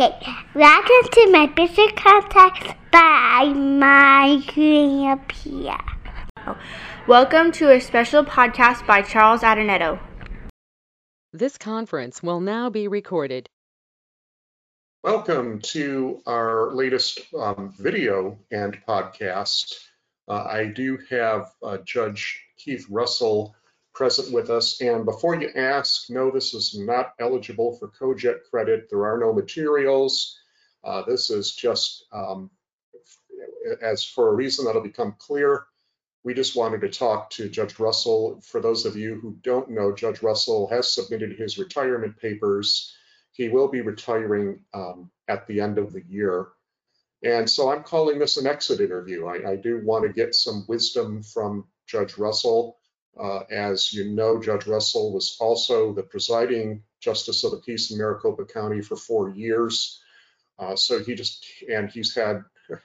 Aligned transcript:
Okay, 0.00 0.14
welcome 0.54 1.10
to 1.10 1.28
my 1.32 1.46
business 1.46 1.90
contact 1.96 2.76
by 2.92 3.52
my 3.52 4.40
grandpa. 4.46 5.76
Welcome 7.08 7.50
to 7.50 7.72
a 7.72 7.80
special 7.80 8.22
podcast 8.24 8.86
by 8.86 9.02
Charles 9.02 9.40
Adonetto. 9.40 9.98
This 11.32 11.58
conference 11.58 12.22
will 12.22 12.38
now 12.38 12.70
be 12.70 12.86
recorded. 12.86 13.48
Welcome 15.02 15.58
to 15.62 16.22
our 16.26 16.72
latest 16.72 17.22
um, 17.36 17.74
video 17.76 18.38
and 18.52 18.78
podcast. 18.86 19.74
Uh, 20.28 20.44
I 20.48 20.66
do 20.66 20.98
have 21.10 21.50
uh, 21.60 21.78
Judge 21.78 22.40
Keith 22.56 22.86
Russell 22.88 23.56
present 23.98 24.32
with 24.32 24.48
us. 24.48 24.80
And 24.80 25.04
before 25.04 25.34
you 25.34 25.50
ask, 25.56 26.08
no, 26.08 26.30
this 26.30 26.54
is 26.54 26.78
not 26.78 27.14
eligible 27.18 27.76
for 27.76 27.88
COJET 27.88 28.44
credit. 28.48 28.88
There 28.88 29.04
are 29.04 29.18
no 29.18 29.32
materials. 29.32 30.38
Uh, 30.84 31.02
this 31.02 31.30
is 31.30 31.50
just 31.56 32.06
um, 32.12 32.48
as 33.82 34.04
for 34.04 34.28
a 34.28 34.34
reason 34.34 34.64
that'll 34.64 34.82
become 34.82 35.16
clear. 35.18 35.64
We 36.22 36.32
just 36.32 36.54
wanted 36.54 36.82
to 36.82 36.88
talk 36.90 37.30
to 37.30 37.48
Judge 37.48 37.80
Russell. 37.80 38.40
For 38.42 38.60
those 38.60 38.86
of 38.86 38.96
you 38.96 39.16
who 39.16 39.36
don't 39.42 39.70
know, 39.70 39.92
Judge 39.92 40.22
Russell 40.22 40.68
has 40.68 40.88
submitted 40.92 41.36
his 41.36 41.58
retirement 41.58 42.18
papers. 42.18 42.94
He 43.32 43.48
will 43.48 43.66
be 43.66 43.80
retiring 43.80 44.60
um, 44.74 45.10
at 45.26 45.48
the 45.48 45.60
end 45.60 45.76
of 45.76 45.92
the 45.92 46.04
year. 46.08 46.46
And 47.24 47.50
so 47.50 47.72
I'm 47.72 47.82
calling 47.82 48.20
this 48.20 48.36
an 48.36 48.46
exit 48.46 48.80
interview. 48.80 49.26
I, 49.26 49.52
I 49.52 49.56
do 49.56 49.80
want 49.84 50.06
to 50.06 50.12
get 50.12 50.36
some 50.36 50.64
wisdom 50.68 51.24
from 51.24 51.64
Judge 51.88 52.16
Russell 52.16 52.78
uh, 53.18 53.40
as 53.50 53.92
you 53.92 54.10
know, 54.10 54.40
Judge 54.40 54.66
Russell 54.66 55.12
was 55.12 55.36
also 55.40 55.92
the 55.92 56.02
presiding 56.02 56.82
justice 57.00 57.44
of 57.44 57.50
the 57.50 57.58
peace 57.58 57.90
in 57.90 57.98
Maricopa 57.98 58.44
County 58.44 58.80
for 58.80 58.96
four 58.96 59.30
years. 59.30 60.00
Uh, 60.58 60.76
so 60.76 61.02
he 61.02 61.14
just, 61.14 61.44
and 61.68 61.90
he's 61.90 62.14
had 62.14 62.42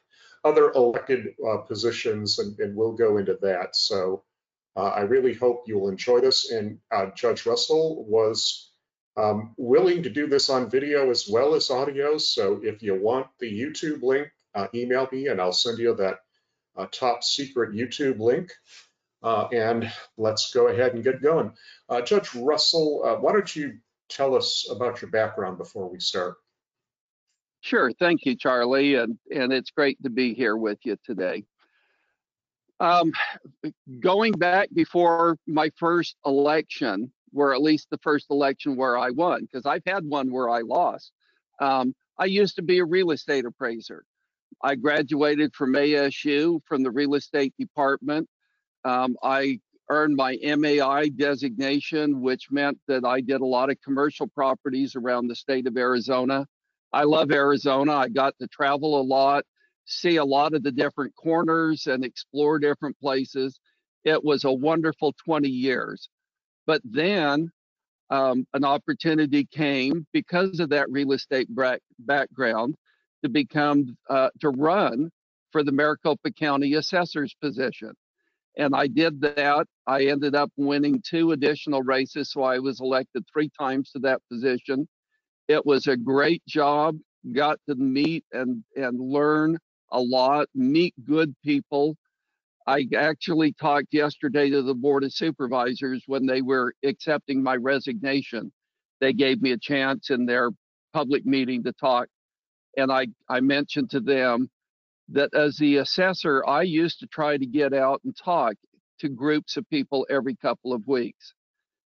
other 0.43 0.71
elected 0.71 1.35
uh, 1.47 1.57
positions, 1.57 2.39
and, 2.39 2.57
and, 2.59 2.75
we'll 2.75 2.93
go 2.93 3.17
into 3.17 3.37
that. 3.41 3.75
So 3.75 4.23
uh, 4.75 4.89
I 4.89 5.01
really 5.01 5.33
hope 5.33 5.63
you'll 5.67 5.89
enjoy 5.89 6.19
this. 6.19 6.51
And 6.51 6.79
uh, 6.91 7.07
Judge 7.15 7.45
Russell 7.45 8.05
was 8.05 8.71
um, 9.17 9.53
willing 9.57 10.03
to 10.03 10.09
do 10.09 10.27
this 10.27 10.49
on 10.49 10.69
video 10.69 11.09
as 11.09 11.27
well 11.27 11.55
as 11.55 11.69
audio. 11.69 12.17
So 12.17 12.59
if 12.63 12.81
you 12.81 12.99
want 12.99 13.27
the 13.39 13.51
YouTube 13.51 14.01
link, 14.01 14.29
uh, 14.55 14.67
email 14.73 15.07
me 15.11 15.27
and 15.27 15.41
I'll 15.41 15.51
send 15.51 15.79
you 15.79 15.95
that 15.95 16.19
top 16.91 17.23
secret 17.23 17.73
YouTube 17.73 18.19
link. 18.19 18.51
Uh, 19.23 19.47
and 19.53 19.91
let's 20.17 20.51
go 20.53 20.67
ahead 20.67 20.93
and 20.93 21.03
get 21.03 21.21
going. 21.21 21.51
Uh, 21.87 22.01
Judge 22.01 22.35
Russell, 22.35 23.01
uh, 23.05 23.15
why 23.15 23.31
don't 23.31 23.55
you 23.55 23.77
tell 24.09 24.35
us 24.35 24.67
about 24.69 25.01
your 25.01 25.09
background 25.11 25.57
before 25.57 25.89
we 25.89 25.99
start? 25.99 26.35
Sure. 27.61 27.91
Thank 27.93 28.25
you, 28.25 28.35
Charlie. 28.35 28.95
And, 28.95 29.17
and 29.33 29.53
it's 29.53 29.71
great 29.71 30.01
to 30.03 30.09
be 30.09 30.33
here 30.33 30.57
with 30.57 30.79
you 30.83 30.97
today. 31.05 31.45
Um, 32.81 33.13
going 34.01 34.33
back 34.33 34.67
before 34.73 35.37
my 35.47 35.71
first 35.77 36.17
election, 36.25 37.13
where 37.31 37.53
at 37.53 37.61
least 37.61 37.89
the 37.89 37.99
first 37.99 38.27
election 38.29 38.75
where 38.75 38.97
I 38.97 39.11
won, 39.11 39.41
because 39.45 39.65
I've 39.65 39.85
had 39.85 40.05
one 40.05 40.31
where 40.31 40.49
I 40.49 40.59
lost. 40.59 41.13
Um, 41.61 41.95
I 42.17 42.25
used 42.25 42.57
to 42.57 42.61
be 42.61 42.79
a 42.79 42.85
real 42.85 43.11
estate 43.11 43.45
appraiser. 43.45 44.03
I 44.61 44.75
graduated 44.75 45.55
from 45.55 45.73
ASU 45.73 46.61
from 46.65 46.83
the 46.83 46.91
real 46.91 47.15
estate 47.15 47.53
department 47.57 48.27
um, 48.85 49.15
I 49.23 49.59
earned 49.89 50.15
my 50.15 50.37
MAI 50.43 51.09
designation, 51.09 52.21
which 52.21 52.49
meant 52.51 52.79
that 52.87 53.05
I 53.05 53.21
did 53.21 53.41
a 53.41 53.45
lot 53.45 53.69
of 53.69 53.81
commercial 53.81 54.27
properties 54.27 54.95
around 54.95 55.27
the 55.27 55.35
state 55.35 55.67
of 55.67 55.77
Arizona. 55.77 56.45
I 56.91 57.03
love 57.03 57.31
Arizona. 57.31 57.93
I 57.93 58.09
got 58.09 58.35
to 58.39 58.47
travel 58.47 58.99
a 58.99 59.03
lot, 59.03 59.45
see 59.85 60.17
a 60.17 60.25
lot 60.25 60.53
of 60.53 60.63
the 60.63 60.71
different 60.71 61.15
corners, 61.15 61.87
and 61.87 62.05
explore 62.05 62.59
different 62.59 62.99
places. 62.99 63.59
It 64.03 64.23
was 64.23 64.43
a 64.43 64.51
wonderful 64.51 65.13
20 65.25 65.49
years. 65.49 66.09
But 66.65 66.81
then 66.83 67.51
um, 68.09 68.45
an 68.53 68.63
opportunity 68.63 69.45
came 69.45 70.05
because 70.13 70.59
of 70.59 70.69
that 70.69 70.89
real 70.91 71.13
estate 71.13 71.47
background 71.99 72.75
to 73.23 73.29
become 73.29 73.97
uh, 74.09 74.29
to 74.41 74.49
run 74.49 75.09
for 75.51 75.63
the 75.63 75.71
Maricopa 75.71 76.31
County 76.31 76.73
assessor's 76.73 77.35
position. 77.41 77.93
And 78.57 78.75
I 78.75 78.87
did 78.87 79.21
that. 79.21 79.67
I 79.87 80.05
ended 80.05 80.35
up 80.35 80.51
winning 80.57 81.01
two 81.07 81.31
additional 81.31 81.81
races, 81.81 82.31
so 82.31 82.43
I 82.43 82.59
was 82.59 82.79
elected 82.81 83.25
three 83.31 83.49
times 83.59 83.91
to 83.91 83.99
that 83.99 84.21
position. 84.31 84.87
It 85.47 85.65
was 85.65 85.87
a 85.87 85.97
great 85.97 86.43
job. 86.47 86.97
Got 87.33 87.59
to 87.69 87.75
meet 87.75 88.25
and 88.31 88.63
and 88.75 88.99
learn 88.99 89.57
a 89.91 90.01
lot, 90.01 90.47
meet 90.53 90.93
good 91.05 91.35
people. 91.43 91.95
I 92.67 92.87
actually 92.95 93.53
talked 93.53 93.93
yesterday 93.93 94.49
to 94.51 94.61
the 94.61 94.75
board 94.75 95.03
of 95.03 95.13
supervisors 95.13 96.03
when 96.07 96.25
they 96.25 96.41
were 96.41 96.73
accepting 96.85 97.43
my 97.43 97.55
resignation. 97.57 98.51
They 99.01 99.13
gave 99.13 99.41
me 99.41 99.51
a 99.51 99.57
chance 99.57 100.09
in 100.09 100.25
their 100.25 100.51
public 100.93 101.25
meeting 101.25 101.63
to 101.63 101.73
talk, 101.73 102.07
and 102.77 102.91
I 102.91 103.07
I 103.29 103.41
mentioned 103.41 103.89
to 103.91 103.99
them 103.99 104.49
that 105.09 105.33
as 105.33 105.57
the 105.57 105.77
assessor, 105.77 106.45
I 106.47 106.63
used 106.63 106.99
to 106.99 107.07
try 107.07 107.37
to 107.37 107.45
get 107.45 107.73
out 107.73 108.01
and 108.03 108.15
talk 108.15 108.55
to 108.99 109.09
groups 109.09 109.57
of 109.57 109.69
people 109.69 110.05
every 110.09 110.35
couple 110.35 110.73
of 110.73 110.87
weeks. 110.87 111.33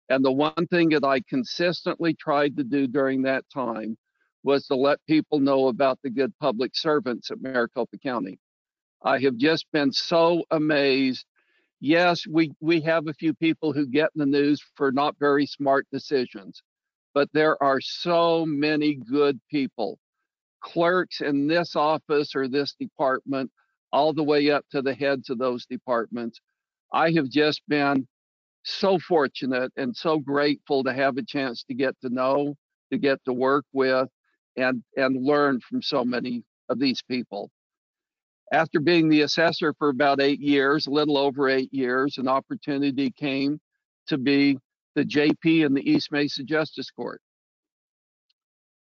And 0.09 0.25
the 0.25 0.33
one 0.33 0.67
thing 0.71 0.91
that 0.91 1.05
I 1.05 1.21
consistently 1.21 2.15
tried 2.15 2.57
to 2.57 2.65
do 2.65 2.87
during 2.87 3.23
that 3.23 3.45
time 3.53 3.97
was 4.43 4.67
to 4.67 4.75
let 4.75 5.05
people 5.07 5.41
know 5.41 5.69
about 5.69 5.99
the 6.03 6.11
good 6.11 6.33
public 6.41 6.73
servants 6.75 7.31
at 7.31 7.41
Maricopa 7.41 7.99
County. 7.99 8.39
I 9.03 9.19
have 9.21 9.37
just 9.37 9.67
been 9.73 9.93
so 9.93 10.45
amazed. 10.51 11.25
Yes, 11.81 12.27
we, 12.27 12.53
we 12.61 12.81
have 12.83 13.07
a 13.07 13.15
few 13.15 13.35
people 13.35 13.73
who 13.73 13.87
get 13.87 14.11
in 14.15 14.21
the 14.21 14.27
news 14.27 14.63
for 14.75 14.91
not 14.91 15.17
very 15.19 15.47
smart 15.47 15.87
decisions, 15.93 16.63
but 17.15 17.29
there 17.33 17.63
are 17.63 17.81
so 17.81 18.45
many 18.47 18.95
good 18.95 19.41
people 19.51 19.99
clerks 20.63 21.21
in 21.21 21.49
this 21.49 21.77
office 21.77 22.35
or 22.37 22.49
this 22.49 22.75
department, 22.81 23.51
all 23.93 24.13
the 24.13 24.25
way 24.25 24.51
up 24.51 24.65
to 24.73 24.83
the 24.83 24.95
heads 24.95 25.31
of 25.31 25.39
those 25.39 25.67
departments. 25.67 26.41
I 26.93 27.13
have 27.13 27.31
just 27.31 27.63
been 27.69 28.07
so 28.65 28.99
fortunate 28.99 29.73
and 29.77 29.97
so 29.97 30.19
grateful 30.19 30.85
to 30.85 30.93
have 30.93 31.17
a 31.19 31.25
chance 31.25 31.65
to 31.65 31.75
get 31.75 31.97
to 32.03 32.11
know, 32.11 32.57
to 32.93 32.99
get 32.99 33.19
to 33.27 33.33
work 33.33 33.65
with, 33.73 34.09
and 34.57 34.83
and 34.97 35.25
learn 35.25 35.61
from 35.61 35.83
so 35.83 36.05
many 36.05 36.45
of 36.69 36.79
these 36.79 37.03
people. 37.03 37.51
After 38.53 38.81
being 38.81 39.09
the 39.09 39.23
assessor 39.23 39.75
for 39.79 39.91
about 39.91 40.21
eight 40.21 40.41
years, 40.41 40.87
a 40.87 40.91
little 40.91 41.19
over 41.19 41.49
eight 41.51 41.73
years, 41.73 42.19
an 42.19 42.29
opportunity 42.29 43.11
came 43.11 43.61
to 44.09 44.19
be 44.19 44.59
the 44.95 45.05
JP 45.05 45.67
in 45.67 45.75
the 45.75 45.91
East 45.91 46.13
Mesa 46.13 46.45
Justice 46.45 46.91
Court. 46.91 47.21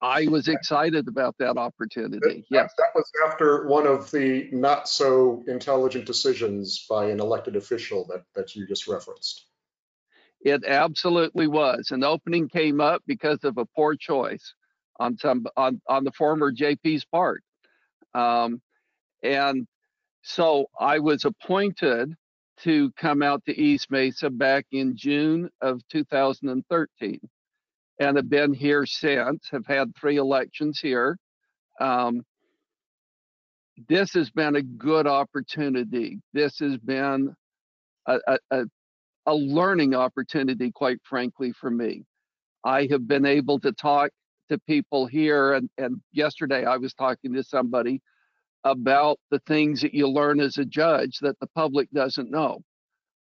I 0.00 0.28
was 0.28 0.46
excited 0.46 1.08
about 1.08 1.36
that 1.38 1.56
opportunity. 1.56 2.18
That, 2.20 2.44
yes. 2.50 2.72
That 2.78 2.90
was 2.94 3.10
after 3.26 3.66
one 3.66 3.86
of 3.86 4.10
the 4.10 4.48
not 4.52 4.88
so 4.88 5.42
intelligent 5.48 6.04
decisions 6.04 6.86
by 6.88 7.06
an 7.06 7.20
elected 7.20 7.56
official 7.56 8.06
that, 8.10 8.22
that 8.34 8.54
you 8.54 8.66
just 8.66 8.86
referenced. 8.86 9.46
It 10.40 10.64
absolutely 10.64 11.48
was. 11.48 11.90
An 11.90 12.04
opening 12.04 12.48
came 12.48 12.80
up 12.80 13.02
because 13.06 13.42
of 13.42 13.58
a 13.58 13.66
poor 13.66 13.96
choice 13.96 14.54
on 15.00 15.16
some 15.18 15.46
on, 15.56 15.80
on 15.88 16.04
the 16.04 16.12
former 16.12 16.52
JP's 16.52 17.04
part. 17.04 17.42
Um, 18.14 18.62
and 19.22 19.66
so 20.22 20.66
I 20.78 21.00
was 21.00 21.24
appointed 21.24 22.14
to 22.60 22.92
come 22.96 23.22
out 23.22 23.44
to 23.46 23.60
East 23.60 23.90
Mesa 23.90 24.30
back 24.30 24.66
in 24.70 24.96
June 24.96 25.50
of 25.60 25.80
2013 25.88 27.20
and 27.98 28.16
have 28.16 28.28
been 28.28 28.52
here 28.52 28.86
since, 28.86 29.48
have 29.50 29.66
had 29.66 29.94
three 29.96 30.16
elections 30.16 30.78
here. 30.80 31.18
Um, 31.80 32.22
this 33.88 34.12
has 34.14 34.30
been 34.30 34.56
a 34.56 34.62
good 34.62 35.06
opportunity. 35.06 36.20
This 36.32 36.58
has 36.58 36.76
been 36.78 37.34
a, 38.06 38.18
a, 38.50 38.64
a 39.26 39.34
learning 39.34 39.94
opportunity, 39.94 40.72
quite 40.72 40.98
frankly, 41.04 41.52
for 41.52 41.70
me. 41.70 42.04
I 42.64 42.88
have 42.90 43.06
been 43.06 43.26
able 43.26 43.60
to 43.60 43.72
talk 43.72 44.10
to 44.48 44.58
people 44.60 45.06
here, 45.06 45.54
and, 45.54 45.68
and 45.78 46.00
yesterday 46.12 46.64
I 46.64 46.76
was 46.76 46.94
talking 46.94 47.32
to 47.34 47.42
somebody 47.44 48.00
about 48.64 49.18
the 49.30 49.40
things 49.46 49.80
that 49.82 49.94
you 49.94 50.08
learn 50.08 50.40
as 50.40 50.58
a 50.58 50.64
judge 50.64 51.18
that 51.20 51.38
the 51.40 51.46
public 51.54 51.88
doesn't 51.92 52.30
know. 52.30 52.60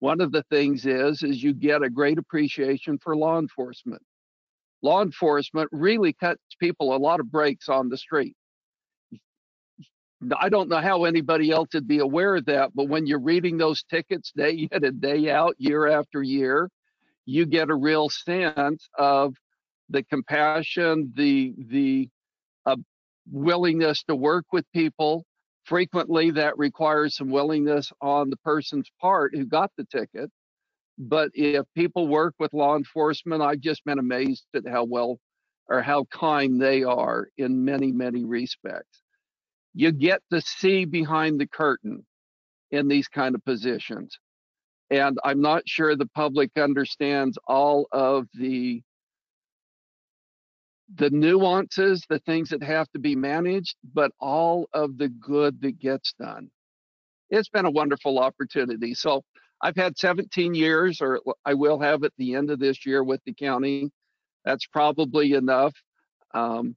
One 0.01 0.21
of 0.21 0.33
the 0.33 0.43
things 0.51 0.85
is 0.85 1.23
is 1.23 1.43
you 1.43 1.55
get 1.55 1.83
a 1.83 1.89
great 1.89 2.19
appreciation 2.19 2.99
for 2.99 3.17
law 3.17 3.39
enforcement 3.39 4.03
law 4.83 5.03
enforcement 5.03 5.69
really 5.73 6.13
cuts 6.13 6.43
people 6.61 6.95
a 6.95 6.99
lot 6.99 7.21
of 7.21 7.31
breaks 7.31 7.69
on 7.69 7.89
the 7.89 7.97
street. 7.97 8.37
I 10.39 10.49
don't 10.49 10.69
know 10.69 10.81
how 10.81 11.05
anybody 11.05 11.51
else 11.51 11.71
would 11.75 11.89
be 11.89 11.99
aware 11.99 12.37
of 12.37 12.45
that, 12.47 12.71
but 12.75 12.89
when 12.89 13.07
you're 13.07 13.21
reading 13.21 13.59
those 13.59 13.83
tickets 13.83 14.33
day 14.37 14.69
in 14.71 14.85
and 14.85 15.01
day 15.01 15.31
out, 15.31 15.57
year 15.59 15.89
after 15.89 16.23
year, 16.23 16.69
you 17.25 17.47
get 17.47 17.71
a 17.71 17.75
real 17.75 18.09
sense 18.09 18.89
of 18.99 19.35
the 19.89 20.03
compassion, 20.05 21.13
the 21.17 21.55
the 21.69 22.09
uh, 22.67 22.77
willingness 23.31 24.03
to 24.05 24.15
work 24.15 24.47
with 24.53 24.65
people. 24.73 25.25
Frequently, 25.65 26.31
that 26.33 26.59
requires 26.59 27.17
some 27.17 27.31
willingness 27.31 27.93
on 28.01 28.31
the 28.31 28.37
person's 28.39 28.91
part 29.01 29.35
who 29.35 29.45
got 29.45 29.71
the 29.77 29.85
ticket. 29.85 30.31
But 30.99 31.31
if 31.35 31.65
people 31.75 32.09
work 32.09 32.35
with 32.39 32.53
law 32.53 32.77
enforcement, 32.77 33.43
I've 33.43 33.61
just 33.61 33.85
been 33.85 33.99
amazed 33.99 34.45
at 34.55 34.69
how 34.69 34.85
well 34.85 35.19
or 35.69 35.83
how 35.83 36.05
kind 36.13 36.61
they 36.61 36.83
are 36.83 37.29
in 37.39 37.65
many, 37.65 37.93
many 37.93 38.25
respects. 38.25 39.03
You 39.75 39.93
get 39.93 40.21
to 40.31 40.41
see 40.41 40.85
behind 40.85 41.41
the 41.41 41.47
curtain 41.47 42.05
in 42.71 42.89
these 42.89 43.09
kind 43.09 43.35
of 43.35 43.45
positions. 43.45 44.19
And 44.91 45.19
I'm 45.25 45.41
not 45.41 45.63
sure 45.67 45.97
the 45.97 46.07
public 46.07 46.51
understands 46.59 47.39
all 47.47 47.87
of 47.93 48.27
the 48.35 48.83
the 50.95 51.11
nuances, 51.11 52.05
the 52.11 52.19
things 52.21 52.51
that 52.51 52.63
have 52.63 52.87
to 52.91 52.99
be 52.99 53.17
managed, 53.17 53.77
but 53.95 54.13
all 54.21 54.69
of 54.75 54.99
the 54.99 55.09
good 55.09 55.61
that 55.63 55.79
gets 55.79 56.13
done. 56.21 56.51
It's 57.31 57.49
been 57.49 57.65
a 57.65 57.71
wonderful 57.71 58.19
opportunity. 58.19 58.93
So 58.93 59.23
I've 59.63 59.77
had 59.77 59.97
17 59.97 60.55
years, 60.55 61.01
or 61.01 61.21
I 61.45 61.55
will 61.55 61.79
have 61.81 62.03
at 62.03 62.13
the 62.19 62.35
end 62.35 62.51
of 62.51 62.59
this 62.59 62.85
year 62.85 63.03
with 63.05 63.21
the 63.25 63.33
county. 63.33 63.93
That's 64.45 64.67
probably 64.67 65.35
enough. 65.35 65.75
Um, 66.35 66.75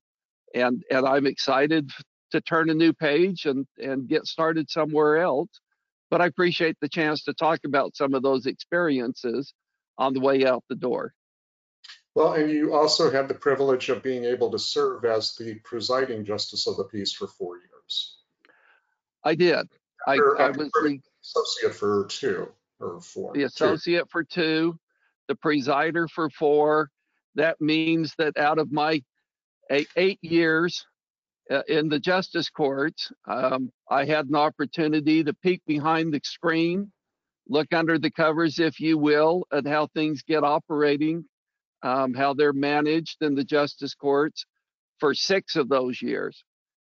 and 0.54 0.84
and 0.92 1.06
I'm 1.06 1.26
excited 1.26 1.90
to 2.32 2.42
turn 2.42 2.70
a 2.70 2.76
new 2.76 2.94
page 2.94 3.46
and 3.46 3.66
and 3.82 4.08
get 4.08 4.28
started 4.28 4.70
somewhere 4.70 5.18
else. 5.18 5.50
But 6.12 6.22
I 6.22 6.28
appreciate 6.28 6.78
the 6.80 6.88
chance 6.88 7.24
to 7.24 7.34
talk 7.34 7.62
about 7.66 7.96
some 7.96 8.14
of 8.14 8.22
those 8.22 8.46
experiences 8.46 9.54
on 9.98 10.14
the 10.14 10.20
way 10.20 10.46
out 10.46 10.64
the 10.70 10.76
door. 10.76 11.14
Well, 12.14 12.34
and 12.34 12.50
you 12.50 12.74
also 12.74 13.12
had 13.12 13.28
the 13.28 13.34
privilege 13.34 13.90
of 13.90 14.04
being 14.04 14.24
able 14.24 14.52
to 14.52 14.60
serve 14.60 15.04
as 15.04 15.36
the 15.36 15.56
presiding 15.56 16.24
justice 16.24 16.68
of 16.68 16.78
the 16.78 16.86
peace 16.86 17.12
for 17.12 17.28
four 17.28 17.58
years. 17.58 18.18
I 19.24 19.36
did. 19.36 19.68
I, 20.08 20.18
Or, 20.18 20.40
I 20.40 20.50
uh, 20.50 20.54
was 20.54 20.70
the, 20.72 21.02
Associate 21.22 21.74
for 21.74 22.06
two 22.06 22.54
or 22.80 23.00
four. 23.00 23.34
the 23.34 23.42
Two. 23.42 23.46
associate 23.46 24.10
for 24.10 24.24
two, 24.24 24.78
the 25.28 25.36
presider 25.36 26.10
for 26.10 26.30
four. 26.30 26.90
That 27.36 27.60
means 27.60 28.14
that 28.18 28.38
out 28.38 28.60
of 28.60 28.72
my 28.72 29.02
eight, 29.70 29.90
eight 29.96 30.20
years 30.22 30.86
uh, 31.52 31.62
in 31.68 31.90
the 31.90 32.00
justice 32.00 32.50
courts, 32.50 33.12
um, 33.28 33.72
I 33.90 34.06
had 34.06 34.28
an 34.28 34.36
opportunity 34.36 35.24
to 35.24 35.34
peek 35.34 35.62
behind 35.68 36.14
the 36.14 36.22
screen, 36.24 36.92
look 37.48 37.74
under 37.74 38.00
the 38.00 38.12
covers, 38.12 38.60
if 38.60 38.80
you 38.80 38.98
will, 38.98 39.46
at 39.52 39.68
how 39.68 39.88
things 39.88 40.24
get 40.24 40.44
operating, 40.44 41.26
um, 41.84 42.14
how 42.14 42.34
they're 42.34 42.54
managed 42.54 43.22
in 43.22 43.36
the 43.36 43.44
justice 43.44 43.94
courts 43.94 44.46
for 45.00 45.14
six 45.14 45.56
of 45.56 45.70
those 45.70 46.02
years. 46.02 46.44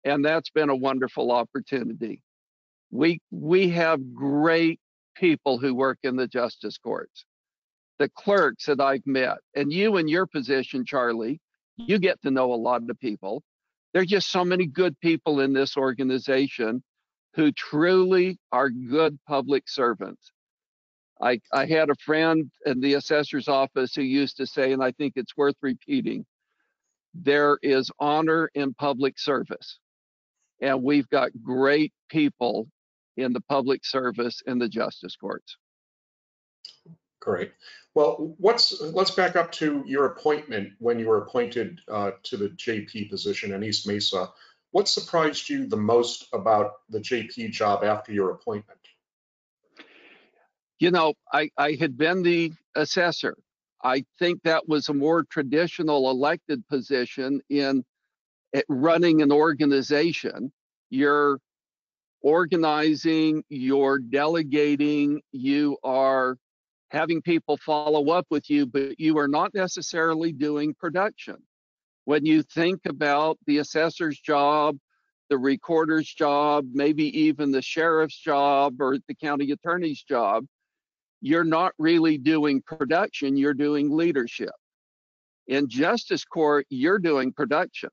And 0.04 0.24
that's 0.24 0.50
been 0.50 0.68
a 0.68 0.76
wonderful 0.76 1.32
opportunity. 1.32 2.20
We, 2.90 3.20
we 3.30 3.70
have 3.70 4.14
great 4.14 4.78
people 5.14 5.58
who 5.58 5.74
work 5.74 5.98
in 6.02 6.16
the 6.16 6.26
justice 6.26 6.78
courts. 6.78 7.24
The 7.98 8.08
clerks 8.10 8.66
that 8.66 8.80
I've 8.80 9.06
met, 9.06 9.38
and 9.54 9.72
you 9.72 9.96
in 9.96 10.08
your 10.08 10.26
position, 10.26 10.84
Charlie, 10.84 11.40
you 11.76 11.98
get 11.98 12.20
to 12.22 12.30
know 12.30 12.52
a 12.52 12.56
lot 12.56 12.82
of 12.82 12.88
the 12.88 12.94
people. 12.94 13.42
There's 13.92 14.08
just 14.08 14.30
so 14.30 14.44
many 14.44 14.66
good 14.66 14.98
people 15.00 15.40
in 15.40 15.52
this 15.52 15.76
organization 15.76 16.82
who 17.34 17.52
truly 17.52 18.38
are 18.52 18.70
good 18.70 19.18
public 19.26 19.68
servants. 19.68 20.32
I, 21.20 21.40
I 21.52 21.66
had 21.66 21.90
a 21.90 21.94
friend 22.04 22.50
in 22.66 22.80
the 22.80 22.94
assessor's 22.94 23.48
office 23.48 23.94
who 23.94 24.02
used 24.02 24.36
to 24.38 24.46
say, 24.46 24.72
and 24.72 24.82
I 24.82 24.92
think 24.92 25.14
it's 25.16 25.36
worth 25.36 25.56
repeating, 25.62 26.26
there 27.14 27.58
is 27.62 27.90
honor 28.00 28.50
in 28.54 28.74
public 28.74 29.18
service. 29.18 29.78
And 30.60 30.82
we've 30.82 31.08
got 31.08 31.30
great 31.42 31.92
people 32.08 32.68
in 33.16 33.32
the 33.32 33.40
public 33.40 33.84
service 33.84 34.42
in 34.46 34.58
the 34.58 34.68
justice 34.68 35.16
courts. 35.16 35.56
Great. 37.20 37.52
Well, 37.94 38.34
what's, 38.38 38.80
let's 38.80 39.12
back 39.12 39.34
up 39.34 39.50
to 39.52 39.82
your 39.86 40.06
appointment 40.06 40.72
when 40.78 40.98
you 40.98 41.08
were 41.08 41.22
appointed 41.22 41.80
uh, 41.88 42.12
to 42.24 42.36
the 42.36 42.48
JP 42.50 43.08
position 43.08 43.52
in 43.52 43.64
East 43.64 43.86
Mesa. 43.86 44.30
What 44.72 44.88
surprised 44.88 45.48
you 45.48 45.66
the 45.66 45.76
most 45.76 46.26
about 46.32 46.72
the 46.90 46.98
JP 46.98 47.52
job 47.52 47.84
after 47.84 48.12
your 48.12 48.30
appointment? 48.30 48.80
You 50.80 50.90
know, 50.90 51.14
I, 51.32 51.50
I 51.56 51.76
had 51.80 51.96
been 51.96 52.22
the 52.22 52.52
assessor. 52.74 53.36
I 53.82 54.04
think 54.18 54.42
that 54.42 54.68
was 54.68 54.88
a 54.88 54.94
more 54.94 55.22
traditional 55.22 56.10
elected 56.10 56.66
position 56.68 57.40
in 57.48 57.84
running 58.68 59.22
an 59.22 59.32
organization. 59.32 60.52
You're 60.90 61.38
organizing, 62.24 63.44
you're 63.50 63.98
delegating, 63.98 65.20
you 65.30 65.76
are 65.84 66.38
having 66.88 67.20
people 67.20 67.58
follow 67.58 68.10
up 68.10 68.26
with 68.30 68.48
you, 68.48 68.66
but 68.66 68.98
you 68.98 69.18
are 69.18 69.28
not 69.28 69.52
necessarily 69.54 70.32
doing 70.32 70.74
production. 70.74 71.36
When 72.06 72.24
you 72.24 72.42
think 72.42 72.80
about 72.86 73.38
the 73.46 73.58
assessor's 73.58 74.18
job, 74.18 74.78
the 75.28 75.36
recorder's 75.36 76.08
job, 76.08 76.66
maybe 76.72 77.04
even 77.20 77.50
the 77.50 77.62
sheriff's 77.62 78.18
job 78.18 78.80
or 78.80 78.96
the 79.06 79.14
county 79.14 79.50
attorney's 79.50 80.02
job, 80.02 80.46
you're 81.20 81.44
not 81.44 81.72
really 81.78 82.16
doing 82.16 82.62
production, 82.62 83.36
you're 83.36 83.54
doing 83.54 83.94
leadership. 83.94 84.52
In 85.46 85.68
justice 85.68 86.24
court, 86.24 86.66
you're 86.70 86.98
doing 86.98 87.32
production. 87.32 87.90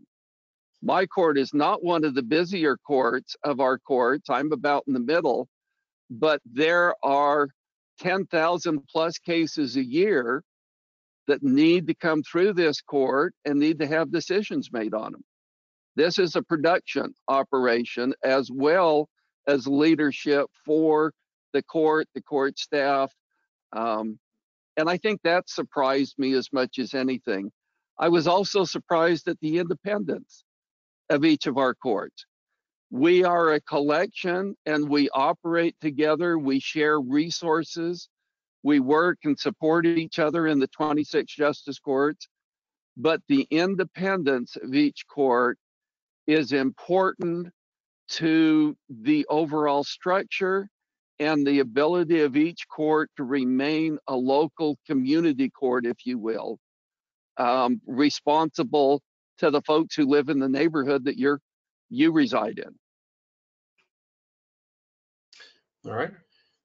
My 0.83 1.06
court 1.06 1.38
is 1.38 1.54
not 1.54 1.83
one 1.83 2.04
of 2.04 2.16
the 2.16 2.24
busier 2.24 2.75
courts 2.75 3.36
of 3.44 3.60
our 3.60 3.78
courts. 3.78 4.30
I'm 4.30 4.51
about 4.51 4.83
in 4.88 4.94
the 4.94 5.00
middle, 5.00 5.48
but 6.10 6.42
there 6.45 6.95
are 7.04 7.50
10,000 8.00 8.88
plus 8.88 9.19
cases 9.19 9.75
a 9.75 9.86
year 9.86 10.44
that 11.28 11.44
need 11.44 11.86
to 11.88 11.94
come 11.94 12.24
through 12.24 12.54
this 12.54 12.81
court 12.81 13.36
and 13.45 13.60
need 13.60 13.78
to 13.80 13.88
have 13.88 14.12
decisions 14.12 14.72
made 14.72 14.95
on 14.95 15.12
them. 15.12 15.24
This 15.95 16.18
is 16.18 16.36
a 16.36 16.42
production 16.42 17.13
operation 17.28 18.16
as 18.24 18.50
well 18.51 19.07
as 19.48 19.68
leadership 19.68 20.48
for 20.66 21.13
the 21.54 21.62
court, 21.62 22.07
the 22.16 22.24
court 22.24 22.57
staff. 22.57 23.13
Um, 23.74 24.18
and 24.78 24.89
I 24.89 24.98
think 24.98 25.22
that 25.24 25.48
surprised 25.48 26.16
me 26.18 26.33
as 26.33 26.51
much 26.51 26.80
as 26.80 26.95
anything. 26.95 27.51
I 28.00 28.10
was 28.10 28.25
also 28.25 28.63
surprised 28.63 29.28
at 29.28 29.39
the 29.42 29.60
independence 29.60 30.44
of 31.12 31.25
each 31.25 31.48
of 31.48 31.58
our 31.60 31.75
courts. 31.75 32.25
We 32.92 33.24
are 33.24 33.54
a 33.54 33.62
collection 33.62 34.56
and 34.66 34.90
we 34.90 35.09
operate 35.12 35.76
together. 35.81 36.40
We 36.40 36.59
share 36.59 37.00
resources. 37.02 38.09
We 38.64 38.80
work 38.80 39.19
and 39.26 39.40
support 39.40 39.85
each 39.88 40.19
other 40.19 40.47
in 40.47 40.59
the 40.59 40.68
26 40.68 41.33
justice 41.35 41.80
courts. 41.80 42.28
But 42.97 43.21
the 43.30 43.47
independence 43.52 44.57
of 44.57 44.76
each 44.76 45.06
court 45.07 45.57
is 46.28 46.54
important 46.54 47.50
to 48.09 48.76
the 48.90 49.26
overall 49.30 49.83
structure 49.83 50.69
and 51.19 51.45
the 51.47 51.59
ability 51.59 52.21
of 52.21 52.38
each 52.38 52.68
court 52.68 53.09
to 53.18 53.24
remain 53.24 53.97
a 54.07 54.16
local 54.16 54.78
community 54.88 55.50
court, 55.50 55.85
if 55.85 56.06
you 56.06 56.18
will, 56.19 56.59
um, 57.38 57.81
responsible 57.88 59.02
to 59.40 59.52
the 59.52 59.61
folks 59.61 59.95
who 59.95 60.06
live 60.06 60.30
in 60.30 60.40
the 60.40 60.50
neighborhood 60.50 61.06
that 61.06 61.18
you're 61.18 61.40
you 61.90 62.11
reside 62.11 62.59
in. 62.59 62.73
All 65.90 65.97
right. 65.97 66.11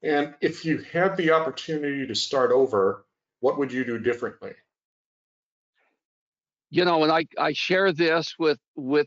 And 0.02 0.34
if 0.40 0.64
you 0.64 0.78
had 0.78 1.16
the 1.16 1.32
opportunity 1.32 2.06
to 2.06 2.14
start 2.14 2.52
over, 2.52 3.04
what 3.40 3.58
would 3.58 3.72
you 3.72 3.84
do 3.84 3.98
differently? 3.98 4.52
You 6.70 6.84
know, 6.84 7.02
and 7.02 7.12
I, 7.12 7.26
I 7.38 7.52
share 7.52 7.92
this 7.92 8.34
with 8.38 8.58
with 8.76 9.06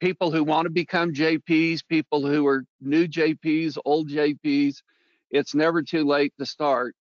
people 0.00 0.30
who 0.30 0.44
want 0.44 0.66
to 0.66 0.70
become 0.70 1.12
JPs, 1.12 1.80
people 1.88 2.26
who 2.26 2.46
are 2.46 2.64
new 2.80 3.06
JPs, 3.06 3.78
old 3.84 4.10
JPs. 4.10 4.82
It's 5.30 5.54
never 5.54 5.82
too 5.82 6.04
late 6.04 6.34
to 6.38 6.46
start. 6.46 6.94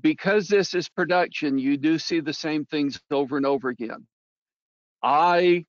Because 0.00 0.48
this 0.48 0.74
is 0.74 0.88
production, 0.88 1.58
you 1.58 1.76
do 1.76 1.98
see 1.98 2.20
the 2.20 2.32
same 2.32 2.64
things 2.64 3.00
over 3.10 3.36
and 3.36 3.46
over 3.46 3.68
again. 3.68 4.06
I 5.02 5.66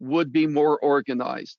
would 0.00 0.32
be 0.32 0.46
more 0.46 0.78
organized. 0.80 1.58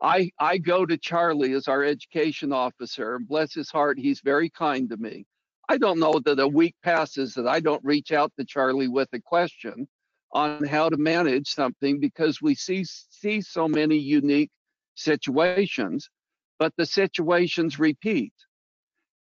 I 0.00 0.30
I 0.38 0.58
go 0.58 0.84
to 0.84 0.98
Charlie 0.98 1.52
as 1.52 1.68
our 1.68 1.84
education 1.84 2.52
officer, 2.52 3.16
and 3.16 3.28
bless 3.28 3.54
his 3.54 3.70
heart, 3.70 3.98
he's 3.98 4.20
very 4.20 4.50
kind 4.50 4.88
to 4.90 4.96
me. 4.96 5.26
I 5.68 5.78
don't 5.78 6.00
know 6.00 6.20
that 6.24 6.40
a 6.40 6.48
week 6.48 6.74
passes 6.82 7.34
that 7.34 7.46
I 7.46 7.60
don't 7.60 7.84
reach 7.84 8.12
out 8.12 8.32
to 8.38 8.44
Charlie 8.44 8.88
with 8.88 9.08
a 9.12 9.20
question 9.20 9.88
on 10.32 10.64
how 10.64 10.88
to 10.88 10.96
manage 10.96 11.48
something 11.48 12.00
because 12.00 12.42
we 12.42 12.54
see 12.54 12.84
see 12.84 13.40
so 13.40 13.68
many 13.68 13.96
unique 13.96 14.50
situations, 14.96 16.10
but 16.58 16.72
the 16.76 16.86
situations 16.86 17.78
repeat. 17.78 18.32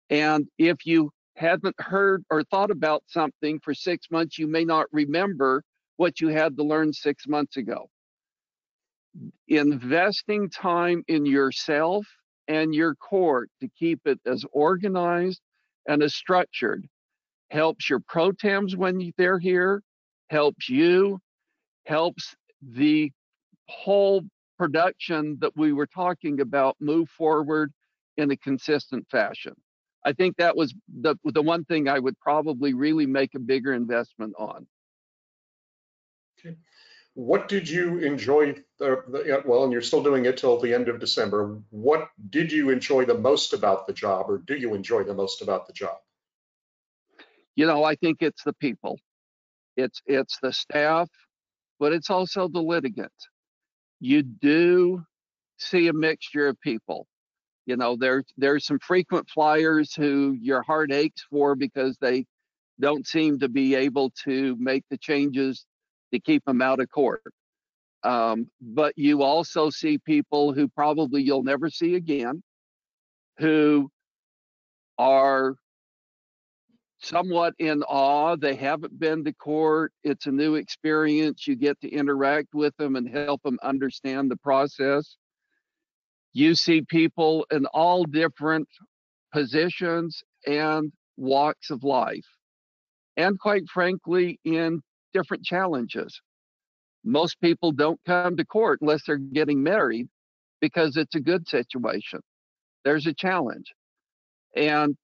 And 0.09 0.47
if 0.57 0.85
you 0.85 1.11
haven't 1.35 1.79
heard 1.79 2.23
or 2.29 2.43
thought 2.43 2.71
about 2.71 3.03
something 3.07 3.59
for 3.61 3.73
six 3.73 4.11
months, 4.11 4.37
you 4.37 4.47
may 4.47 4.65
not 4.65 4.87
remember 4.91 5.63
what 5.97 6.19
you 6.21 6.29
had 6.29 6.57
to 6.57 6.63
learn 6.63 6.93
six 6.93 7.27
months 7.27 7.57
ago. 7.57 7.89
investing 9.47 10.49
time 10.49 11.03
in 11.07 11.25
yourself 11.25 12.05
and 12.47 12.75
your 12.75 12.95
court 12.95 13.49
to 13.61 13.69
keep 13.79 14.01
it 14.05 14.19
as 14.25 14.45
organized 14.51 15.41
and 15.87 16.03
as 16.03 16.15
structured 16.15 16.87
helps 17.51 17.89
your 17.89 17.99
pro 18.07 18.31
tems 18.31 18.75
when 18.75 19.11
they're 19.17 19.39
here, 19.39 19.81
helps 20.29 20.69
you, 20.69 21.19
helps 21.85 22.35
the 22.61 23.11
whole 23.69 24.23
production 24.57 25.37
that 25.41 25.51
we 25.55 25.73
were 25.73 25.87
talking 25.87 26.41
about 26.41 26.75
move 26.79 27.09
forward 27.09 27.71
in 28.17 28.31
a 28.31 28.37
consistent 28.37 29.07
fashion. 29.09 29.53
I 30.05 30.13
think 30.13 30.37
that 30.37 30.55
was 30.55 30.73
the 31.01 31.15
the 31.25 31.41
one 31.41 31.65
thing 31.65 31.89
I 31.89 31.99
would 31.99 32.19
probably 32.19 32.73
really 32.73 33.05
make 33.07 33.35
a 33.35 33.39
bigger 33.39 33.73
investment 33.73 34.33
on. 34.37 34.67
Okay. 36.39 36.55
What 37.13 37.47
did 37.47 37.69
you 37.69 37.99
enjoy? 37.99 38.51
Uh, 38.81 38.97
the, 39.07 39.23
the, 39.23 39.43
well, 39.45 39.63
and 39.63 39.71
you're 39.71 39.81
still 39.81 40.03
doing 40.03 40.25
it 40.25 40.37
till 40.37 40.59
the 40.59 40.73
end 40.73 40.89
of 40.89 40.99
December. 40.99 41.61
What 41.69 42.09
did 42.29 42.51
you 42.51 42.69
enjoy 42.71 43.05
the 43.05 43.17
most 43.17 43.53
about 43.53 43.87
the 43.87 43.93
job, 43.93 44.29
or 44.29 44.39
do 44.39 44.55
you 44.55 44.73
enjoy 44.73 45.03
the 45.03 45.13
most 45.13 45.41
about 45.41 45.65
the 45.65 45.73
job? 45.73 45.97
You 47.55 47.65
know, 47.67 47.85
I 47.85 47.95
think 47.95 48.17
it's 48.21 48.43
the 48.43 48.53
people, 48.53 48.99
it's 49.77 50.01
it's 50.05 50.37
the 50.41 50.51
staff, 50.51 51.09
but 51.79 51.93
it's 51.93 52.09
also 52.09 52.49
the 52.49 52.61
litigant. 52.61 53.13
You 54.01 54.21
do 54.21 55.05
see 55.57 55.87
a 55.87 55.93
mixture 55.93 56.47
of 56.47 56.59
people. 56.59 57.07
You 57.65 57.77
know, 57.77 57.95
there 57.95 58.23
there's 58.37 58.65
some 58.65 58.79
frequent 58.79 59.29
flyers 59.29 59.93
who 59.95 60.35
your 60.39 60.63
heart 60.63 60.91
aches 60.91 61.23
for 61.29 61.55
because 61.55 61.97
they 62.01 62.25
don't 62.79 63.07
seem 63.07 63.39
to 63.39 63.47
be 63.47 63.73
able 63.75 64.11
to 64.25 64.57
make 64.59 64.83
the 64.89 64.97
changes 64.97 65.65
to 66.13 66.19
keep 66.19 66.43
them 66.45 66.61
out 66.61 66.79
of 66.79 66.89
court. 66.89 67.21
Um, 68.03 68.49
but 68.61 68.93
you 68.97 69.23
also 69.23 69.69
see 69.69 69.97
people 69.97 70.53
who 70.53 70.67
probably 70.67 71.23
you'll 71.23 71.43
never 71.43 71.69
see 71.69 71.95
again, 71.95 72.43
who 73.39 73.89
are 74.97 75.55
somewhat 76.99 77.53
in 77.59 77.83
awe. 77.83 78.35
They 78.35 78.55
haven't 78.55 78.99
been 78.99 79.23
to 79.25 79.33
court. 79.33 79.91
It's 80.03 80.27
a 80.27 80.31
new 80.31 80.55
experience. 80.55 81.47
You 81.47 81.55
get 81.55 81.79
to 81.81 81.89
interact 81.89 82.53
with 82.53 82.75
them 82.77 82.95
and 82.95 83.09
help 83.09 83.41
them 83.43 83.57
understand 83.63 84.29
the 84.29 84.37
process. 84.37 85.17
You 86.33 86.53
see 86.53 86.81
people 86.81 87.45
in 87.51 87.65
all 87.67 88.03
different 88.03 88.67
positions 89.31 90.21
and 90.45 90.91
walks 91.17 91.69
of 91.69 91.83
life, 91.83 92.27
and 93.17 93.39
quite 93.39 93.67
frankly, 93.73 94.39
in 94.43 94.81
different 95.15 95.45
challenges. 95.45 96.19
Most 97.05 97.39
people 97.39 97.71
don't 97.71 97.99
come 98.05 98.35
to 98.35 98.45
court 98.45 98.79
unless 98.81 99.03
they're 99.05 99.17
getting 99.17 99.63
married 99.63 100.09
because 100.59 100.97
it's 100.97 101.15
a 101.15 101.21
good 101.21 101.47
situation. 101.47 102.19
There's 102.83 103.07
a 103.07 103.13
challenge. 103.13 103.73
And 104.57 104.97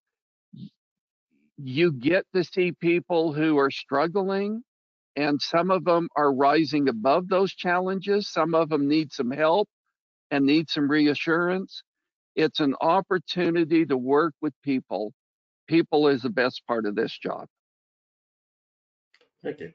you 1.58 1.94
get 1.94 2.26
to 2.36 2.44
see 2.44 2.74
people 2.74 3.32
who 3.32 3.58
are 3.58 3.72
struggling, 3.72 4.64
and 5.16 5.42
some 5.42 5.72
of 5.72 5.86
them 5.86 6.10
are 6.18 6.34
rising 6.34 6.90
above 6.90 7.30
those 7.30 7.54
challenges. 7.54 8.28
Some 8.28 8.54
of 8.54 8.70
them 8.70 8.88
need 8.90 9.14
some 9.14 9.32
help 9.32 9.70
and 10.32 10.46
need 10.46 10.70
some 10.70 10.90
reassurance. 10.90 11.84
It's 12.36 12.60
an 12.60 12.76
opportunity 12.82 13.86
to 13.86 13.98
work 13.98 14.34
with 14.42 14.54
people. 14.64 15.14
People 15.68 16.10
is 16.10 16.24
the 16.24 16.30
best 16.30 16.64
part 16.68 16.86
of 16.86 16.96
this 16.96 17.18
job. 17.18 17.46
Thank 19.44 19.60
you. 19.62 19.72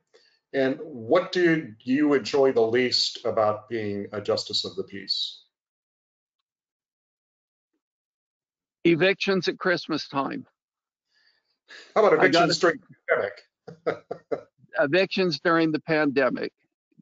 And 0.53 0.79
what 0.83 1.33
do 1.33 1.75
you 1.83 2.15
enjoy 2.15 2.53
the 2.53 2.63
least 2.63 3.25
about 3.25 3.69
being 3.69 4.07
a 4.13 4.21
justice 4.21 4.65
of 4.65 4.77
the 4.77 4.85
peace? 4.85 5.43
Evictions 8.85 9.49
at 9.49 9.59
Christmas 9.59 10.09
time. 10.09 10.47
How 11.95 12.07
about 12.07 12.19
evictions 12.19 12.59
during 12.59 12.79
the 12.79 12.95
pandemic? 13.09 14.03
evictions 14.79 15.41
during 15.41 15.73
the 15.73 15.81
pandemic. 15.81 16.53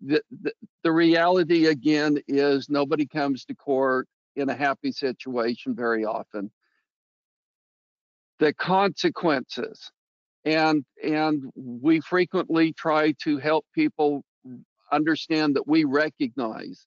The, 0.03 0.23
the, 0.43 0.53
the 0.83 0.93
reality 0.93 1.67
again 1.67 2.19
is 2.27 2.69
nobody 2.69 3.07
comes 3.07 3.45
to 3.47 3.55
court 3.55 4.09
in 4.37 4.49
a 4.49 4.55
happy 4.55 4.93
situation 4.93 5.75
very 5.75 6.05
often. 6.05 6.51
The 8.39 8.53
consequences, 8.53 9.91
and 10.45 10.85
and 11.03 11.51
we 11.57 12.01
frequently 12.01 12.73
try 12.73 13.13
to 13.25 13.39
help 13.39 13.65
people 13.75 14.23
understand 14.93 15.57
that 15.57 15.69
we 15.69 15.85
recognize 15.85 16.87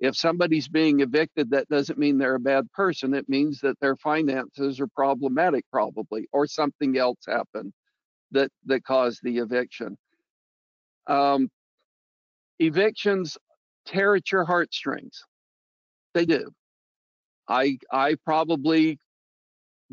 if 0.00 0.16
somebody's 0.16 0.68
being 0.68 1.00
evicted, 1.00 1.50
that 1.50 1.68
doesn't 1.68 1.98
mean 1.98 2.18
they're 2.18 2.34
a 2.34 2.40
bad 2.40 2.70
person. 2.72 3.14
It 3.14 3.28
means 3.28 3.60
that 3.60 3.78
their 3.80 3.96
finances 3.96 4.80
are 4.80 4.88
problematic, 4.88 5.64
probably, 5.70 6.28
or 6.32 6.46
something 6.46 6.98
else 6.98 7.20
happened 7.26 7.72
that 8.32 8.50
that 8.66 8.84
caused 8.84 9.20
the 9.22 9.38
eviction. 9.38 9.96
Um, 11.06 11.50
evictions 12.58 13.38
tear 13.86 14.16
at 14.16 14.32
your 14.32 14.44
heartstrings. 14.44 15.22
They 16.14 16.26
do. 16.26 16.50
I 17.48 17.78
I 17.92 18.16
probably 18.24 18.98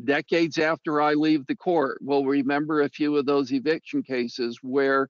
decades 0.04 0.58
after 0.58 1.00
I 1.00 1.14
leave 1.14 1.46
the 1.46 1.56
court 1.56 1.98
will 2.02 2.26
remember 2.26 2.82
a 2.82 2.88
few 2.90 3.16
of 3.16 3.26
those 3.26 3.52
eviction 3.52 4.02
cases 4.02 4.58
where 4.62 5.08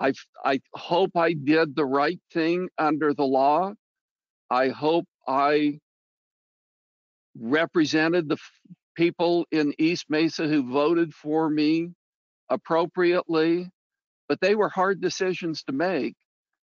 I 0.00 0.12
I 0.44 0.60
hope 0.74 1.16
I 1.16 1.34
did 1.34 1.76
the 1.76 1.86
right 1.86 2.20
thing 2.32 2.68
under 2.78 3.14
the 3.14 3.24
law. 3.24 3.74
I 4.50 4.68
hope 4.68 5.06
I 5.28 5.78
represented 7.38 8.28
the 8.28 8.38
people 8.96 9.46
in 9.50 9.74
East 9.78 10.06
Mesa 10.08 10.46
who 10.48 10.70
voted 10.72 11.14
for 11.14 11.50
me 11.50 11.90
appropriately, 12.50 13.70
but 14.28 14.40
they 14.40 14.54
were 14.54 14.68
hard 14.68 15.00
decisions 15.00 15.62
to 15.64 15.72
make 15.72 16.14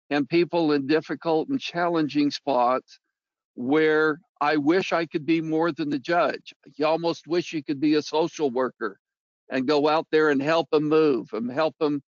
and 0.09 0.29
people 0.29 0.71
in 0.71 0.87
difficult 0.87 1.49
and 1.49 1.59
challenging 1.59 2.31
spots 2.31 2.99
where 3.55 4.19
I 4.41 4.57
wish 4.57 4.93
I 4.93 5.05
could 5.05 5.25
be 5.25 5.41
more 5.41 5.71
than 5.71 5.89
the 5.89 5.99
judge. 5.99 6.53
You 6.75 6.85
almost 6.85 7.27
wish 7.27 7.53
you 7.53 7.63
could 7.63 7.79
be 7.79 7.95
a 7.95 8.01
social 8.01 8.49
worker 8.49 8.99
and 9.49 9.67
go 9.67 9.87
out 9.87 10.07
there 10.11 10.29
and 10.29 10.41
help 10.41 10.69
them 10.71 10.89
move 10.89 11.29
and 11.33 11.51
help 11.51 11.75
them 11.79 12.01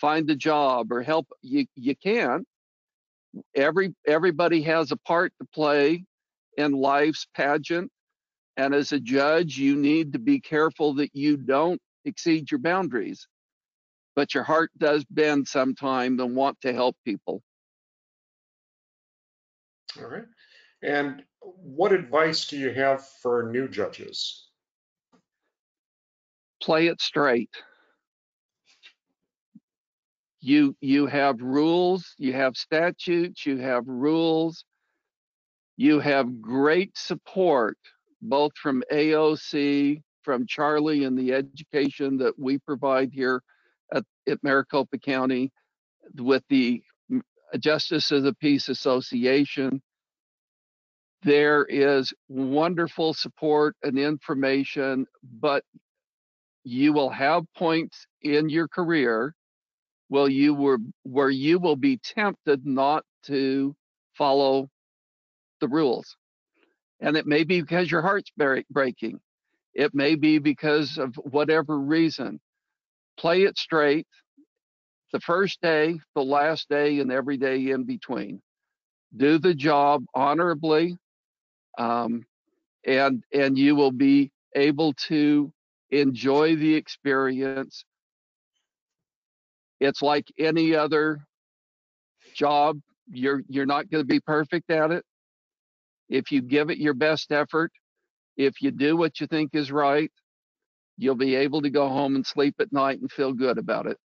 find 0.00 0.28
a 0.30 0.36
job 0.36 0.92
or 0.92 1.02
help 1.02 1.26
you 1.42 1.66
you 1.74 1.94
can't. 1.96 2.46
Every 3.54 3.94
everybody 4.06 4.62
has 4.62 4.92
a 4.92 4.96
part 4.96 5.32
to 5.40 5.46
play 5.54 6.04
in 6.56 6.72
life's 6.72 7.26
pageant 7.34 7.90
and 8.56 8.74
as 8.74 8.92
a 8.92 9.00
judge 9.00 9.58
you 9.58 9.76
need 9.76 10.12
to 10.14 10.18
be 10.18 10.40
careful 10.40 10.94
that 10.94 11.10
you 11.14 11.36
don't 11.36 11.80
exceed 12.04 12.50
your 12.50 12.60
boundaries. 12.60 13.26
But 14.14 14.32
your 14.32 14.44
heart 14.44 14.70
does 14.78 15.04
bend 15.10 15.46
sometimes 15.46 16.22
and 16.22 16.34
want 16.34 16.58
to 16.62 16.72
help 16.72 16.96
people. 17.04 17.42
All 20.00 20.08
right. 20.08 20.24
And 20.82 21.22
what 21.62 21.92
advice 21.92 22.46
do 22.46 22.58
you 22.58 22.72
have 22.72 23.06
for 23.22 23.50
new 23.50 23.68
judges? 23.68 24.48
Play 26.62 26.88
it 26.88 27.00
straight. 27.00 27.50
You 30.40 30.76
you 30.80 31.06
have 31.06 31.40
rules 31.40 32.14
you 32.18 32.32
have 32.32 32.56
statutes 32.56 33.46
you 33.46 33.58
have 33.58 33.84
rules. 33.86 34.64
You 35.76 36.00
have 36.00 36.40
great 36.40 36.96
support 36.96 37.76
both 38.22 38.52
from 38.56 38.82
aoc 38.90 40.02
from 40.22 40.46
charlie 40.46 41.04
and 41.04 41.18
the 41.18 41.32
education 41.34 42.16
that 42.16 42.38
we 42.38 42.58
provide 42.58 43.10
here 43.12 43.42
at, 43.92 44.04
at 44.26 44.42
maricopa 44.42 44.98
county 44.98 45.52
with 46.16 46.42
the 46.48 46.82
mm, 47.12 47.20
justice 47.58 48.10
of 48.10 48.22
the 48.22 48.34
peace 48.34 48.68
association 48.68 49.82
there 51.22 51.64
is 51.66 52.12
wonderful 52.28 53.14
support 53.14 53.76
and 53.82 53.98
information 53.98 55.06
but 55.40 55.64
you 56.64 56.92
will 56.92 57.10
have 57.10 57.44
points 57.56 58.06
in 58.22 58.48
your 58.48 58.68
career 58.68 59.34
well 60.08 60.28
you 60.28 60.54
were 60.54 60.78
where 61.04 61.30
you 61.30 61.58
will 61.58 61.76
be 61.76 61.98
tempted 61.98 62.64
not 62.66 63.04
to 63.24 63.74
follow 64.16 64.68
the 65.60 65.68
rules. 65.68 66.16
And 67.00 67.16
it 67.16 67.26
may 67.26 67.44
be 67.44 67.60
because 67.60 67.90
your 67.90 68.02
heart's 68.02 68.30
breaking. 68.70 69.20
It 69.74 69.94
may 69.94 70.14
be 70.14 70.38
because 70.38 70.98
of 70.98 71.14
whatever 71.16 71.78
reason. 71.78 72.40
Play 73.18 73.42
it 73.42 73.58
straight. 73.58 74.06
The 75.12 75.20
first 75.20 75.60
day 75.60 75.98
the 76.14 76.22
last 76.24 76.68
day 76.68 77.00
and 77.00 77.12
every 77.12 77.36
day 77.36 77.70
in 77.70 77.84
between. 77.84 78.40
Do 79.16 79.38
the 79.38 79.54
job 79.54 80.04
honorably 80.14 80.96
um, 81.78 82.24
and 82.84 83.22
and 83.32 83.58
you 83.58 83.74
will 83.76 83.92
be 83.92 84.30
able 84.54 84.92
to 84.94 85.52
enjoy 85.90 86.56
the 86.56 86.74
experience 86.74 87.84
it's 89.80 90.02
like 90.02 90.26
any 90.38 90.74
other 90.74 91.20
job 92.34 92.78
you're 93.10 93.42
you're 93.48 93.66
not 93.66 93.90
going 93.90 94.02
to 94.02 94.06
be 94.06 94.20
perfect 94.20 94.70
at 94.70 94.90
it. 94.90 95.04
If 96.08 96.30
you 96.32 96.40
give 96.40 96.70
it 96.70 96.78
your 96.78 96.94
best 96.94 97.32
effort, 97.32 97.72
if 98.36 98.62
you 98.62 98.70
do 98.70 98.96
what 98.96 99.20
you 99.20 99.26
think 99.26 99.50
is 99.54 99.72
right, 99.72 100.10
you'll 100.96 101.16
be 101.16 101.34
able 101.36 101.62
to 101.62 101.70
go 101.70 101.88
home 101.88 102.16
and 102.16 102.26
sleep 102.26 102.54
at 102.60 102.72
night 102.72 103.00
and 103.00 103.10
feel 103.10 103.32
good 103.32 103.58
about 103.58 103.86
it. 103.86 103.98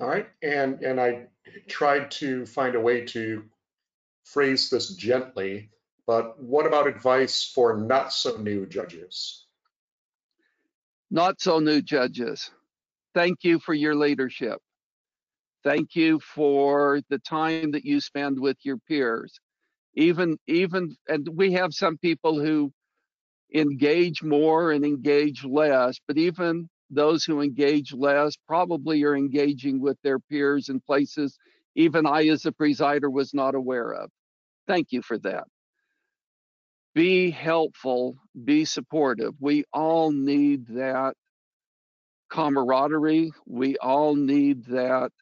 All 0.00 0.08
right, 0.08 0.28
and 0.42 0.80
and 0.82 1.00
I 1.00 1.26
tried 1.68 2.10
to 2.12 2.46
find 2.46 2.74
a 2.74 2.80
way 2.80 3.04
to 3.06 3.44
phrase 4.32 4.70
this 4.70 4.94
gently, 4.94 5.70
but 6.06 6.40
what 6.42 6.66
about 6.66 6.86
advice 6.86 7.50
for 7.54 7.76
not 7.76 8.12
so 8.12 8.36
new 8.36 8.66
judges? 8.66 9.46
Not 11.10 11.40
so 11.40 11.58
new 11.58 11.82
judges. 11.82 12.50
Thank 13.14 13.42
you 13.42 13.58
for 13.58 13.74
your 13.74 13.94
leadership. 13.94 14.58
Thank 15.64 15.94
you 15.94 16.20
for 16.20 17.00
the 17.10 17.18
time 17.18 17.72
that 17.72 17.84
you 17.84 18.00
spend 18.00 18.40
with 18.40 18.56
your 18.62 18.78
peers. 18.78 19.38
Even 19.94 20.38
even 20.46 20.96
and 21.08 21.28
we 21.34 21.52
have 21.52 21.74
some 21.74 21.98
people 21.98 22.40
who 22.40 22.72
engage 23.52 24.22
more 24.22 24.70
and 24.70 24.84
engage 24.84 25.44
less, 25.44 25.98
but 26.06 26.16
even 26.16 26.70
those 26.88 27.24
who 27.24 27.40
engage 27.40 27.92
less 27.92 28.36
probably 28.46 29.02
are 29.02 29.16
engaging 29.16 29.80
with 29.80 29.98
their 30.02 30.20
peers 30.20 30.68
in 30.68 30.80
places 30.80 31.36
even 31.74 32.06
I, 32.06 32.26
as 32.26 32.46
a 32.46 32.52
presider, 32.52 33.10
was 33.10 33.32
not 33.32 33.54
aware 33.54 33.92
of. 33.94 34.10
Thank 34.68 34.92
you 34.92 35.02
for 35.02 35.18
that. 35.20 35.44
Be 36.94 37.30
helpful, 37.30 38.16
be 38.44 38.64
supportive. 38.64 39.34
We 39.40 39.64
all 39.72 40.12
need 40.12 40.66
that 40.68 41.14
camaraderie. 42.30 43.32
We 43.46 43.76
all 43.78 44.16
need 44.16 44.64
that 44.66 45.12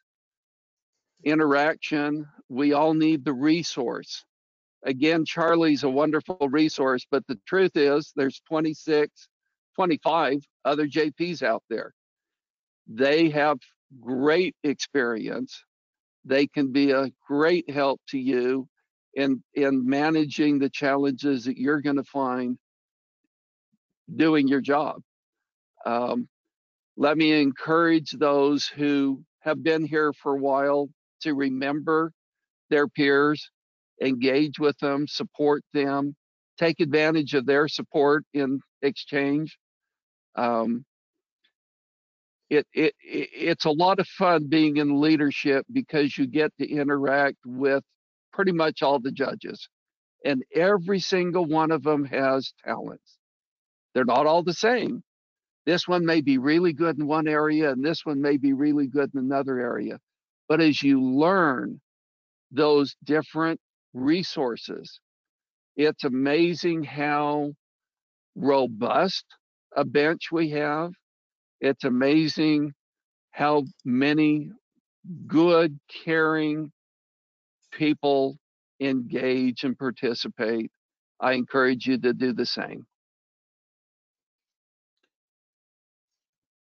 interaction. 1.25 2.27
We 2.49 2.73
all 2.73 2.93
need 2.93 3.25
the 3.25 3.33
resource. 3.33 4.25
Again, 4.85 5.25
Charlie's 5.25 5.83
a 5.83 5.89
wonderful 5.89 6.37
resource, 6.51 7.05
but 7.11 7.25
the 7.27 7.39
truth 7.47 7.73
is 7.75 8.13
there's 8.15 8.41
26, 8.49 9.29
25 9.75 10.39
other 10.65 10.87
JPs 10.87 11.43
out 11.43 11.63
there. 11.69 11.93
They 12.87 13.29
have 13.31 13.59
great 14.01 14.55
experience. 14.63 15.63
They 16.25 16.47
can 16.47 16.71
be 16.71 16.91
a 16.91 17.11
great 17.27 17.69
help 17.69 18.01
to 18.09 18.19
you 18.19 18.67
in 19.13 19.43
in 19.53 19.87
managing 19.87 20.59
the 20.59 20.69
challenges 20.69 21.45
that 21.45 21.57
you're 21.57 21.81
going 21.81 21.95
to 21.95 22.03
find 22.03 22.57
doing 24.15 24.47
your 24.47 24.61
job. 24.61 25.01
Um, 25.85 26.27
let 26.97 27.17
me 27.17 27.41
encourage 27.41 28.11
those 28.11 28.67
who 28.67 29.23
have 29.41 29.63
been 29.63 29.85
here 29.85 30.13
for 30.13 30.33
a 30.33 30.39
while 30.39 30.89
to 31.21 31.33
remember 31.33 32.11
their 32.69 32.87
peers, 32.87 33.49
engage 34.01 34.59
with 34.59 34.77
them, 34.79 35.07
support 35.07 35.63
them, 35.73 36.15
take 36.57 36.79
advantage 36.79 37.33
of 37.33 37.45
their 37.45 37.67
support 37.67 38.25
in 38.33 38.59
exchange. 38.81 39.57
Um, 40.35 40.85
it, 42.49 42.65
it, 42.73 42.93
it 43.01 43.29
it's 43.33 43.65
a 43.65 43.71
lot 43.71 43.99
of 43.99 44.07
fun 44.07 44.47
being 44.47 44.77
in 44.77 44.99
leadership 44.99 45.65
because 45.71 46.17
you 46.17 46.27
get 46.27 46.51
to 46.59 46.69
interact 46.69 47.37
with 47.45 47.83
pretty 48.33 48.51
much 48.51 48.83
all 48.83 48.99
the 48.99 49.11
judges 49.11 49.69
and 50.25 50.43
every 50.55 50.99
single 50.99 51.45
one 51.45 51.71
of 51.71 51.83
them 51.83 52.05
has 52.05 52.53
talents. 52.65 53.17
They're 53.93 54.05
not 54.05 54.27
all 54.27 54.43
the 54.43 54.53
same. 54.53 55.03
This 55.65 55.87
one 55.87 56.05
may 56.05 56.21
be 56.21 56.37
really 56.37 56.73
good 56.73 56.99
in 56.99 57.07
one 57.07 57.27
area 57.27 57.71
and 57.71 57.85
this 57.85 58.05
one 58.05 58.21
may 58.21 58.37
be 58.37 58.53
really 58.53 58.87
good 58.87 59.11
in 59.13 59.19
another 59.19 59.59
area 59.59 59.99
but 60.47 60.61
as 60.61 60.81
you 60.83 61.01
learn 61.01 61.79
those 62.51 62.95
different 63.03 63.59
resources 63.93 64.99
it's 65.75 66.03
amazing 66.03 66.83
how 66.83 67.53
robust 68.35 69.25
a 69.75 69.85
bench 69.85 70.31
we 70.31 70.51
have. 70.51 70.91
It's 71.61 71.83
amazing 71.83 72.73
how 73.31 73.65
many 73.85 74.51
good, 75.27 75.79
caring 76.05 76.71
people 77.71 78.37
engage 78.79 79.63
and 79.63 79.77
participate. 79.77 80.71
I 81.19 81.33
encourage 81.33 81.85
you 81.85 81.97
to 81.99 82.13
do 82.13 82.33
the 82.33 82.45
same. 82.45 82.85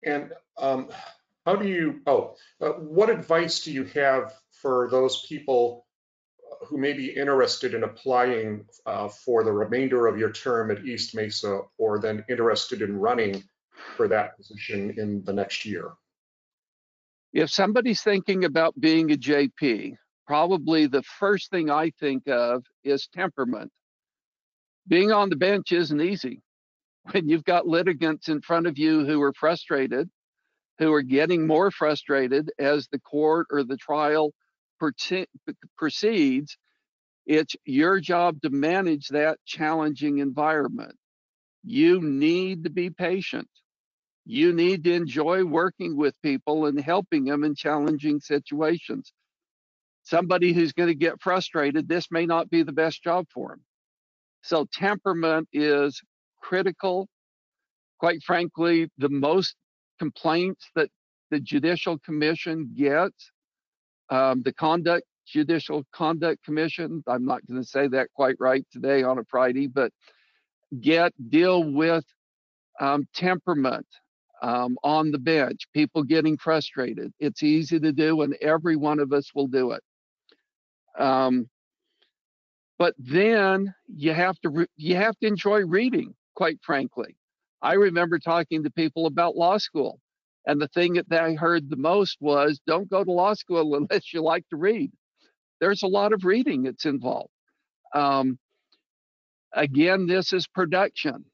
And 0.04 0.32
um, 0.58 0.88
how 1.46 1.56
do 1.56 1.68
you, 1.68 2.00
oh, 2.06 2.36
uh, 2.60 2.70
what 2.70 3.08
advice 3.08 3.60
do 3.60 3.72
you 3.72 3.84
have 3.84 4.34
for 4.50 4.88
those 4.90 5.24
people 5.26 5.86
who 6.66 6.78
may 6.78 6.92
be 6.92 7.10
interested 7.10 7.74
in 7.74 7.82
applying 7.82 8.64
uh, 8.86 9.08
for 9.08 9.42
the 9.42 9.52
remainder 9.52 10.06
of 10.06 10.18
your 10.18 10.30
term 10.30 10.70
at 10.70 10.84
East 10.84 11.14
Mesa 11.14 11.62
or 11.78 11.98
then 11.98 12.24
interested 12.28 12.82
in 12.82 12.96
running 12.96 13.42
for 13.96 14.06
that 14.08 14.36
position 14.36 14.94
in 14.98 15.24
the 15.24 15.32
next 15.32 15.64
year? 15.64 15.92
If 17.32 17.50
somebody's 17.50 18.02
thinking 18.02 18.44
about 18.44 18.78
being 18.78 19.10
a 19.10 19.16
JP, 19.16 19.96
probably 20.26 20.86
the 20.86 21.02
first 21.02 21.50
thing 21.50 21.70
I 21.70 21.90
think 21.90 22.28
of 22.28 22.64
is 22.84 23.08
temperament. 23.08 23.70
Being 24.86 25.12
on 25.12 25.28
the 25.28 25.36
bench 25.36 25.72
isn't 25.72 26.00
easy. 26.00 26.40
When 27.10 27.28
you've 27.28 27.44
got 27.44 27.66
litigants 27.66 28.28
in 28.28 28.42
front 28.42 28.68
of 28.68 28.78
you 28.78 29.04
who 29.04 29.20
are 29.22 29.32
frustrated, 29.32 30.08
who 30.78 30.92
are 30.92 31.02
getting 31.02 31.48
more 31.48 31.72
frustrated 31.72 32.52
as 32.60 32.86
the 32.86 33.00
court 33.00 33.48
or 33.50 33.64
the 33.64 33.76
trial 33.76 34.32
proceeds, 34.78 36.56
it's 37.26 37.56
your 37.64 37.98
job 37.98 38.40
to 38.42 38.50
manage 38.50 39.08
that 39.08 39.38
challenging 39.44 40.18
environment. 40.18 40.94
You 41.64 42.00
need 42.00 42.62
to 42.64 42.70
be 42.70 42.90
patient 42.90 43.48
you 44.24 44.52
need 44.52 44.84
to 44.84 44.92
enjoy 44.92 45.44
working 45.44 45.96
with 45.96 46.20
people 46.22 46.66
and 46.66 46.80
helping 46.80 47.24
them 47.24 47.42
in 47.44 47.54
challenging 47.54 48.20
situations. 48.20 49.12
Somebody 50.04 50.52
who's 50.52 50.72
going 50.72 50.88
to 50.88 50.94
get 50.94 51.20
frustrated, 51.20 51.88
this 51.88 52.08
may 52.10 52.26
not 52.26 52.50
be 52.50 52.62
the 52.62 52.72
best 52.72 53.02
job 53.02 53.26
for 53.32 53.52
him. 53.52 53.60
So, 54.42 54.66
temperament 54.72 55.48
is 55.52 56.00
critical. 56.40 57.08
Quite 57.98 58.22
frankly, 58.22 58.90
the 58.98 59.08
most 59.08 59.54
complaints 59.98 60.68
that 60.74 60.88
the 61.30 61.38
Judicial 61.38 61.98
Commission 62.00 62.70
gets, 62.76 63.30
um, 64.10 64.42
the 64.42 64.52
Conduct 64.52 65.04
Judicial 65.26 65.84
Conduct 65.92 66.44
Commission, 66.44 67.02
I'm 67.06 67.24
not 67.24 67.46
going 67.46 67.62
to 67.62 67.68
say 67.68 67.86
that 67.88 68.08
quite 68.14 68.36
right 68.40 68.64
today 68.72 69.04
on 69.04 69.18
a 69.18 69.24
Friday, 69.24 69.68
but 69.68 69.92
get 70.80 71.12
deal 71.30 71.62
with 71.62 72.04
um, 72.80 73.06
temperament 73.14 73.86
um, 74.42 74.76
on 74.82 75.12
the 75.12 75.18
bench, 75.18 75.68
people 75.72 76.02
getting 76.02 76.36
frustrated. 76.36 77.12
It's 77.20 77.42
easy 77.42 77.78
to 77.78 77.92
do, 77.92 78.22
and 78.22 78.34
every 78.42 78.76
one 78.76 78.98
of 78.98 79.12
us 79.12 79.30
will 79.34 79.46
do 79.46 79.70
it. 79.70 79.82
Um, 80.98 81.48
but 82.78 82.94
then 82.98 83.74
you 83.88 84.12
have 84.12 84.38
to 84.40 84.50
re- 84.50 84.66
you 84.76 84.96
have 84.96 85.18
to 85.20 85.26
enjoy 85.26 85.64
reading. 85.66 86.14
Quite 86.34 86.58
frankly, 86.62 87.16
I 87.62 87.74
remember 87.74 88.18
talking 88.18 88.64
to 88.64 88.70
people 88.70 89.06
about 89.06 89.36
law 89.36 89.58
school, 89.58 90.00
and 90.46 90.60
the 90.60 90.68
thing 90.68 90.94
that 90.94 91.22
I 91.22 91.34
heard 91.34 91.70
the 91.70 91.76
most 91.76 92.18
was, 92.20 92.60
"Don't 92.66 92.90
go 92.90 93.04
to 93.04 93.12
law 93.12 93.34
school 93.34 93.74
unless 93.76 94.12
you 94.12 94.22
like 94.22 94.48
to 94.50 94.56
read." 94.56 94.90
There's 95.60 95.82
a 95.84 95.88
lot 95.88 96.12
of 96.12 96.24
reading 96.24 96.64
that's 96.64 96.86
involved. 96.86 97.30
Um, 97.94 98.38
again, 99.54 100.06
this 100.06 100.32
is 100.32 100.46
production. 100.48 101.24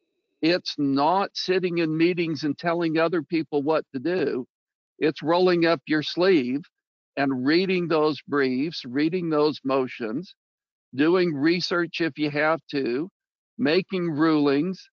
It's 0.42 0.74
not 0.78 1.30
sitting 1.34 1.78
in 1.78 1.96
meetings 1.96 2.44
and 2.44 2.56
telling 2.58 2.98
other 2.98 3.22
people 3.22 3.62
what 3.62 3.84
to 3.94 4.00
do. 4.00 4.46
It's 4.98 5.22
rolling 5.22 5.66
up 5.66 5.80
your 5.86 6.02
sleeve 6.02 6.62
and 7.18 7.46
reading 7.46 7.88
those 7.88 8.22
briefs, 8.28 8.84
reading 8.86 9.30
those 9.30 9.60
motions, 9.64 10.34
doing 10.94 11.34
research 11.34 12.00
if 12.00 12.18
you 12.18 12.30
have 12.30 12.60
to, 12.72 13.10
making 13.58 14.10
rulings. 14.10 14.88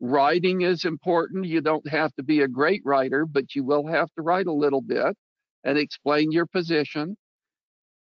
Writing 0.00 0.62
is 0.62 0.84
important. 0.84 1.46
You 1.46 1.62
don't 1.62 1.88
have 1.88 2.14
to 2.16 2.22
be 2.24 2.42
a 2.42 2.48
great 2.48 2.82
writer, 2.84 3.26
but 3.26 3.54
you 3.54 3.64
will 3.64 3.86
have 3.86 4.08
to 4.16 4.22
write 4.22 4.46
a 4.46 4.52
little 4.52 4.82
bit 4.82 5.16
and 5.64 5.78
explain 5.78 6.32
your 6.32 6.46
position. 6.46 7.16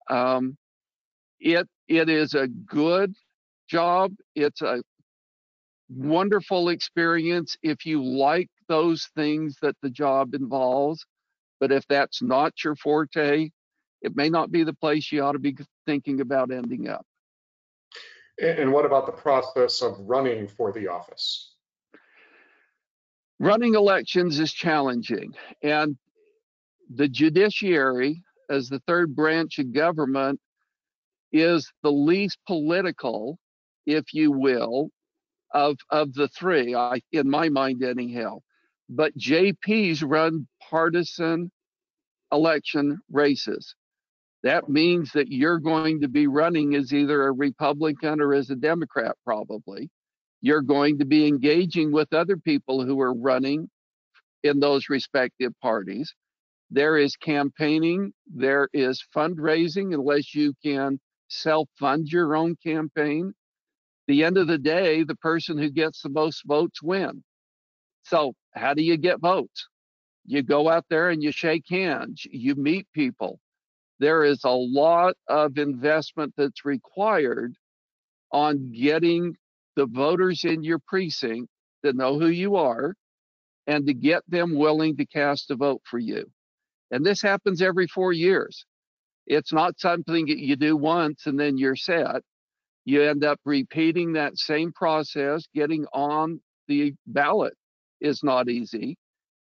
Um, 0.10 0.58
it 1.39 1.67
it 1.88 2.10
is 2.10 2.34
a 2.36 2.47
good 2.47 3.13
job. 3.69 4.13
It's 4.36 4.62
a 4.62 4.84
wonderful 5.89 6.69
experience 6.69 7.56
if 7.63 7.86
you 7.86 8.04
like 8.04 8.49
those 8.69 9.08
things 9.15 9.58
that 9.62 9.76
the 9.84 9.91
job 9.91 10.36
involves. 10.36 11.06
But 11.63 11.71
if 11.71 11.88
that's 11.88 12.21
not 12.21 12.62
your 12.62 12.76
forte, 12.76 13.49
it 14.02 14.17
may 14.17 14.28
not 14.28 14.52
be 14.52 14.65
the 14.65 14.73
place 14.73 15.10
you 15.13 15.23
ought 15.23 15.32
to 15.32 15.39
be 15.39 15.56
thinking 15.86 16.19
about 16.19 16.52
ending 16.52 16.89
up. 16.89 17.06
And 18.38 18.73
what 18.73 18.84
about 18.84 19.06
the 19.06 19.13
process 19.13 19.82
of 19.82 19.95
running 20.02 20.45
for 20.45 20.73
the 20.73 20.89
office? 20.89 21.54
Running 23.39 23.76
elections 23.76 24.41
is 24.41 24.52
challenging, 24.52 25.36
and 25.62 25.95
the 26.93 27.08
judiciary 27.08 28.21
as 28.49 28.67
the 28.67 28.82
third 28.86 29.15
branch 29.15 29.58
of 29.58 29.71
government, 29.71 30.41
is 31.32 31.71
the 31.82 31.93
least 31.93 32.39
political, 32.45 33.39
if 33.86 34.13
you 34.13 34.34
will, 34.34 34.89
of 35.54 35.78
of 35.91 36.13
the 36.13 36.28
three. 36.28 36.76
I, 36.76 36.99
in 37.13 37.30
my 37.30 37.47
mind, 37.47 37.86
anyhow. 37.86 38.39
But 38.89 39.17
JPs 39.17 40.04
run 40.06 40.45
partisan 40.69 41.49
election 42.33 42.99
races. 43.11 43.75
That 44.43 44.67
means 44.67 45.11
that 45.13 45.29
you're 45.29 45.59
going 45.59 46.01
to 46.01 46.09
be 46.09 46.27
running 46.27 46.75
as 46.75 46.93
either 46.93 47.27
a 47.27 47.31
Republican 47.31 48.19
or 48.19 48.33
as 48.33 48.49
a 48.49 48.55
Democrat, 48.55 49.15
probably. 49.23 49.89
You're 50.41 50.61
going 50.61 50.99
to 50.99 51.05
be 51.05 51.25
engaging 51.27 51.93
with 51.93 52.13
other 52.13 52.35
people 52.35 52.85
who 52.85 52.99
are 52.99 53.13
running 53.13 53.69
in 54.43 54.59
those 54.59 54.89
respective 54.89 55.53
parties. 55.61 56.13
There 56.69 56.97
is 56.97 57.15
campaigning, 57.15 58.13
there 58.27 58.67
is 58.73 59.01
fundraising, 59.15 59.93
unless 59.93 60.35
you 60.35 60.53
can 60.63 60.99
self 61.29 61.69
fund 61.79 62.07
your 62.07 62.35
own 62.35 62.57
campaign. 62.65 63.33
The 64.07 64.25
end 64.25 64.37
of 64.37 64.47
the 64.47 64.57
day, 64.57 65.03
the 65.03 65.15
person 65.15 65.57
who 65.57 65.69
gets 65.69 66.01
the 66.01 66.09
most 66.09 66.41
votes 66.45 66.83
win. 66.83 67.23
So, 68.03 68.33
how 68.53 68.73
do 68.73 68.83
you 68.83 68.97
get 68.97 69.21
votes? 69.21 69.69
You 70.25 70.43
go 70.43 70.69
out 70.69 70.86
there 70.89 71.09
and 71.09 71.21
you 71.21 71.31
shake 71.31 71.65
hands, 71.69 72.25
you 72.29 72.55
meet 72.55 72.88
people. 72.93 73.39
There 73.99 74.23
is 74.23 74.41
a 74.43 74.51
lot 74.51 75.15
of 75.27 75.57
investment 75.57 76.33
that's 76.38 76.65
required 76.65 77.53
on 78.31 78.71
getting 78.71 79.36
the 79.75 79.86
voters 79.86 80.43
in 80.43 80.63
your 80.63 80.79
precinct 80.79 81.49
to 81.86 81.93
know 81.93 82.19
who 82.19 82.27
you 82.27 82.55
are 82.55 82.95
and 83.67 83.88
to 83.88 83.93
get 83.93 84.23
them 84.27 84.55
willing 84.55 84.97
to 84.97 85.05
cast 85.05 85.51
a 85.51 85.55
vote 85.55 85.81
for 85.89 85.99
you. 85.99 86.25
And 86.91 87.05
this 87.05 87.21
happens 87.21 87.62
every 87.62 87.88
four 87.88 88.13
years. 88.13 88.65
It's 89.25 89.53
not 89.53 89.79
something 89.79 90.25
that 90.27 90.39
you 90.39 90.55
do 90.55 90.75
once 90.75 91.25
and 91.25 91.39
then 91.39 91.57
you're 91.57 91.75
set. 91.75 92.21
You 92.86 93.03
end 93.03 93.23
up 93.23 93.39
repeating 93.45 94.13
that 94.13 94.38
same 94.38 94.73
process. 94.73 95.45
Getting 95.55 95.86
on 95.93 96.41
the 96.67 96.93
ballot 97.07 97.53
is 98.01 98.21
not 98.23 98.49
easy. 98.49 98.97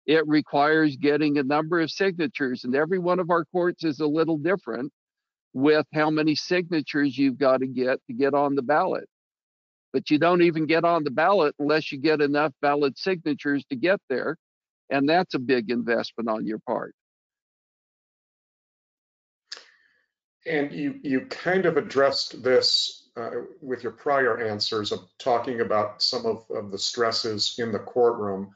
It 0.05 0.27
requires 0.27 0.97
getting 0.97 1.37
a 1.37 1.43
number 1.43 1.81
of 1.81 1.91
signatures, 1.91 2.63
and 2.63 2.75
every 2.75 2.99
one 2.99 3.19
of 3.19 3.29
our 3.29 3.45
courts 3.45 3.83
is 3.83 3.99
a 3.99 4.07
little 4.07 4.37
different 4.37 4.91
with 5.53 5.85
how 5.93 6.09
many 6.09 6.35
signatures 6.35 7.17
you've 7.17 7.37
got 7.37 7.61
to 7.61 7.67
get 7.67 7.99
to 8.07 8.13
get 8.13 8.33
on 8.33 8.55
the 8.55 8.61
ballot 8.61 9.07
but 9.95 10.11
you 10.11 10.19
don't 10.19 10.41
even 10.41 10.65
get 10.65 10.83
on 10.83 11.05
the 11.05 11.09
ballot 11.09 11.55
unless 11.57 11.89
you 11.89 11.97
get 11.97 12.19
enough 12.19 12.51
valid 12.61 12.97
signatures 12.97 13.63
to 13.69 13.77
get 13.77 13.97
there. 14.09 14.35
And 14.89 15.07
that's 15.07 15.35
a 15.35 15.39
big 15.39 15.71
investment 15.71 16.27
on 16.27 16.45
your 16.45 16.59
part. 16.67 16.93
And 20.45 20.69
you, 20.73 20.99
you 21.01 21.21
kind 21.27 21.65
of 21.65 21.77
addressed 21.77 22.43
this 22.43 23.07
uh, 23.15 23.29
with 23.61 23.83
your 23.83 23.93
prior 23.93 24.45
answers 24.45 24.91
of 24.91 24.99
talking 25.17 25.61
about 25.61 26.01
some 26.01 26.25
of, 26.25 26.43
of 26.49 26.71
the 26.71 26.77
stresses 26.77 27.55
in 27.57 27.71
the 27.71 27.79
courtroom. 27.79 28.49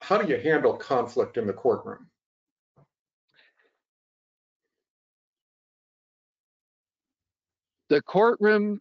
How 0.00 0.18
do 0.18 0.28
you 0.28 0.38
handle 0.38 0.74
conflict 0.74 1.36
in 1.36 1.46
the 1.46 1.52
courtroom? 1.52 2.06
The 7.88 8.02
courtroom 8.02 8.80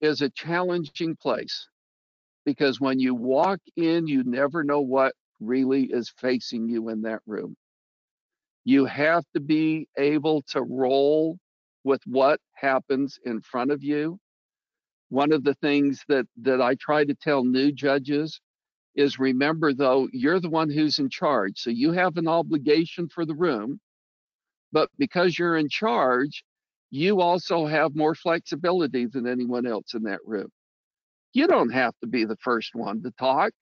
is 0.00 0.22
a 0.22 0.30
challenging 0.30 1.16
place 1.16 1.68
because 2.44 2.80
when 2.80 2.98
you 2.98 3.14
walk 3.14 3.60
in, 3.76 4.06
you 4.06 4.22
never 4.24 4.64
know 4.64 4.80
what 4.80 5.14
really 5.40 5.84
is 5.84 6.12
facing 6.18 6.68
you 6.68 6.88
in 6.88 7.02
that 7.02 7.20
room. 7.26 7.56
You 8.64 8.84
have 8.86 9.24
to 9.34 9.40
be 9.40 9.88
able 9.98 10.42
to 10.50 10.62
roll 10.62 11.38
with 11.84 12.00
what 12.06 12.40
happens 12.54 13.18
in 13.24 13.40
front 13.42 13.70
of 13.70 13.82
you. 13.82 14.18
One 15.10 15.32
of 15.32 15.44
the 15.44 15.54
things 15.54 16.02
that, 16.08 16.26
that 16.42 16.62
I 16.62 16.76
try 16.76 17.04
to 17.04 17.14
tell 17.14 17.44
new 17.44 17.72
judges 17.72 18.40
is 18.94 19.18
remember, 19.18 19.72
though, 19.72 20.08
you're 20.12 20.40
the 20.40 20.50
one 20.50 20.70
who's 20.70 20.98
in 20.98 21.10
charge. 21.10 21.58
So 21.58 21.70
you 21.70 21.92
have 21.92 22.16
an 22.16 22.28
obligation 22.28 23.08
for 23.08 23.24
the 23.24 23.34
room. 23.34 23.80
But 24.72 24.90
because 24.98 25.38
you're 25.38 25.56
in 25.56 25.68
charge, 25.68 26.44
you 26.90 27.20
also 27.20 27.66
have 27.66 27.96
more 27.96 28.14
flexibility 28.14 29.06
than 29.06 29.26
anyone 29.26 29.66
else 29.66 29.94
in 29.94 30.04
that 30.04 30.20
room. 30.24 30.48
You 31.32 31.46
don't 31.46 31.70
have 31.70 31.94
to 32.00 32.06
be 32.06 32.24
the 32.24 32.36
first 32.36 32.74
one 32.74 33.02
to 33.02 33.10
talk. 33.18 33.52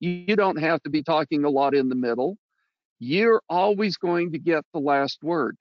You 0.00 0.36
don't 0.36 0.58
have 0.58 0.82
to 0.82 0.90
be 0.90 1.02
talking 1.02 1.44
a 1.44 1.50
lot 1.50 1.74
in 1.74 1.88
the 1.88 1.94
middle. 1.94 2.36
You're 2.98 3.42
always 3.48 3.96
going 3.96 4.32
to 4.32 4.38
get 4.38 4.64
the 4.72 4.80
last 4.80 5.22
word. 5.22 5.56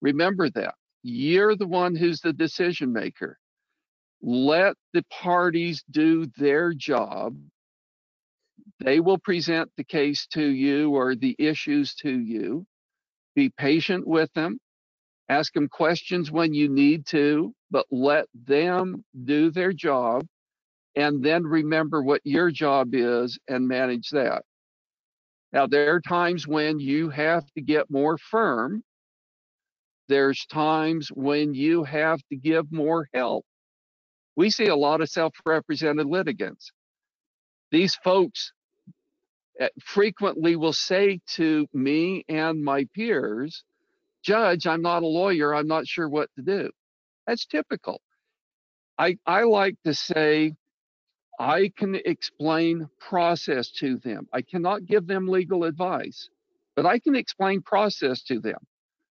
Remember 0.00 0.50
that. 0.50 0.74
You're 1.02 1.56
the 1.56 1.66
one 1.66 1.94
who's 1.94 2.20
the 2.20 2.32
decision 2.32 2.92
maker. 2.92 3.38
Let 4.20 4.74
the 4.92 5.04
parties 5.10 5.84
do 5.90 6.26
their 6.36 6.72
job. 6.72 7.36
They 8.84 9.00
will 9.00 9.18
present 9.18 9.70
the 9.76 9.84
case 9.84 10.26
to 10.32 10.44
you 10.44 10.94
or 10.94 11.16
the 11.16 11.36
issues 11.38 11.94
to 11.96 12.10
you. 12.10 12.66
Be 13.36 13.50
patient 13.50 14.06
with 14.06 14.32
them 14.34 14.58
Ask 15.28 15.54
them 15.54 15.68
questions 15.68 16.32
when 16.32 16.54
you 16.54 16.70
need 16.70 17.06
to, 17.08 17.54
but 17.72 17.86
let 17.90 18.26
them 18.34 19.04
do 19.24 19.50
their 19.50 19.74
job 19.74 20.26
and 20.96 21.24
then 21.24 21.44
remember 21.44 22.02
what 22.02 22.22
your 22.24 22.50
job 22.52 22.94
is 22.94 23.38
and 23.48 23.68
manage 23.68 24.10
that. 24.10 24.44
Now, 25.52 25.66
there 25.66 25.94
are 25.94 26.02
times 26.02 26.48
when 26.48 26.80
you 26.80 27.10
have 27.10 27.46
to 27.54 27.62
get 27.62 27.90
more 27.90 28.18
firm. 28.18 28.84
There's 30.08 30.46
times 30.46 31.08
when 31.08 31.54
you 31.54 31.84
have 31.84 32.20
to 32.30 32.36
give 32.36 32.72
more 32.72 33.08
help. 33.14 33.44
We 34.36 34.50
see 34.50 34.68
a 34.68 34.76
lot 34.76 35.02
of 35.02 35.10
self 35.10 35.34
represented 35.46 36.06
litigants. 36.06 36.72
These 37.72 37.96
folks 37.96 38.52
Uh, 39.60 39.68
frequently 39.84 40.56
will 40.56 40.72
say 40.72 41.20
to 41.26 41.66
me 41.74 42.24
and 42.28 42.64
my 42.64 42.86
peers, 42.94 43.64
judge, 44.22 44.66
I'm 44.66 44.82
not 44.82 45.02
a 45.02 45.06
lawyer, 45.06 45.54
I'm 45.54 45.66
not 45.66 45.86
sure 45.86 46.08
what 46.08 46.30
to 46.36 46.42
do. 46.42 46.70
That's 47.26 47.46
typical. 47.46 48.00
I, 48.98 49.18
I 49.26 49.42
like 49.42 49.76
to 49.84 49.94
say, 49.94 50.54
I 51.38 51.72
can 51.76 51.96
explain 52.04 52.88
process 53.00 53.70
to 53.80 53.98
them. 53.98 54.28
I 54.32 54.42
cannot 54.42 54.86
give 54.86 55.06
them 55.06 55.28
legal 55.28 55.64
advice, 55.64 56.28
but 56.76 56.86
I 56.86 56.98
can 56.98 57.16
explain 57.16 57.62
process 57.62 58.22
to 58.24 58.40
them. 58.40 58.58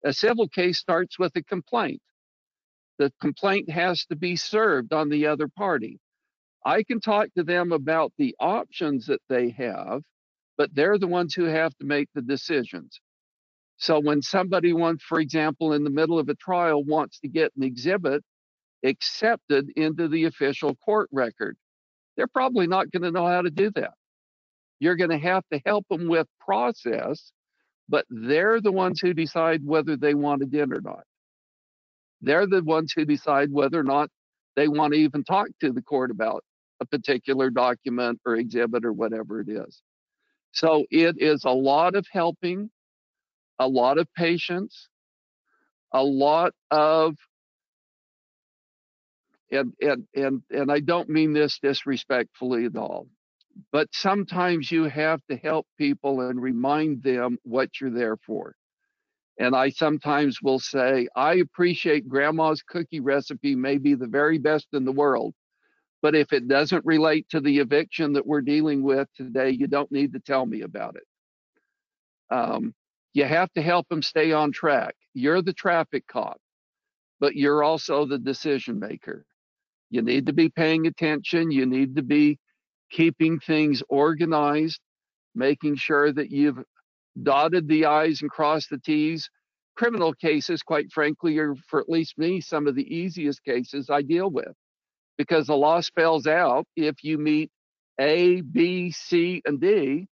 A 0.04 0.12
civil 0.12 0.48
case 0.48 0.78
starts 0.78 1.18
with 1.18 1.34
a 1.36 1.42
complaint. 1.42 2.00
The 2.98 3.12
complaint 3.20 3.70
has 3.70 4.04
to 4.06 4.16
be 4.16 4.36
served 4.36 4.92
on 4.92 5.08
the 5.08 5.26
other 5.26 5.48
party. 5.48 5.98
I 6.64 6.82
can 6.82 7.00
talk 7.00 7.28
to 7.36 7.42
them 7.42 7.72
about 7.72 8.12
the 8.16 8.34
options 8.40 9.06
that 9.06 9.20
they 9.28 9.50
have, 9.50 10.02
but 10.56 10.74
they're 10.74 10.98
the 10.98 11.06
ones 11.06 11.34
who 11.34 11.44
have 11.44 11.74
to 11.78 11.86
make 11.86 12.08
the 12.14 12.22
decisions. 12.22 13.00
So 13.76 14.00
when 14.00 14.22
somebody 14.22 14.72
wants, 14.72 15.04
for 15.04 15.20
example, 15.20 15.72
in 15.72 15.84
the 15.84 15.90
middle 15.90 16.18
of 16.18 16.28
a 16.28 16.34
trial 16.34 16.84
wants 16.84 17.18
to 17.20 17.28
get 17.28 17.52
an 17.56 17.64
exhibit 17.64 18.22
accepted 18.84 19.70
into 19.76 20.08
the 20.08 20.24
official 20.24 20.74
court 20.76 21.08
record, 21.12 21.56
they're 22.16 22.28
probably 22.28 22.66
not 22.66 22.90
going 22.90 23.02
to 23.02 23.10
know 23.10 23.26
how 23.26 23.42
to 23.42 23.50
do 23.50 23.70
that. 23.74 23.92
You're 24.78 24.96
going 24.96 25.10
to 25.10 25.18
have 25.18 25.42
to 25.52 25.60
help 25.66 25.86
them 25.88 26.08
with 26.08 26.26
process, 26.40 27.32
but 27.88 28.04
they're 28.10 28.60
the 28.60 28.72
ones 28.72 29.00
who 29.00 29.14
decide 29.14 29.62
whether 29.64 29.96
they 29.96 30.14
want 30.14 30.42
it 30.42 30.54
in 30.54 30.72
or 30.72 30.80
not. 30.80 31.04
They're 32.20 32.46
the 32.46 32.62
ones 32.62 32.92
who 32.94 33.04
decide 33.04 33.50
whether 33.52 33.78
or 33.80 33.84
not 33.84 34.10
they 34.56 34.68
want 34.68 34.92
to 34.94 34.98
even 35.00 35.24
talk 35.24 35.48
to 35.60 35.72
the 35.72 35.82
court 35.82 36.10
about 36.10 36.44
a 36.80 36.86
particular 36.86 37.50
document 37.50 38.20
or 38.24 38.36
exhibit 38.36 38.84
or 38.84 38.92
whatever 38.92 39.40
it 39.40 39.48
is. 39.48 39.82
So 40.54 40.86
it 40.90 41.16
is 41.18 41.44
a 41.44 41.50
lot 41.50 41.96
of 41.96 42.06
helping 42.10 42.70
a 43.58 43.68
lot 43.68 43.98
of 43.98 44.08
patience, 44.14 44.88
a 45.92 46.02
lot 46.02 46.52
of 46.70 47.14
and 49.50 49.72
and 49.80 50.06
and 50.14 50.42
and 50.50 50.72
I 50.72 50.80
don't 50.80 51.08
mean 51.08 51.32
this 51.32 51.58
disrespectfully 51.60 52.64
at 52.66 52.76
all, 52.76 53.08
but 53.72 53.88
sometimes 53.92 54.70
you 54.70 54.84
have 54.84 55.20
to 55.30 55.36
help 55.36 55.66
people 55.78 56.20
and 56.22 56.40
remind 56.40 57.02
them 57.02 57.38
what 57.42 57.70
you're 57.80 57.90
there 57.90 58.16
for. 58.16 58.54
And 59.38 59.56
I 59.56 59.70
sometimes 59.70 60.40
will 60.42 60.60
say, 60.60 61.08
I 61.16 61.34
appreciate 61.34 62.08
grandma's 62.08 62.62
cookie 62.62 63.00
recipe 63.00 63.56
may 63.56 63.78
be 63.78 63.94
the 63.94 64.06
very 64.06 64.38
best 64.38 64.68
in 64.72 64.84
the 64.84 64.92
world, 64.92 65.34
but 66.04 66.14
if 66.14 66.34
it 66.34 66.48
doesn't 66.48 66.86
relate 66.86 67.26
to 67.30 67.40
the 67.40 67.60
eviction 67.60 68.12
that 68.14 68.26
we're 68.28 68.42
dealing 68.42 68.84
with 68.84 69.08
today, 69.16 69.50
you 69.50 69.66
don't 69.68 69.90
need 69.90 70.12
to 70.12 70.20
tell 70.20 70.46
me 70.46 70.60
about 70.62 70.96
it. 70.96 71.04
Um, 72.36 72.74
you 73.14 73.24
have 73.24 73.52
to 73.54 73.62
help 73.62 73.88
them 73.88 74.02
stay 74.02 74.32
on 74.32 74.52
track. 74.52 74.96
You're 75.14 75.42
the 75.42 75.54
traffic 75.54 76.06
cop, 76.06 76.38
but 77.20 77.36
you're 77.36 77.64
also 77.64 78.06
the 78.06 78.18
decision 78.18 78.80
maker. 78.80 79.24
You 79.90 80.02
need 80.02 80.26
to 80.26 80.34
be 80.34 80.50
paying 80.50 80.86
attention. 80.88 81.50
You 81.50 81.66
need 81.66 81.96
to 81.96 82.02
be 82.02 82.38
keeping 82.90 83.40
things 83.40 83.82
organized, 83.88 84.80
making 85.34 85.76
sure 85.76 86.12
that 86.12 86.30
you've 86.30 86.62
dotted 87.22 87.68
the 87.68 87.86
I's 87.86 88.22
and 88.22 88.30
crossed 88.30 88.70
the 88.70 88.78
T's. 88.78 89.30
criminal 89.76 90.12
cases, 90.14 90.62
quite 90.62 90.92
frankly, 90.92 91.38
are 91.38 91.54
for 91.68 91.80
at 91.80 91.88
least 91.88 92.18
me 92.18 92.42
some 92.42 92.66
of 92.68 92.76
the 92.76 92.94
easiest 92.94 93.44
cases 93.44 93.90
I 93.90 94.02
deal 94.02 94.30
with 94.30 94.54
because 95.18 95.46
the 95.46 95.56
law 95.56 95.80
spells 95.80 96.26
out 96.26 96.66
if 96.76 97.02
you 97.04 97.18
meet 97.18 97.50
A, 98.00 98.40
B, 98.40 98.90
C, 98.90 99.42
and 99.44 99.60
D, 99.60 100.06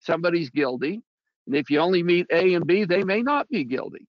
somebody's 0.00 0.50
guilty. 0.50 1.02
And 1.46 1.56
if 1.56 1.70
you 1.70 1.80
only 1.80 2.02
meet 2.02 2.26
A 2.30 2.54
and 2.54 2.66
B, 2.66 2.84
they 2.84 3.04
may 3.04 3.22
not 3.22 3.48
be 3.48 3.64
guilty. 3.64 4.06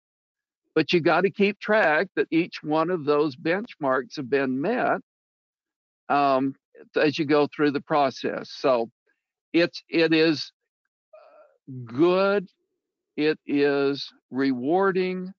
But 0.75 0.93
you 0.93 1.01
got 1.01 1.21
to 1.21 1.31
keep 1.31 1.59
track 1.59 2.07
that 2.15 2.27
each 2.31 2.63
one 2.63 2.89
of 2.89 3.05
those 3.05 3.35
benchmarks 3.35 4.15
have 4.17 4.29
been 4.29 4.61
met 4.61 4.99
um, 6.09 6.55
as 6.95 7.17
you 7.17 7.25
go 7.25 7.47
through 7.53 7.71
the 7.71 7.81
process. 7.81 8.51
So 8.51 8.89
it's 9.53 9.83
it 9.89 10.13
is 10.13 10.51
good, 11.85 12.47
it 13.17 13.39
is 13.45 14.11
rewarding, 14.31 15.33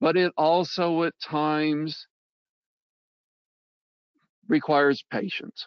but 0.00 0.16
it 0.16 0.32
also 0.36 1.04
at 1.04 1.14
times 1.22 2.06
requires 4.48 5.04
patience. 5.10 5.66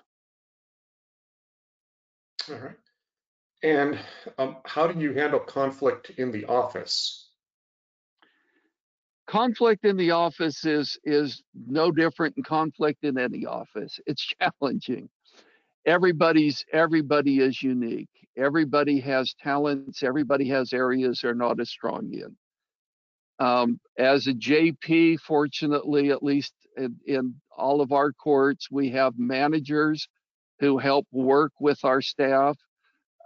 All 2.50 2.58
right. 2.58 2.76
And 3.62 4.00
um, 4.38 4.58
how 4.66 4.88
do 4.88 5.00
you 5.00 5.14
handle 5.14 5.40
conflict 5.40 6.12
in 6.12 6.32
the 6.32 6.46
office? 6.46 7.30
Conflict 9.28 9.86
in 9.86 9.98
the 9.98 10.12
office 10.12 10.66
is 10.66 10.98
is 11.04 11.44
no 11.68 11.92
different 11.92 12.36
than 12.36 12.44
conflict 12.44 13.04
in 13.04 13.18
any 13.20 13.46
office. 13.46 14.00
It's 14.08 14.26
challenging. 14.40 15.10
Everybody's 15.86 16.66
everybody 16.72 17.40
is 17.40 17.62
unique. 17.62 18.10
Everybody 18.38 19.00
has 19.02 19.36
talents. 19.42 20.04
Everybody 20.04 20.48
has 20.50 20.74
areas 20.74 21.20
they're 21.22 21.36
not 21.36 21.60
as 21.60 21.70
strong 21.70 22.12
in. 22.14 22.36
Um, 23.40 23.80
as 23.98 24.28
a 24.28 24.34
JP, 24.34 25.20
fortunately, 25.20 26.12
at 26.12 26.24
least 26.24 26.54
in, 26.80 26.96
in 27.06 27.36
all 27.56 27.82
of 27.82 27.92
our 27.92 28.12
courts, 28.14 28.68
we 28.72 28.92
have 28.92 29.14
managers 29.18 30.08
who 30.60 30.78
help 30.78 31.06
work 31.12 31.52
with 31.60 31.80
our 31.84 32.02
staff. 32.02 32.58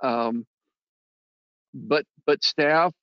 Um, 0.01 0.45
but 1.73 2.05
but 2.25 2.43
staff 2.43 2.93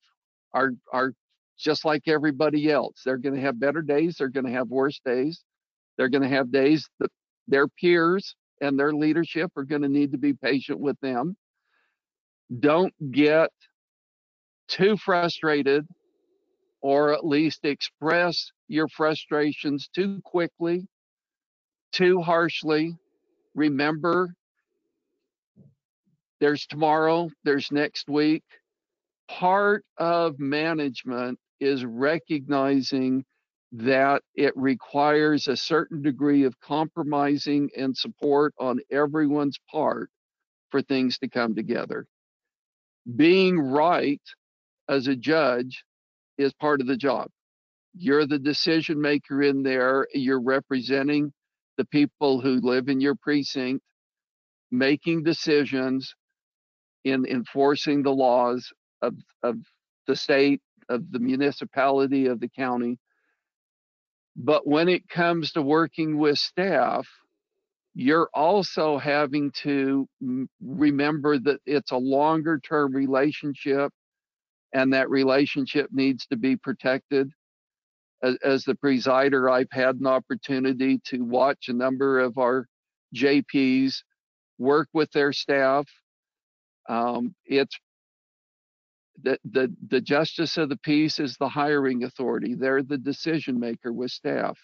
are 0.53 0.71
are 0.93 1.13
just 1.57 1.85
like 1.85 2.03
everybody 2.07 2.71
else. 2.71 3.01
They're 3.05 3.17
going 3.17 3.35
to 3.35 3.41
have 3.41 3.59
better 3.59 3.81
days. 3.81 4.15
They're 4.17 4.29
going 4.29 4.45
to 4.45 4.51
have 4.51 4.69
worse 4.69 4.99
days. 5.05 5.43
They're 5.97 6.09
going 6.09 6.23
to 6.23 6.29
have 6.29 6.51
days 6.51 6.87
that 6.99 7.11
their 7.47 7.67
peers 7.67 8.35
and 8.61 8.79
their 8.79 8.93
leadership 8.93 9.51
are 9.57 9.63
going 9.63 9.83
to 9.83 9.89
need 9.89 10.11
to 10.13 10.17
be 10.17 10.33
patient 10.33 10.79
with 10.79 10.99
them. 11.01 11.35
Don't 12.59 12.93
get 13.11 13.49
too 14.67 14.97
frustrated 14.97 15.85
or 16.81 17.13
at 17.13 17.25
least 17.25 17.65
express 17.65 18.51
your 18.71 18.87
frustrations 18.87 19.89
too 19.93 20.21
quickly, 20.23 20.87
too 21.91 22.21
harshly. 22.21 22.95
Remember, 23.53 24.33
there's 26.39 26.65
tomorrow, 26.65 27.29
there's 27.43 27.71
next 27.71 28.09
week. 28.09 28.43
Part 29.27 29.83
of 29.97 30.39
management 30.39 31.37
is 31.59 31.85
recognizing 31.85 33.25
that 33.73 34.21
it 34.35 34.53
requires 34.55 35.47
a 35.47 35.57
certain 35.57 36.01
degree 36.01 36.43
of 36.43 36.59
compromising 36.61 37.69
and 37.77 37.95
support 37.95 38.53
on 38.57 38.79
everyone's 38.91 39.59
part 39.69 40.09
for 40.69 40.81
things 40.81 41.17
to 41.19 41.29
come 41.29 41.55
together. 41.55 42.05
Being 43.17 43.59
right 43.59 44.21
as 44.89 45.07
a 45.07 45.15
judge 45.15 45.83
is 46.37 46.53
part 46.53 46.81
of 46.81 46.87
the 46.87 46.97
job. 46.97 47.29
You're 47.93 48.25
the 48.25 48.39
decision 48.39 49.01
maker 49.01 49.41
in 49.41 49.63
there, 49.63 50.07
you're 50.13 50.41
representing 50.41 51.33
the 51.77 51.85
people 51.85 52.39
who 52.39 52.59
live 52.61 52.87
in 52.89 53.01
your 53.01 53.15
precinct, 53.15 53.83
making 54.71 55.23
decisions 55.23 56.13
in 57.03 57.25
enforcing 57.25 58.03
the 58.03 58.13
laws 58.13 58.71
of, 59.01 59.15
of 59.43 59.57
the 60.07 60.15
state, 60.15 60.61
of 60.89 61.11
the 61.11 61.19
municipality, 61.19 62.27
of 62.27 62.39
the 62.39 62.49
county. 62.49 62.97
But 64.35 64.65
when 64.65 64.87
it 64.87 65.09
comes 65.09 65.51
to 65.53 65.61
working 65.61 66.17
with 66.17 66.37
staff, 66.37 67.07
you're 67.93 68.29
also 68.33 68.97
having 68.97 69.51
to 69.63 70.07
remember 70.61 71.37
that 71.39 71.59
it's 71.65 71.91
a 71.91 71.97
longer 71.97 72.59
term 72.59 72.95
relationship 72.95 73.91
and 74.73 74.93
that 74.93 75.09
relationship 75.09 75.89
needs 75.91 76.25
to 76.27 76.37
be 76.37 76.55
protected. 76.55 77.29
As, 78.23 78.37
as, 78.43 78.63
the 78.63 78.75
presider, 78.75 79.51
I've 79.51 79.71
had 79.71 79.95
an 79.95 80.07
opportunity 80.07 80.99
to 81.05 81.23
watch 81.23 81.69
a 81.69 81.73
number 81.73 82.19
of 82.19 82.37
our 82.37 82.67
JPs 83.15 84.03
work 84.59 84.87
with 84.93 85.11
their 85.11 85.33
staff. 85.33 85.87
Um, 86.87 87.33
it's 87.45 87.77
the, 89.23 89.39
the, 89.45 89.73
the 89.87 90.01
justice 90.01 90.57
of 90.57 90.69
the 90.69 90.77
peace 90.77 91.19
is 91.19 91.37
the 91.37 91.49
hiring 91.49 92.03
authority. 92.03 92.55
They're 92.55 92.83
the 92.83 92.97
decision 92.97 93.59
maker 93.59 93.91
with 93.91 94.11
staff. 94.11 94.57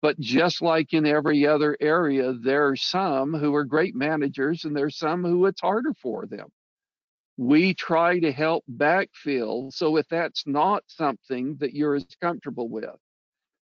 But 0.00 0.18
just 0.20 0.62
like 0.62 0.92
in 0.92 1.06
every 1.06 1.46
other 1.46 1.76
area, 1.80 2.32
there 2.32 2.68
are 2.68 2.76
some 2.76 3.34
who 3.34 3.54
are 3.54 3.64
great 3.64 3.96
managers 3.96 4.64
and 4.64 4.76
there's 4.76 4.96
some 4.96 5.24
who 5.24 5.46
it's 5.46 5.60
harder 5.60 5.92
for 6.00 6.26
them. 6.26 6.48
We 7.38 7.72
try 7.72 8.18
to 8.18 8.32
help 8.32 8.64
backfill. 8.70 9.72
So 9.72 9.96
if 9.96 10.06
that's 10.08 10.44
not 10.46 10.82
something 10.88 11.56
that 11.60 11.72
you're 11.72 11.94
as 11.94 12.06
comfortable 12.20 12.68
with, 12.68 12.96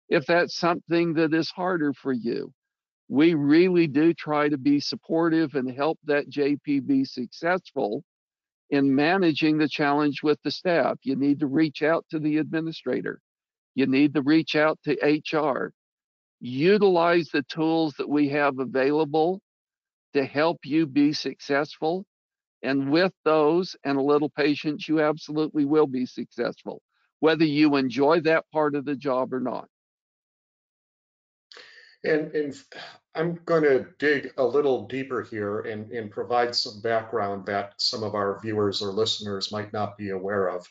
if 0.09 0.25
that's 0.27 0.57
something 0.57 1.15
that 1.15 1.35
is 1.35 1.51
harder 1.51 1.93
for 1.93 2.13
you, 2.13 2.53
we 3.09 3.35
really 3.35 3.89
do 3.89 4.15
try 4.15 4.49
to 4.49 4.57
be 4.57 4.79
supportive 4.79 5.55
and 5.57 5.71
help 5.71 5.99
that 6.05 6.31
JP 6.31 6.87
be 6.87 7.05
successful 7.05 8.05
in 8.71 8.95
managing 8.95 9.59
the 9.59 9.69
challenge 9.69 10.23
with 10.23 10.39
the 10.43 10.51
staff. 10.53 10.99
You 11.03 11.17
need 11.17 11.41
to 11.41 11.47
reach 11.47 11.83
out 11.83 12.07
to 12.11 12.21
the 12.21 12.39
administrator. 12.39 13.21
You 13.75 13.87
need 13.87 14.15
to 14.15 14.23
reach 14.23 14.55
out 14.55 14.79
to 14.85 14.95
HR. 15.37 15.73
Utilize 16.41 17.29
the 17.33 17.43
tools 17.43 17.95
that 17.99 18.09
we 18.09 18.29
have 18.29 18.59
available 18.61 19.41
to 20.15 20.25
help 20.25 20.61
you 20.65 20.87
be 20.87 21.13
successful. 21.13 22.07
And 22.65 22.91
with 22.91 23.13
those 23.25 23.77
and 23.85 23.99
a 23.99 24.03
little 24.03 24.31
patience, 24.31 24.89
you 24.89 25.03
absolutely 25.03 25.67
will 25.67 25.87
be 25.87 26.07
successful, 26.07 26.81
whether 27.21 27.45
you 27.45 27.77
enjoy 27.77 28.21
that 28.21 28.51
part 28.51 28.75
of 28.75 28.87
the 28.87 28.97
job 28.97 29.35
or 29.35 29.41
not. 29.41 29.69
And, 32.05 32.35
and 32.35 32.55
I'm 33.15 33.39
going 33.45 33.65
to 33.65 33.87
dig 33.99 34.33
a 34.39 34.45
little 34.45 34.87
deeper 34.87 35.23
here 35.23 35.61
and, 35.61 35.91
and 35.93 36.11
provide 36.11 36.55
some 36.55 36.81
background 36.81 37.45
that 37.47 37.75
some 37.77 38.03
of 38.03 38.15
our 38.15 38.41
viewers 38.41 38.81
or 38.81 38.93
listeners 38.93 39.53
might 39.53 39.73
not 39.73 39.99
be 39.99 40.11
aware 40.11 40.49
of. 40.49 40.67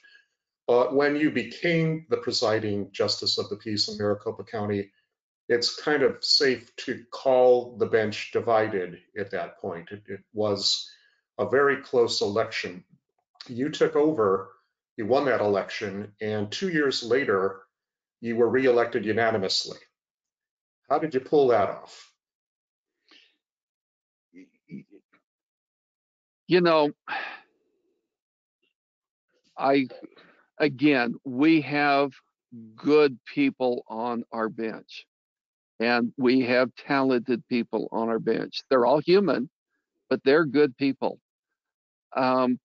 Uh, 0.68 0.86
when 0.86 1.16
you 1.16 1.30
became 1.30 2.08
the 2.10 2.18
presiding 2.18 2.90
justice 2.92 3.38
of 3.38 3.50
the 3.50 3.58
peace 3.58 3.88
in 3.88 3.98
Maricopa 3.98 4.44
County, 4.44 4.92
it's 5.48 5.80
kind 5.80 6.02
of 6.02 6.24
safe 6.24 6.76
to 6.78 7.04
call 7.12 7.78
the 7.78 7.86
bench 7.86 8.32
divided 8.32 9.00
at 9.18 9.30
that 9.30 9.60
point. 9.60 9.90
It, 9.92 10.02
it 10.08 10.22
was 10.34 10.90
a 11.38 11.50
very 11.50 11.78
close 11.78 12.22
election. 12.22 12.84
You 13.48 13.70
took 13.70 13.96
over, 13.96 14.52
you 14.98 15.06
won 15.06 15.26
that 15.26 15.42
election, 15.42 16.14
and 16.22 16.52
two 16.52 16.70
years 16.70 17.04
later, 17.04 17.62
you 18.22 18.36
were 18.36 18.50
reelected 18.50 19.06
unanimously. 19.06 19.78
How 20.90 21.00
did 21.00 21.14
you 21.14 21.20
pull 21.20 21.48
that 21.50 21.70
off? 21.70 22.12
You 26.48 26.62
know, 26.62 26.92
I, 29.58 29.88
again, 30.60 31.16
we 31.26 31.62
have 31.62 32.12
good 32.76 33.18
people 33.34 33.84
on 33.88 34.24
our 34.32 34.50
bench 34.50 35.06
and 35.80 36.14
we 36.18 36.42
have 36.42 36.76
talented 36.76 37.44
people 37.50 37.90
on 37.92 38.10
our 38.10 38.20
bench. 38.20 38.62
They're 38.70 38.86
all 38.86 39.00
human, 39.00 39.50
but 40.10 40.22
they're 40.24 40.46
good 40.46 40.78
people. 40.78 41.20
Um, 42.16 42.60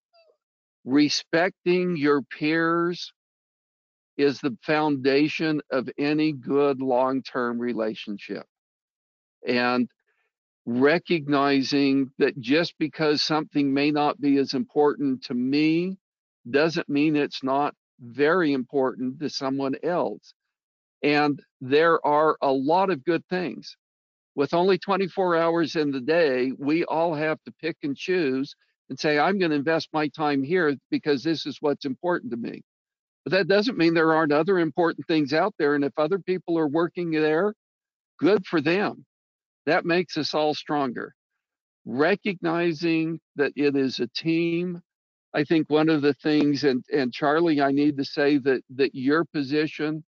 respecting 0.84 1.96
your 1.96 2.22
peers 2.22 3.12
is 4.16 4.40
the 4.40 4.56
foundation 4.62 5.60
of 5.70 5.88
any 5.98 6.32
good 6.32 6.80
long 6.80 7.22
term 7.22 7.58
relationship. 7.58 8.44
And 9.46 9.88
recognizing 10.66 12.10
that 12.18 12.38
just 12.38 12.74
because 12.78 13.22
something 13.22 13.72
may 13.72 13.90
not 13.90 14.20
be 14.20 14.36
as 14.38 14.54
important 14.54 15.24
to 15.24 15.34
me 15.34 15.96
doesn't 16.50 16.88
mean 16.88 17.16
it's 17.16 17.42
not 17.42 17.74
very 18.00 18.52
important 18.52 19.20
to 19.20 19.30
someone 19.30 19.74
else. 19.82 20.34
And 21.02 21.40
there 21.60 22.04
are 22.06 22.36
a 22.42 22.52
lot 22.52 22.90
of 22.90 23.04
good 23.04 23.24
things. 23.30 23.76
With 24.34 24.54
only 24.54 24.78
24 24.78 25.36
hours 25.36 25.76
in 25.76 25.90
the 25.90 26.00
day, 26.00 26.52
we 26.58 26.84
all 26.84 27.14
have 27.14 27.42
to 27.44 27.52
pick 27.60 27.76
and 27.82 27.96
choose 27.96 28.54
and 28.90 28.98
say, 28.98 29.18
I'm 29.18 29.38
going 29.38 29.50
to 29.50 29.56
invest 29.56 29.88
my 29.92 30.08
time 30.08 30.42
here 30.42 30.76
because 30.90 31.22
this 31.22 31.46
is 31.46 31.58
what's 31.60 31.84
important 31.84 32.32
to 32.32 32.38
me. 32.38 32.62
But 33.24 33.32
that 33.32 33.48
doesn't 33.48 33.78
mean 33.78 33.94
there 33.94 34.14
aren't 34.14 34.32
other 34.32 34.58
important 34.58 35.06
things 35.06 35.32
out 35.32 35.54
there. 35.58 35.74
And 35.74 35.84
if 35.84 35.92
other 35.98 36.18
people 36.18 36.58
are 36.58 36.68
working 36.68 37.10
there, 37.10 37.54
good 38.18 38.46
for 38.46 38.60
them. 38.60 39.04
That 39.66 39.84
makes 39.84 40.16
us 40.16 40.34
all 40.34 40.54
stronger. 40.54 41.14
Recognizing 41.84 43.20
that 43.36 43.52
it 43.56 43.76
is 43.76 44.00
a 44.00 44.08
team. 44.08 44.80
I 45.34 45.44
think 45.44 45.68
one 45.68 45.90
of 45.90 46.02
the 46.02 46.14
things, 46.14 46.64
and, 46.64 46.84
and 46.92 47.12
Charlie, 47.12 47.60
I 47.60 47.72
need 47.72 47.98
to 47.98 48.04
say 48.04 48.38
that 48.38 48.62
that 48.76 48.94
your 48.94 49.24
position 49.26 50.04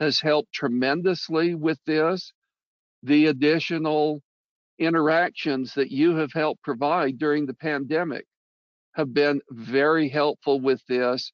has 0.00 0.20
helped 0.20 0.52
tremendously 0.52 1.54
with 1.54 1.78
this. 1.86 2.32
The 3.02 3.26
additional 3.26 4.22
interactions 4.78 5.74
that 5.74 5.90
you 5.90 6.16
have 6.16 6.32
helped 6.32 6.62
provide 6.62 7.18
during 7.18 7.46
the 7.46 7.54
pandemic 7.54 8.26
have 8.94 9.12
been 9.14 9.40
very 9.50 10.08
helpful 10.08 10.60
with 10.60 10.82
this. 10.88 11.32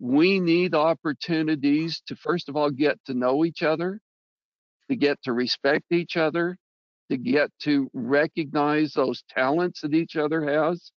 We 0.00 0.40
need 0.40 0.74
opportunities 0.74 2.02
to, 2.06 2.16
first 2.16 2.48
of 2.48 2.56
all, 2.56 2.70
get 2.70 2.98
to 3.06 3.14
know 3.14 3.44
each 3.44 3.62
other, 3.62 4.00
to 4.88 4.96
get 4.96 5.20
to 5.24 5.32
respect 5.32 5.92
each 5.92 6.16
other, 6.16 6.56
to 7.10 7.16
get 7.16 7.50
to 7.62 7.90
recognize 7.92 8.92
those 8.92 9.22
talents 9.28 9.80
that 9.80 9.94
each 9.94 10.16
other 10.16 10.44
has. 10.46 10.90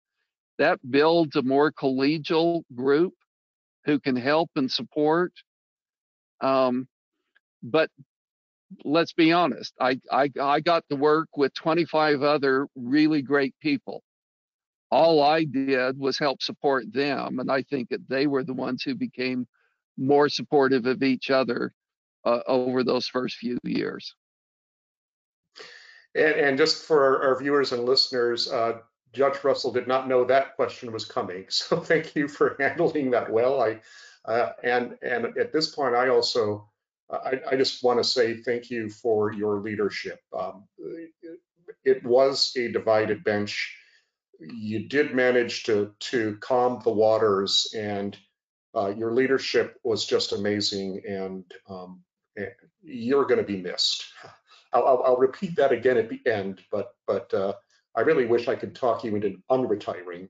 That 0.57 0.79
builds 0.89 1.35
a 1.35 1.41
more 1.41 1.71
collegial 1.71 2.63
group 2.75 3.13
who 3.85 3.99
can 3.99 4.15
help 4.15 4.51
and 4.55 4.71
support. 4.71 5.33
Um, 6.41 6.87
but 7.63 7.89
let's 8.83 9.13
be 9.13 9.31
honest, 9.31 9.73
I, 9.79 9.99
I, 10.11 10.31
I 10.39 10.59
got 10.59 10.83
to 10.89 10.95
work 10.95 11.29
with 11.35 11.53
25 11.53 12.23
other 12.23 12.67
really 12.75 13.21
great 13.21 13.55
people. 13.61 14.03
All 14.89 15.21
I 15.21 15.45
did 15.45 15.97
was 15.97 16.19
help 16.19 16.41
support 16.41 16.91
them. 16.91 17.39
And 17.39 17.51
I 17.51 17.61
think 17.63 17.89
that 17.89 18.07
they 18.09 18.27
were 18.27 18.43
the 18.43 18.53
ones 18.53 18.83
who 18.83 18.95
became 18.95 19.47
more 19.97 20.29
supportive 20.29 20.85
of 20.85 21.03
each 21.03 21.29
other 21.29 21.73
uh, 22.25 22.39
over 22.47 22.83
those 22.83 23.07
first 23.07 23.37
few 23.37 23.57
years. 23.63 24.15
And, 26.15 26.35
and 26.35 26.57
just 26.57 26.85
for 26.85 27.23
our, 27.23 27.39
viewers 27.39 27.71
and 27.71 27.85
listeners, 27.85 28.51
uh, 28.51 28.79
Judge 29.13 29.43
Russell 29.43 29.71
did 29.71 29.87
not 29.87 30.07
know 30.07 30.23
that 30.25 30.55
question 30.55 30.91
was 30.91 31.05
coming. 31.05 31.45
So 31.49 31.79
thank 31.79 32.15
you 32.15 32.27
for 32.27 32.55
handling 32.59 33.11
that 33.11 33.31
well. 33.31 33.61
I 33.61 33.79
uh, 34.23 34.51
and 34.63 34.97
and 35.01 35.35
at 35.37 35.51
this 35.51 35.73
point, 35.73 35.95
I 35.95 36.09
also 36.09 36.69
I, 37.11 37.39
I 37.51 37.55
just 37.55 37.83
want 37.83 37.99
to 37.99 38.03
say 38.03 38.37
thank 38.37 38.69
you 38.69 38.89
for 38.89 39.33
your 39.33 39.59
leadership. 39.59 40.19
Um, 40.37 40.65
it, 40.77 41.39
it, 41.83 42.05
was 42.05 42.53
a 42.57 42.71
divided 42.71 43.23
bench. 43.23 43.75
You 44.39 44.87
did 44.87 45.13
manage 45.13 45.63
to 45.63 45.93
to 45.99 46.37
calm 46.39 46.81
the 46.83 46.91
waters, 46.91 47.73
and 47.75 48.17
uh, 48.75 48.93
your 48.97 49.13
leadership 49.13 49.77
was 49.83 50.05
just 50.05 50.31
amazing. 50.31 51.01
And, 51.07 51.43
um, 51.69 52.01
and 52.35 52.47
you're 52.81 53.25
going 53.25 53.39
to 53.39 53.45
be 53.45 53.61
missed. 53.61 54.05
I'll, 54.73 54.87
I'll, 54.87 55.03
I'll, 55.05 55.17
repeat 55.17 55.55
that 55.57 55.73
again 55.73 55.97
at 55.97 56.09
the 56.09 56.21
end, 56.25 56.61
but 56.71 56.95
but 57.05 57.33
uh, 57.33 57.53
I 57.95 58.01
really 58.01 58.25
wish 58.25 58.47
I 58.47 58.55
could 58.55 58.73
talk 58.73 59.03
you 59.03 59.15
into 59.15 59.37
unretiring. 59.49 60.29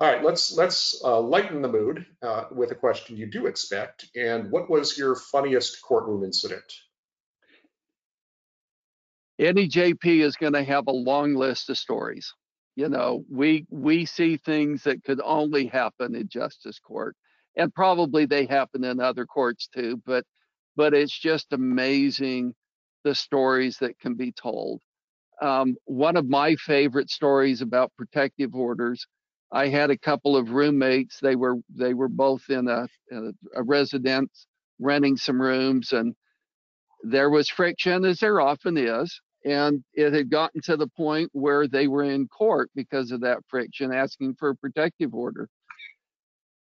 All 0.00 0.10
right, 0.10 0.24
let's 0.24 0.56
let's 0.56 0.98
uh, 1.04 1.20
lighten 1.20 1.60
the 1.60 1.68
mood 1.68 2.06
uh, 2.22 2.44
with 2.50 2.70
a 2.70 2.74
question 2.74 3.18
you 3.18 3.26
do 3.26 3.46
expect. 3.46 4.08
And 4.16 4.50
what 4.50 4.70
was 4.70 4.96
your 4.96 5.14
funniest 5.14 5.82
courtroom 5.82 6.24
incident? 6.24 6.64
Any 9.38 9.68
JP 9.68 10.22
is 10.22 10.36
going 10.36 10.54
to 10.54 10.64
have 10.64 10.86
a 10.86 10.92
long 10.92 11.34
list 11.34 11.68
of 11.68 11.76
stories. 11.76 12.32
You 12.76 12.88
know, 12.88 13.26
we 13.30 13.66
we 13.68 14.06
see 14.06 14.38
things 14.38 14.84
that 14.84 15.04
could 15.04 15.20
only 15.22 15.66
happen 15.66 16.14
in 16.14 16.28
justice 16.28 16.78
court, 16.78 17.14
and 17.56 17.74
probably 17.74 18.24
they 18.24 18.46
happen 18.46 18.84
in 18.84 19.00
other 19.00 19.26
courts 19.26 19.68
too. 19.68 20.00
But 20.06 20.24
but 20.76 20.94
it's 20.94 21.18
just 21.18 21.52
amazing 21.52 22.54
the 23.04 23.14
stories 23.14 23.76
that 23.78 23.98
can 23.98 24.14
be 24.14 24.32
told. 24.32 24.80
Um, 25.42 25.76
one 25.84 26.16
of 26.16 26.26
my 26.26 26.56
favorite 26.56 27.10
stories 27.10 27.60
about 27.60 27.92
protective 27.98 28.54
orders 28.54 29.06
I 29.52 29.68
had 29.68 29.90
a 29.90 29.98
couple 29.98 30.36
of 30.36 30.50
roommates. 30.50 31.18
They 31.20 31.36
were 31.36 31.56
they 31.68 31.94
were 31.94 32.08
both 32.08 32.48
in 32.50 32.68
a, 32.68 32.86
a, 33.12 33.32
a 33.56 33.62
residence 33.62 34.46
renting 34.78 35.16
some 35.16 35.40
rooms, 35.40 35.92
and 35.92 36.14
there 37.02 37.30
was 37.30 37.48
friction, 37.48 38.04
as 38.04 38.18
there 38.18 38.40
often 38.40 38.76
is. 38.76 39.20
And 39.44 39.82
it 39.94 40.12
had 40.12 40.30
gotten 40.30 40.60
to 40.62 40.76
the 40.76 40.86
point 40.86 41.30
where 41.32 41.66
they 41.66 41.88
were 41.88 42.02
in 42.02 42.28
court 42.28 42.70
because 42.74 43.10
of 43.10 43.22
that 43.22 43.38
friction, 43.48 43.92
asking 43.92 44.34
for 44.34 44.50
a 44.50 44.56
protective 44.56 45.14
order. 45.14 45.48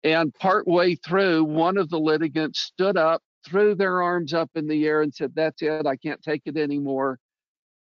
And 0.04 0.34
partway 0.34 0.96
through, 0.96 1.46
one 1.46 1.78
of 1.78 1.90
the 1.90 2.00
litigants 2.00 2.60
stood 2.60 2.98
up, 2.98 3.22
threw 3.46 3.74
their 3.74 4.02
arms 4.02 4.34
up 4.34 4.50
in 4.56 4.68
the 4.68 4.86
air, 4.86 5.02
and 5.02 5.13
said, 5.13 5.32
That's 5.34 5.62
it, 5.62 5.86
I 5.86 5.96
can't 5.96 6.22
take 6.22 6.42
it 6.46 6.58
anymore. 6.58 7.20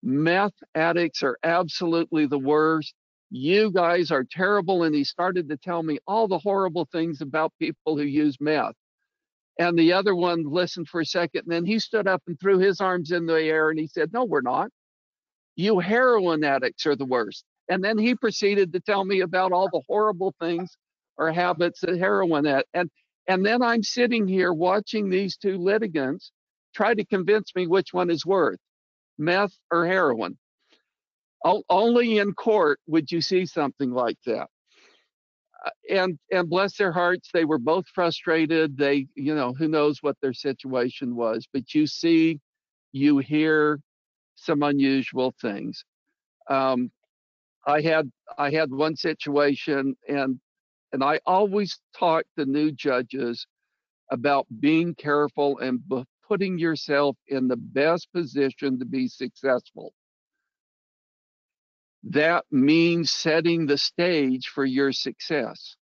Meth 0.04 0.54
addicts 0.76 1.24
are 1.24 1.38
absolutely 1.44 2.28
the 2.28 2.38
worst 2.38 2.94
you 3.36 3.72
guys 3.72 4.12
are 4.12 4.26
terrible. 4.30 4.84
And 4.84 4.96
he 4.96 5.04
started 5.04 5.50
to 5.50 5.58
tell 5.58 5.84
me 5.84 6.00
all 6.08 6.28
the 6.28 6.40
horrible 6.40 6.88
things 6.92 7.22
about 7.22 7.54
people 7.60 7.98
who 7.98 8.04
use 8.04 8.38
meth. 8.42 8.76
And 9.60 9.78
the 9.80 9.94
other 9.94 10.16
one 10.16 10.44
listened 10.44 10.90
for 10.90 11.02
a 11.02 11.06
second, 11.06 11.44
and 11.44 11.52
then 11.52 11.66
he 11.66 11.80
stood 11.80 12.08
up 12.08 12.24
and 12.28 12.40
threw 12.40 12.60
his 12.60 12.82
arms 12.82 13.12
in 13.12 13.26
the 13.26 13.36
air 13.42 13.70
and 13.70 13.80
he 13.80 13.88
said, 13.88 14.14
No, 14.14 14.26
we're 14.26 14.42
not. 14.42 14.70
You 15.58 15.80
heroin 15.80 16.44
addicts 16.46 16.88
are 16.88 16.98
the 16.98 17.06
worst. 17.06 17.46
And 17.70 17.84
then 17.84 18.00
he 18.00 18.16
proceeded 18.16 18.74
to 18.74 18.82
tell 18.82 19.06
me 19.06 19.22
about 19.22 19.54
all 19.54 19.70
the 19.72 19.84
horrible 19.88 20.36
things 20.42 20.78
or 21.18 21.32
habits 21.32 21.82
that 21.82 22.00
heroin 22.00 22.48
at. 22.48 22.68
And 22.76 22.92
and 23.30 23.46
then 23.46 23.64
I'm 23.64 23.84
sitting 23.84 24.28
here 24.28 24.54
watching 24.54 25.10
these 25.10 25.38
two 25.38 25.58
litigants 25.60 26.32
try 26.76 26.96
to 26.96 27.06
convince 27.06 27.56
me 27.56 27.68
which 27.68 27.94
one 27.94 28.12
is 28.12 28.26
worth, 28.28 28.60
meth 29.18 29.54
or 29.72 29.88
heroin. 29.88 30.38
Only 31.44 32.18
in 32.18 32.34
court 32.34 32.80
would 32.88 33.12
you 33.12 33.22
see 33.22 33.46
something 33.46 33.92
like 33.92 34.18
that. 34.26 34.48
Uh, 35.66 35.70
and 35.90 36.20
and 36.32 36.50
bless 36.50 36.78
their 36.78 36.92
hearts, 36.92 37.30
they 37.34 37.46
were 37.46 37.60
both 37.60 37.86
frustrated. 37.94 38.78
They, 38.78 39.08
you 39.16 39.36
know, 39.36 39.54
who 39.54 39.68
knows 39.68 40.00
what 40.02 40.18
their 40.22 40.34
situation 40.34 41.16
was, 41.16 41.48
but 41.52 41.74
you 41.74 41.88
see, 41.88 42.40
you 42.92 43.20
hear 43.20 43.80
some 44.36 44.64
unusual 44.64 45.34
things. 45.42 45.84
Um, 46.50 46.92
I 47.68 47.82
had 47.82 48.12
I 48.38 48.52
had 48.52 48.72
one 48.72 48.96
situation, 48.96 49.96
and 50.08 50.40
and 50.94 51.04
I 51.04 51.20
always 51.26 51.80
talk 51.98 52.24
to 52.38 52.46
new 52.46 52.72
judges 52.72 53.46
about 54.12 54.48
being 54.60 54.96
careful 54.96 55.60
and 55.60 55.82
putting 56.28 56.58
yourself 56.58 57.18
in 57.28 57.48
the 57.48 57.58
best 57.58 58.12
position 58.14 58.80
to 58.80 58.86
be 58.86 59.08
successful 59.08 59.94
that 62.06 62.46
means 62.52 63.12
setting 63.12 63.66
the 63.66 63.78
stage 63.78 64.48
for 64.48 64.64
your 64.64 64.92
success. 64.94 65.76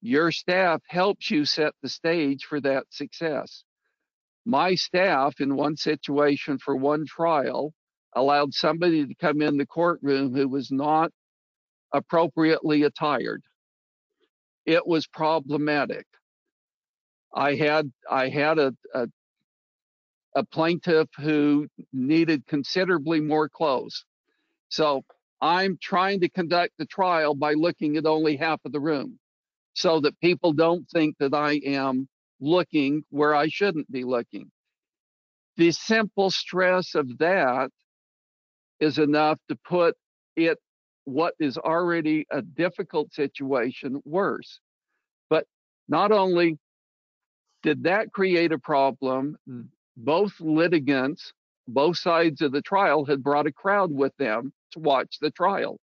Your 0.00 0.32
staff 0.32 0.82
helps 0.88 1.30
you 1.30 1.44
set 1.44 1.72
the 1.82 1.88
stage 1.88 2.44
for 2.44 2.60
that 2.60 2.84
success. 2.90 3.62
My 4.44 4.74
staff, 4.74 5.40
in 5.40 5.54
one 5.54 5.76
situation 5.76 6.58
for 6.58 6.74
one 6.74 7.06
trial, 7.06 7.72
allowed 8.14 8.52
somebody 8.52 9.06
to 9.06 9.14
come 9.14 9.40
in 9.40 9.56
the 9.56 9.66
courtroom 9.66 10.34
who 10.34 10.48
was 10.48 10.72
not 10.72 11.12
appropriately 11.92 12.82
attired. 12.82 13.42
It 14.66 14.84
was 14.86 15.06
problematic. 15.06 16.06
I 17.32 17.54
had 17.54 17.92
I 18.10 18.28
had 18.28 18.58
a, 18.58 18.74
a, 18.94 19.06
a 20.34 20.44
plaintiff 20.44 21.08
who 21.18 21.68
needed 21.92 22.46
considerably 22.48 23.20
more 23.20 23.48
clothes. 23.48 24.04
So 24.68 25.04
I'm 25.42 25.76
trying 25.82 26.20
to 26.20 26.28
conduct 26.28 26.74
the 26.78 26.86
trial 26.86 27.34
by 27.34 27.54
looking 27.54 27.96
at 27.96 28.06
only 28.06 28.36
half 28.36 28.60
of 28.64 28.70
the 28.70 28.80
room 28.80 29.18
so 29.74 30.00
that 30.00 30.20
people 30.20 30.52
don't 30.52 30.88
think 30.88 31.16
that 31.18 31.34
I 31.34 31.54
am 31.64 32.08
looking 32.40 33.02
where 33.10 33.34
I 33.34 33.48
shouldn't 33.48 33.90
be 33.90 34.04
looking. 34.04 34.52
The 35.56 35.72
simple 35.72 36.30
stress 36.30 36.94
of 36.94 37.18
that 37.18 37.70
is 38.78 38.98
enough 38.98 39.38
to 39.48 39.56
put 39.68 39.96
it, 40.36 40.58
what 41.04 41.34
is 41.40 41.58
already 41.58 42.24
a 42.30 42.40
difficult 42.40 43.12
situation, 43.12 44.00
worse. 44.04 44.60
But 45.28 45.46
not 45.88 46.12
only 46.12 46.58
did 47.64 47.82
that 47.84 48.12
create 48.12 48.52
a 48.52 48.58
problem, 48.58 49.36
both 49.96 50.40
litigants, 50.40 51.32
both 51.68 51.98
sides 51.98 52.42
of 52.42 52.52
the 52.52 52.62
trial 52.62 53.04
had 53.06 53.22
brought 53.22 53.46
a 53.46 53.52
crowd 53.52 53.92
with 53.92 54.16
them 54.18 54.52
to 54.72 54.80
watch 54.80 55.18
the 55.20 55.30
trial. 55.32 55.78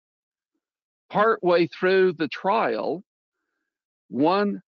Partway 1.11 1.69
through 1.69 2.15
the 2.15 2.29
trial, 2.29 3.05
one 4.09 4.63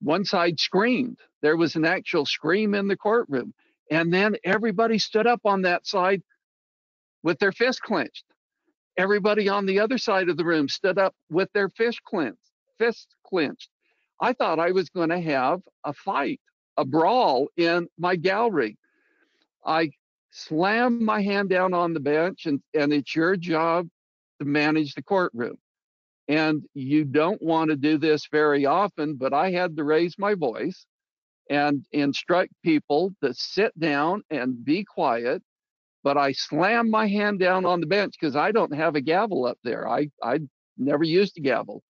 one 0.00 0.24
side 0.24 0.60
screamed. 0.60 1.18
There 1.42 1.56
was 1.56 1.76
an 1.76 1.84
actual 1.84 2.26
scream 2.26 2.74
in 2.74 2.88
the 2.88 2.96
courtroom. 2.96 3.54
And 3.90 4.12
then 4.12 4.36
everybody 4.44 4.98
stood 4.98 5.26
up 5.26 5.40
on 5.44 5.62
that 5.62 5.86
side 5.86 6.22
with 7.22 7.38
their 7.40 7.52
fist 7.52 7.82
clenched. 7.82 8.24
Everybody 8.98 9.48
on 9.48 9.66
the 9.66 9.80
other 9.80 9.98
side 9.98 10.30
of 10.30 10.38
the 10.38 10.46
room 10.46 10.68
stood 10.68 10.98
up 10.98 11.14
with 11.30 11.50
their 11.54 11.70
fist 11.70 12.02
clenched, 12.04 12.40
fists 12.78 13.08
clenched. 13.26 13.70
I 14.20 14.34
thought 14.34 14.60
I 14.60 14.72
was 14.72 14.90
going 14.90 15.10
to 15.10 15.20
have 15.20 15.62
a 15.84 15.94
fight, 15.94 16.40
a 16.78 16.84
brawl 16.86 17.48
in 17.56 17.88
my 17.98 18.16
gallery. 18.16 18.78
I 19.66 19.90
slammed 20.34 21.00
my 21.00 21.22
hand 21.22 21.48
down 21.48 21.72
on 21.72 21.94
the 21.94 22.00
bench, 22.00 22.46
and, 22.46 22.60
and 22.74 22.92
it's 22.92 23.14
your 23.14 23.36
job 23.36 23.88
to 24.40 24.44
manage 24.44 24.94
the 24.94 25.02
courtroom. 25.02 25.56
And 26.26 26.64
you 26.74 27.04
don't 27.04 27.40
want 27.40 27.70
to 27.70 27.76
do 27.76 27.98
this 27.98 28.26
very 28.32 28.66
often, 28.66 29.14
but 29.14 29.32
I 29.32 29.52
had 29.52 29.76
to 29.76 29.84
raise 29.84 30.18
my 30.18 30.34
voice 30.34 30.86
and 31.48 31.84
instruct 31.92 32.52
people 32.64 33.14
to 33.22 33.32
sit 33.34 33.78
down 33.78 34.22
and 34.30 34.64
be 34.64 34.84
quiet. 34.84 35.42
But 36.02 36.16
I 36.16 36.32
slammed 36.32 36.90
my 36.90 37.06
hand 37.06 37.38
down 37.38 37.64
on 37.64 37.80
the 37.80 37.86
bench 37.86 38.14
because 38.18 38.34
I 38.34 38.50
don't 38.50 38.74
have 38.74 38.96
a 38.96 39.00
gavel 39.00 39.46
up 39.46 39.58
there. 39.62 39.88
I, 39.88 40.10
I 40.22 40.40
never 40.76 41.04
used 41.04 41.38
a 41.38 41.42
gavel. 41.42 41.82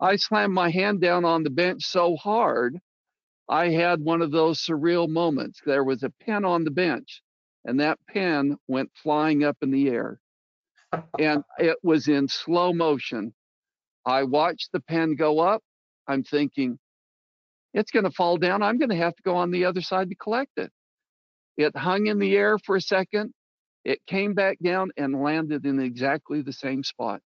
I 0.00 0.16
slammed 0.16 0.54
my 0.54 0.70
hand 0.70 1.00
down 1.00 1.24
on 1.24 1.42
the 1.44 1.50
bench 1.50 1.84
so 1.84 2.16
hard, 2.16 2.78
I 3.48 3.68
had 3.68 4.00
one 4.00 4.22
of 4.22 4.32
those 4.32 4.60
surreal 4.60 5.08
moments. 5.08 5.60
There 5.64 5.84
was 5.84 6.02
a 6.02 6.10
pen 6.10 6.44
on 6.44 6.64
the 6.64 6.70
bench, 6.70 7.22
and 7.66 7.80
that 7.80 7.98
pen 8.08 8.56
went 8.68 8.90
flying 9.02 9.44
up 9.44 9.56
in 9.60 9.70
the 9.70 9.88
air. 9.88 10.20
and 11.18 11.42
it 11.58 11.76
was 11.82 12.08
in 12.08 12.28
slow 12.28 12.72
motion. 12.72 13.34
I 14.06 14.22
watched 14.22 14.70
the 14.72 14.80
pen 14.80 15.16
go 15.16 15.40
up. 15.40 15.62
I'm 16.06 16.22
thinking, 16.22 16.78
it's 17.74 17.90
going 17.90 18.04
to 18.04 18.10
fall 18.12 18.38
down. 18.38 18.62
I'm 18.62 18.78
going 18.78 18.90
to 18.90 18.96
have 18.96 19.16
to 19.16 19.22
go 19.22 19.34
on 19.34 19.50
the 19.50 19.64
other 19.64 19.80
side 19.82 20.08
to 20.08 20.14
collect 20.14 20.52
it. 20.56 20.70
It 21.56 21.76
hung 21.76 22.06
in 22.06 22.20
the 22.20 22.36
air 22.36 22.56
for 22.58 22.76
a 22.76 22.80
second. 22.80 23.34
It 23.84 23.98
came 24.06 24.34
back 24.34 24.58
down 24.62 24.90
and 24.96 25.20
landed 25.20 25.66
in 25.66 25.80
exactly 25.80 26.42
the 26.42 26.52
same 26.52 26.84
spot. 26.84 27.20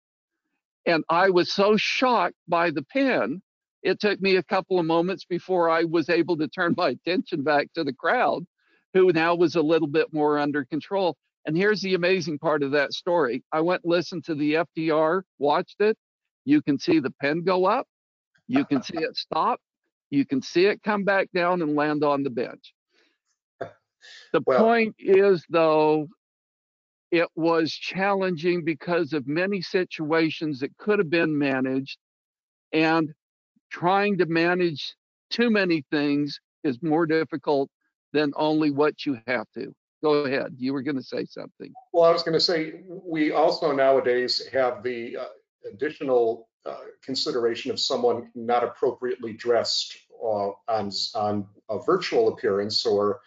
And 0.86 1.04
I 1.10 1.30
was 1.30 1.52
so 1.52 1.76
shocked 1.78 2.36
by 2.48 2.72
the 2.72 2.84
pen, 2.84 3.42
it 3.84 4.00
took 4.00 4.22
me 4.22 4.38
a 4.38 4.44
couple 4.44 4.80
of 4.80 4.86
moments 4.86 5.26
before 5.26 5.70
I 5.70 5.84
was 5.84 6.10
able 6.10 6.38
to 6.38 6.48
turn 6.48 6.74
my 6.78 6.90
attention 6.90 7.44
back 7.44 7.68
to 7.74 7.84
the 7.84 7.94
crowd, 7.94 8.46
who 8.94 9.12
now 9.12 9.36
was 9.36 9.56
a 9.56 9.62
little 9.62 9.88
bit 9.88 10.12
more 10.14 10.38
under 10.40 10.66
control. 10.66 11.16
And 11.46 11.56
here's 11.56 11.82
the 11.82 11.94
amazing 11.96 12.40
part 12.40 12.64
of 12.64 12.72
that 12.72 12.94
story. 12.94 13.44
I 13.52 13.62
went 13.62 13.84
and 13.84 13.92
listened 13.92 14.26
to 14.26 14.36
the 14.36 14.66
FDR, 14.78 15.22
watched 15.38 15.80
it. 15.80 15.98
You 16.46 16.62
can 16.62 16.78
see 16.80 17.00
the 17.00 17.12
pen 17.22 17.44
go 17.44 17.66
up. 17.66 17.88
You 18.48 18.66
can 18.66 18.82
see 18.82 18.98
it 18.98 19.16
stop. 19.16 19.60
You 20.10 20.26
can 20.26 20.42
see 20.42 20.66
it 20.66 20.82
come 20.84 21.04
back 21.04 21.30
down 21.34 21.62
and 21.62 21.76
land 21.76 22.04
on 22.04 22.24
the 22.24 22.30
bench. 22.30 22.74
The 24.34 24.42
Well- 24.46 24.64
point 24.64 24.96
is, 24.98 25.44
though, 25.50 26.08
it 27.12 27.28
was 27.36 27.72
challenging 27.72 28.64
because 28.64 29.14
of 29.14 29.28
many 29.28 29.62
situations 29.62 30.60
that 30.60 30.76
could 30.78 31.00
have 31.00 31.10
been 31.10 31.38
managed, 31.38 31.98
and 32.72 33.12
trying 33.72 34.18
to 34.20 34.26
manage 34.28 34.96
too 35.30 35.50
many 35.50 35.84
things 35.92 36.40
is 36.64 36.82
more 36.82 37.06
difficult 37.06 37.70
than 38.14 38.32
only 38.36 38.72
what 38.72 39.06
you 39.06 39.20
have 39.28 39.48
to. 39.54 39.74
Go 40.02 40.12
ahead. 40.26 40.56
You 40.58 40.74
were 40.74 40.82
going 40.82 40.96
to 40.96 41.04
say 41.04 41.26
something. 41.26 41.74
Well, 41.94 42.06
I 42.06 42.12
was 42.12 42.24
going 42.24 42.34
to 42.34 42.40
say, 42.40 42.82
we 42.88 43.32
also 43.32 43.72
nowadays 43.72 44.48
have 44.54 44.82
the 44.84 45.18
uh, 45.18 45.26
additional 45.72 46.48
uh, 46.66 46.78
consideration 47.04 47.72
of 47.72 47.80
someone 47.80 48.32
not 48.36 48.64
appropriately 48.64 49.34
dressed 49.34 49.98
uh, 50.24 50.52
on, 50.68 50.92
on 51.16 51.48
a 51.70 51.80
virtual 51.80 52.30
appearance 52.30 52.86
or 52.86 53.20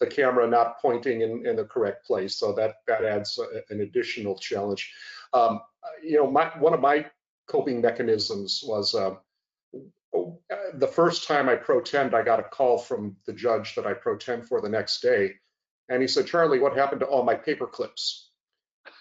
the 0.00 0.06
camera 0.06 0.46
not 0.46 0.78
pointing 0.80 1.22
in, 1.22 1.46
in 1.46 1.56
the 1.56 1.64
correct 1.64 2.06
place. 2.06 2.36
So 2.36 2.52
that, 2.52 2.76
that 2.86 3.04
adds 3.04 3.38
a- 3.38 3.72
an 3.72 3.80
additional 3.80 4.36
challenge. 4.36 4.92
Um, 5.32 5.60
You 6.02 6.18
know, 6.18 6.30
my, 6.30 6.46
one 6.58 6.74
of 6.74 6.80
my 6.80 7.06
coping 7.46 7.80
mechanisms 7.80 8.62
was 8.64 8.94
uh, 8.94 9.16
the 10.74 10.86
first 10.86 11.26
time 11.26 11.48
I 11.48 11.56
pro 11.56 11.80
tem, 11.80 12.14
I 12.14 12.22
got 12.22 12.40
a 12.40 12.44
call 12.44 12.78
from 12.78 13.16
the 13.26 13.32
judge 13.32 13.74
that 13.74 13.86
I 13.86 13.94
pro 13.94 14.16
tem 14.16 14.42
for 14.42 14.60
the 14.60 14.68
next 14.68 15.00
day. 15.00 15.32
And 15.88 16.02
he 16.02 16.08
said, 16.08 16.26
Charlie, 16.26 16.58
what 16.58 16.76
happened 16.76 17.00
to 17.00 17.06
all 17.06 17.24
my 17.24 17.34
paper 17.34 17.66
clips? 17.66 18.30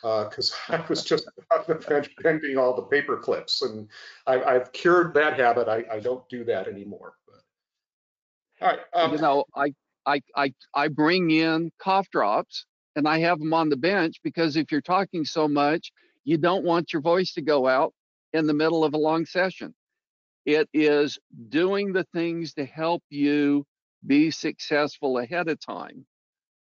Because 0.01 0.53
I 0.70 0.84
was 0.88 1.03
just 1.03 1.28
on 1.53 1.64
the 1.68 1.76
bench 1.76 2.10
bending 2.22 2.58
all 2.58 2.76
the 2.76 2.84
paper 2.84 3.18
clips. 3.18 3.62
And 3.62 3.89
I, 4.26 4.41
I've 4.43 4.72
cured 4.72 5.14
that 5.16 5.39
habit. 5.39 5.68
I, 5.68 5.84
I 5.91 5.99
don't 5.99 6.28
do 6.30 6.43
that 6.45 6.68
anymore. 6.68 7.14
But, 7.28 8.66
all 8.66 8.72
right. 8.74 8.80
um, 8.93 9.12
you 9.12 9.18
know, 9.20 9.43
I, 9.55 9.74
I, 10.05 10.22
I, 10.36 10.53
I 10.74 10.88
bring 10.88 11.32
in 11.32 11.72
cough 11.80 12.10
drops 12.10 12.66
and 12.95 13.08
I 13.08 13.20
have 13.20 13.39
them 13.39 13.53
on 13.53 13.70
the 13.70 13.78
bench 13.78 14.18
because 14.24 14.55
if 14.55 14.72
you're 14.72 14.82
talking 14.82 15.26
so 15.26 15.47
much, 15.47 15.91
you 16.24 16.38
don't 16.38 16.64
want 16.64 16.93
your 16.93 17.01
voice 17.01 17.34
to 17.34 17.41
go 17.41 17.68
out 17.68 17.93
in 18.34 18.47
the 18.47 18.53
middle 18.53 18.84
of 18.84 18.93
a 18.93 18.97
long 18.97 19.26
session. 19.26 19.74
It 20.47 20.69
is 20.73 21.19
doing 21.49 21.91
the 21.91 22.05
things 22.13 22.53
to 22.53 22.63
help 22.63 23.03
you 23.09 23.65
be 24.05 24.31
successful 24.31 25.17
ahead 25.19 25.49
of 25.49 25.59
time 25.59 26.05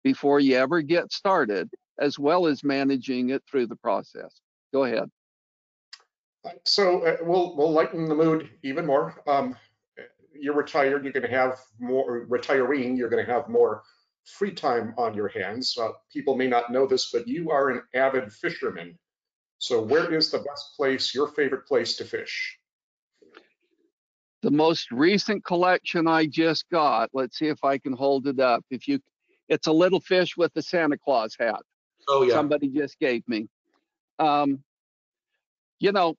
before 0.03 0.39
you 0.39 0.55
ever 0.57 0.81
get 0.81 1.13
started, 1.13 1.69
as 1.99 2.17
well 2.17 2.47
as 2.47 2.63
managing 2.63 3.29
it 3.29 3.43
through 3.47 3.67
the 3.67 3.75
process. 3.75 4.41
Go 4.73 4.85
ahead. 4.85 5.07
So 6.63 7.05
uh, 7.05 7.17
we'll 7.21 7.55
we'll 7.55 7.71
lighten 7.71 8.09
the 8.09 8.15
mood 8.15 8.49
even 8.63 8.87
more. 8.87 9.21
Um, 9.27 9.55
you're 10.33 10.55
retired. 10.55 11.03
You're 11.03 11.13
going 11.13 11.29
to 11.29 11.37
have 11.37 11.59
more 11.79 12.25
retiring. 12.27 12.97
You're 12.97 13.09
going 13.09 13.23
to 13.23 13.31
have 13.31 13.47
more 13.49 13.83
free 14.25 14.51
time 14.51 14.95
on 14.97 15.13
your 15.13 15.27
hands. 15.27 15.77
Uh, 15.79 15.89
people 16.11 16.35
may 16.35 16.47
not 16.47 16.71
know 16.71 16.87
this, 16.87 17.11
but 17.11 17.27
you 17.27 17.51
are 17.51 17.69
an 17.69 17.83
avid 17.93 18.33
fisherman. 18.33 18.97
So 19.59 19.79
where 19.79 20.11
is 20.11 20.31
the 20.31 20.39
best 20.39 20.75
place? 20.75 21.13
Your 21.13 21.27
favorite 21.27 21.67
place 21.67 21.95
to 21.97 22.03
fish? 22.03 22.57
The 24.45 24.51
most 24.51 24.91
recent 24.91 25.43
collection 25.43 26.07
I 26.07 26.27
just 26.27 26.69
got, 26.69 27.09
let's 27.13 27.39
see 27.39 27.47
if 27.47 27.63
I 27.63 27.79
can 27.79 27.93
hold 27.93 28.27
it 28.27 28.39
up. 28.39 28.63
If 28.69 28.87
you, 28.87 28.99
it's 29.49 29.65
a 29.65 29.71
little 29.71 29.99
fish 29.99 30.37
with 30.37 30.51
a 30.55 30.61
Santa 30.61 30.99
Claus 30.99 31.35
hat. 31.39 31.61
Oh 32.07 32.21
yeah. 32.21 32.35
somebody 32.35 32.67
just 32.67 32.99
gave 32.99 33.27
me. 33.27 33.47
Um, 34.19 34.63
you 35.79 35.91
know, 35.91 36.13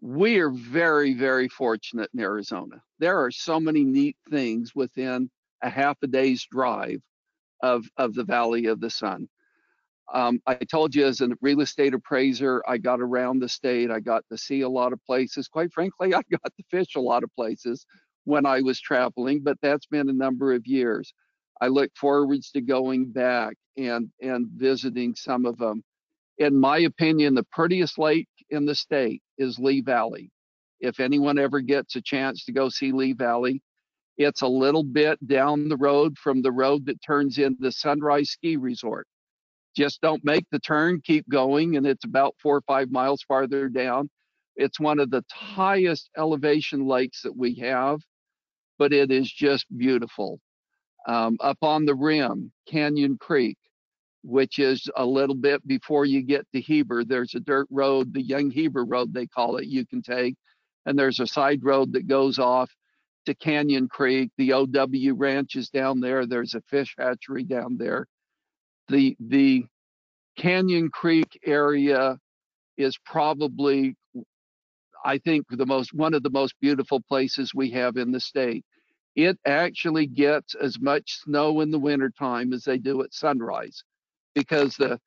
we 0.00 0.38
are 0.38 0.48
very, 0.48 1.12
very 1.12 1.48
fortunate 1.48 2.08
in 2.14 2.20
Arizona. 2.20 2.80
There 2.98 3.22
are 3.22 3.30
so 3.30 3.60
many 3.60 3.84
neat 3.84 4.16
things 4.30 4.74
within 4.74 5.28
a 5.60 5.68
half 5.68 5.98
a 6.02 6.06
day's 6.06 6.46
drive 6.50 7.02
of 7.62 7.84
of 7.98 8.14
the 8.14 8.24
Valley 8.24 8.64
of 8.66 8.80
the 8.80 8.88
Sun. 8.88 9.28
Um, 10.12 10.40
I 10.46 10.54
told 10.54 10.94
you 10.94 11.04
as 11.04 11.20
a 11.20 11.30
real 11.40 11.60
estate 11.60 11.94
appraiser, 11.94 12.62
I 12.66 12.78
got 12.78 13.00
around 13.00 13.40
the 13.40 13.48
state. 13.48 13.90
I 13.90 14.00
got 14.00 14.24
to 14.30 14.38
see 14.38 14.60
a 14.60 14.68
lot 14.68 14.92
of 14.92 15.04
places. 15.04 15.48
Quite 15.48 15.72
frankly, 15.72 16.14
I 16.14 16.22
got 16.30 16.44
to 16.44 16.64
fish 16.70 16.94
a 16.96 17.00
lot 17.00 17.24
of 17.24 17.34
places 17.34 17.86
when 18.24 18.46
I 18.46 18.60
was 18.60 18.80
traveling, 18.80 19.40
but 19.42 19.56
that's 19.62 19.86
been 19.86 20.08
a 20.08 20.12
number 20.12 20.52
of 20.52 20.66
years. 20.66 21.12
I 21.60 21.68
look 21.68 21.90
forwards 21.96 22.50
to 22.52 22.60
going 22.60 23.12
back 23.12 23.56
and 23.76 24.10
and 24.20 24.48
visiting 24.48 25.14
some 25.14 25.46
of 25.46 25.58
them. 25.58 25.82
In 26.38 26.58
my 26.58 26.78
opinion, 26.78 27.34
the 27.34 27.46
prettiest 27.50 27.98
lake 27.98 28.28
in 28.50 28.66
the 28.66 28.74
state 28.74 29.22
is 29.38 29.58
Lee 29.58 29.80
Valley. 29.80 30.30
If 30.80 31.00
anyone 31.00 31.38
ever 31.38 31.60
gets 31.60 31.96
a 31.96 32.02
chance 32.02 32.44
to 32.44 32.52
go 32.52 32.68
see 32.68 32.92
Lee 32.92 33.14
Valley, 33.14 33.62
it's 34.18 34.42
a 34.42 34.46
little 34.46 34.84
bit 34.84 35.24
down 35.26 35.68
the 35.68 35.76
road 35.76 36.16
from 36.18 36.42
the 36.42 36.52
road 36.52 36.86
that 36.86 37.02
turns 37.02 37.38
into 37.38 37.72
Sunrise 37.72 38.30
Ski 38.30 38.56
Resort. 38.56 39.06
Just 39.76 40.00
don't 40.00 40.24
make 40.24 40.46
the 40.50 40.60
turn, 40.60 41.00
keep 41.04 41.28
going, 41.28 41.76
and 41.76 41.86
it's 41.86 42.04
about 42.04 42.34
four 42.42 42.56
or 42.56 42.62
five 42.62 42.90
miles 42.90 43.22
farther 43.28 43.68
down. 43.68 44.08
It's 44.56 44.80
one 44.80 45.00
of 45.00 45.10
the 45.10 45.24
highest 45.32 46.10
elevation 46.16 46.86
lakes 46.86 47.22
that 47.22 47.36
we 47.36 47.56
have, 47.56 48.00
but 48.78 48.92
it 48.92 49.10
is 49.10 49.30
just 49.30 49.66
beautiful 49.76 50.40
um, 51.06 51.36
up 51.40 51.58
on 51.62 51.84
the 51.84 51.94
rim, 51.94 52.52
Canyon 52.68 53.18
Creek, 53.20 53.58
which 54.22 54.58
is 54.58 54.88
a 54.96 55.04
little 55.06 55.36
bit 55.36 55.66
before 55.66 56.04
you 56.04 56.22
get 56.22 56.46
to 56.54 56.60
Heber. 56.60 57.04
There's 57.04 57.34
a 57.34 57.40
dirt 57.40 57.68
road, 57.70 58.12
the 58.12 58.22
Young 58.22 58.50
Heber 58.50 58.84
Road, 58.84 59.12
they 59.14 59.26
call 59.26 59.56
it, 59.56 59.66
you 59.66 59.86
can 59.86 60.02
take. 60.02 60.36
And 60.86 60.98
there's 60.98 61.20
a 61.20 61.26
side 61.26 61.60
road 61.64 61.92
that 61.94 62.08
goes 62.08 62.38
off 62.38 62.70
to 63.26 63.34
Canyon 63.34 63.88
Creek. 63.88 64.30
The 64.38 64.52
OW 64.52 65.14
Ranch 65.14 65.56
is 65.56 65.68
down 65.70 66.00
there. 66.00 66.26
There's 66.26 66.54
a 66.54 66.62
fish 66.62 66.94
hatchery 66.98 67.44
down 67.44 67.76
there. 67.76 68.06
The, 68.88 69.16
the 69.18 69.64
Canyon 70.36 70.90
Creek 70.90 71.38
area 71.44 72.18
is 72.76 72.98
probably, 73.04 73.96
I 75.04 75.18
think, 75.18 75.46
the 75.50 75.66
most 75.66 75.94
one 75.94 76.14
of 76.14 76.22
the 76.22 76.30
most 76.30 76.54
beautiful 76.60 77.00
places 77.00 77.54
we 77.54 77.70
have 77.70 77.96
in 77.96 78.12
the 78.12 78.20
state. 78.20 78.64
It 79.14 79.38
actually 79.46 80.06
gets 80.06 80.54
as 80.54 80.78
much 80.78 81.20
snow 81.22 81.60
in 81.62 81.70
the 81.70 81.78
wintertime 81.78 82.52
as 82.52 82.64
they 82.64 82.78
do 82.78 83.02
at 83.02 83.14
sunrise 83.14 83.82
because 84.34 84.76
the 84.76 84.98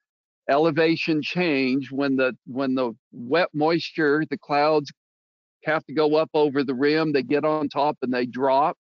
elevation 0.49 1.21
change 1.21 1.91
when 1.91 2.15
the 2.15 2.36
when 2.47 2.73
the 2.73 2.93
wet 3.11 3.49
moisture 3.53 4.23
the 4.30 4.38
clouds 4.38 4.91
have 5.63 5.86
to 5.86 5.93
go 5.93 6.15
up 6.15 6.30
over 6.34 6.63
the 6.63 6.73
rim 6.73 7.11
they 7.11 7.21
get 7.21 7.45
on 7.45 7.69
top 7.69 7.97
and 8.01 8.11
they 8.13 8.25
drop. 8.25 8.77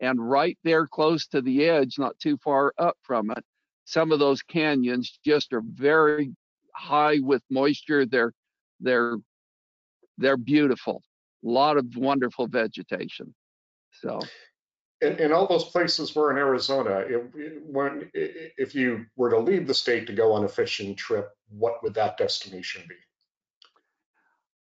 And 0.00 0.30
right 0.30 0.58
there 0.64 0.86
close 0.86 1.26
to 1.28 1.40
the 1.40 1.64
edge 1.64 1.98
not 1.98 2.18
too 2.18 2.36
far 2.44 2.74
up 2.78 2.96
from 3.02 3.30
it 3.30 3.44
some 3.88 4.12
of 4.12 4.18
those 4.18 4.42
canyons 4.42 5.18
just 5.24 5.52
are 5.52 5.62
very 5.64 6.34
high 6.74 7.18
with 7.20 7.42
moisture 7.50 8.06
they're 8.06 8.32
they're 8.80 9.16
they're 10.18 10.36
beautiful 10.36 11.02
a 11.44 11.48
lot 11.48 11.76
of 11.76 11.96
wonderful 11.96 12.46
vegetation. 12.46 13.34
So, 13.92 14.20
In, 15.00 15.18
in 15.18 15.32
all 15.32 15.46
those 15.46 15.64
places 15.64 16.14
where 16.14 16.30
in 16.30 16.36
Arizona, 16.36 17.04
if, 17.08 17.22
when, 17.64 18.10
if 18.14 18.74
you 18.74 19.06
were 19.16 19.30
to 19.30 19.38
leave 19.38 19.66
the 19.66 19.74
state 19.74 20.06
to 20.08 20.12
go 20.12 20.32
on 20.32 20.44
a 20.44 20.48
fishing 20.48 20.94
trip, 20.94 21.30
what 21.48 21.82
would 21.82 21.94
that 21.94 22.16
destination 22.16 22.82
be? 22.88 22.96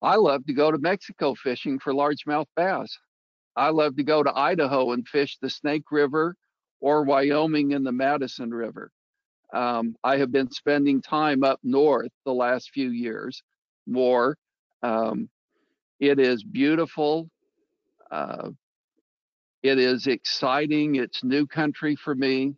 I 0.02 0.16
love 0.16 0.44
to 0.46 0.52
go 0.52 0.70
to 0.70 0.78
Mexico 0.78 1.34
fishing 1.34 1.78
for 1.78 1.92
largemouth 1.92 2.46
bass. 2.56 2.98
I 3.56 3.70
love 3.70 3.96
to 3.96 4.02
go 4.02 4.22
to 4.22 4.36
Idaho 4.36 4.92
and 4.92 5.06
fish 5.06 5.38
the 5.40 5.48
Snake 5.48 5.84
River 5.90 6.36
or 6.80 7.04
Wyoming 7.04 7.70
in 7.70 7.84
the 7.84 7.92
Madison 7.92 8.52
River. 8.52 8.90
Um, 9.54 9.94
I 10.02 10.18
have 10.18 10.32
been 10.32 10.50
spending 10.50 11.00
time 11.00 11.44
up 11.44 11.60
north 11.62 12.10
the 12.24 12.34
last 12.34 12.70
few 12.70 12.90
years 12.90 13.42
more. 13.86 14.36
Um, 14.82 15.28
it 16.00 16.18
is 16.18 16.42
beautiful. 16.42 17.30
Uh, 18.10 18.50
it 19.62 19.78
is 19.78 20.08
exciting. 20.08 20.96
It's 20.96 21.22
new 21.22 21.46
country 21.46 21.94
for 21.94 22.14
me. 22.14 22.54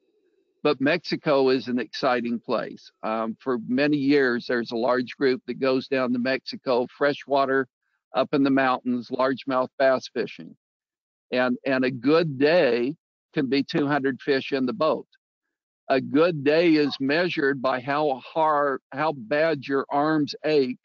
But 0.63 0.81
Mexico 0.81 1.51
is 1.51 1.69
an 1.69 1.79
exciting 1.79 2.41
place. 2.41 2.91
Um, 3.03 3.37
for 3.41 3.59
many 3.69 3.99
years, 3.99 4.47
there's 4.49 4.73
a 4.73 4.77
large 4.77 5.17
group 5.17 5.43
that 5.47 5.61
goes 5.61 5.87
down 5.87 6.13
to 6.15 6.19
Mexico, 6.19 6.87
freshwater 6.97 7.69
up 8.15 8.33
in 8.33 8.43
the 8.43 8.51
mountains, 8.51 9.11
largemouth 9.11 9.69
bass 9.79 10.09
fishing. 10.13 10.57
And, 11.31 11.59
and 11.65 11.85
a 11.85 11.91
good 11.91 12.39
day 12.39 12.97
can 13.35 13.47
be 13.49 13.63
200 13.63 14.21
fish 14.21 14.53
in 14.53 14.65
the 14.65 14.73
boat. 14.73 15.07
A 15.89 16.01
good 16.01 16.43
day 16.43 16.75
is 16.75 16.97
measured 16.99 17.63
by 17.63 17.81
how 17.81 18.21
hard, 18.25 18.81
how 18.93 19.13
bad 19.13 19.67
your 19.67 19.87
arms 19.89 20.35
ache 20.45 20.79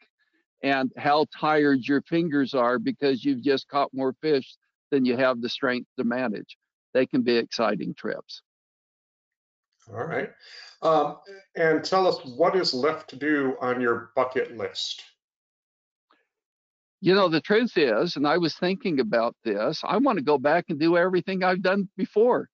and 0.62 0.92
how 0.96 1.26
tired 1.36 1.80
your 1.86 2.02
fingers 2.02 2.54
are 2.54 2.78
because 2.78 3.24
you've 3.24 3.42
just 3.42 3.68
caught 3.68 3.92
more 3.92 4.14
fish 4.20 4.54
than 4.92 5.04
you 5.04 5.16
have 5.16 5.40
the 5.40 5.48
strength 5.48 5.88
to 5.98 6.04
manage. 6.04 6.56
They 6.94 7.06
can 7.06 7.22
be 7.22 7.36
exciting 7.36 7.94
trips. 7.94 8.42
All 9.92 10.04
right. 10.04 10.30
Um, 10.82 11.16
and 11.56 11.84
tell 11.84 12.06
us 12.06 12.18
what 12.24 12.54
is 12.54 12.72
left 12.72 13.10
to 13.10 13.16
do 13.16 13.56
on 13.60 13.80
your 13.80 14.10
bucket 14.14 14.56
list. 14.56 15.02
You 17.00 17.16
know, 17.16 17.28
the 17.28 17.40
truth 17.40 17.76
is, 17.76 18.14
and 18.14 18.28
I 18.28 18.38
was 18.38 18.54
thinking 18.54 19.00
about 19.00 19.34
this, 19.42 19.80
I 19.82 19.96
want 19.96 20.18
to 20.18 20.24
go 20.24 20.38
back 20.38 20.66
and 20.68 20.78
do 20.78 20.96
everything 20.96 21.42
I've 21.42 21.62
done 21.62 21.88
before. 21.96 22.48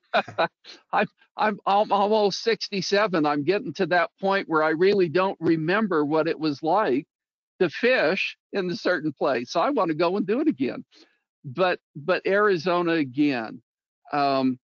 I'm, 0.92 1.08
I'm 1.36 1.92
almost 1.92 2.42
67. 2.42 3.26
I'm 3.26 3.44
getting 3.44 3.74
to 3.74 3.86
that 3.86 4.10
point 4.20 4.48
where 4.48 4.62
I 4.64 4.70
really 4.70 5.08
don't 5.08 5.38
remember 5.40 6.04
what 6.04 6.28
it 6.28 6.38
was 6.38 6.62
like 6.62 7.06
to 7.60 7.70
fish 7.70 8.36
in 8.52 8.70
a 8.70 8.76
certain 8.76 9.12
place. 9.12 9.52
So 9.52 9.60
I 9.60 9.70
want 9.70 9.90
to 9.90 9.96
go 9.96 10.16
and 10.18 10.26
do 10.26 10.40
it 10.40 10.48
again. 10.48 10.84
But 11.44 11.80
but 11.96 12.26
Arizona 12.26 12.92
again, 12.94 13.62
um, 14.12 14.58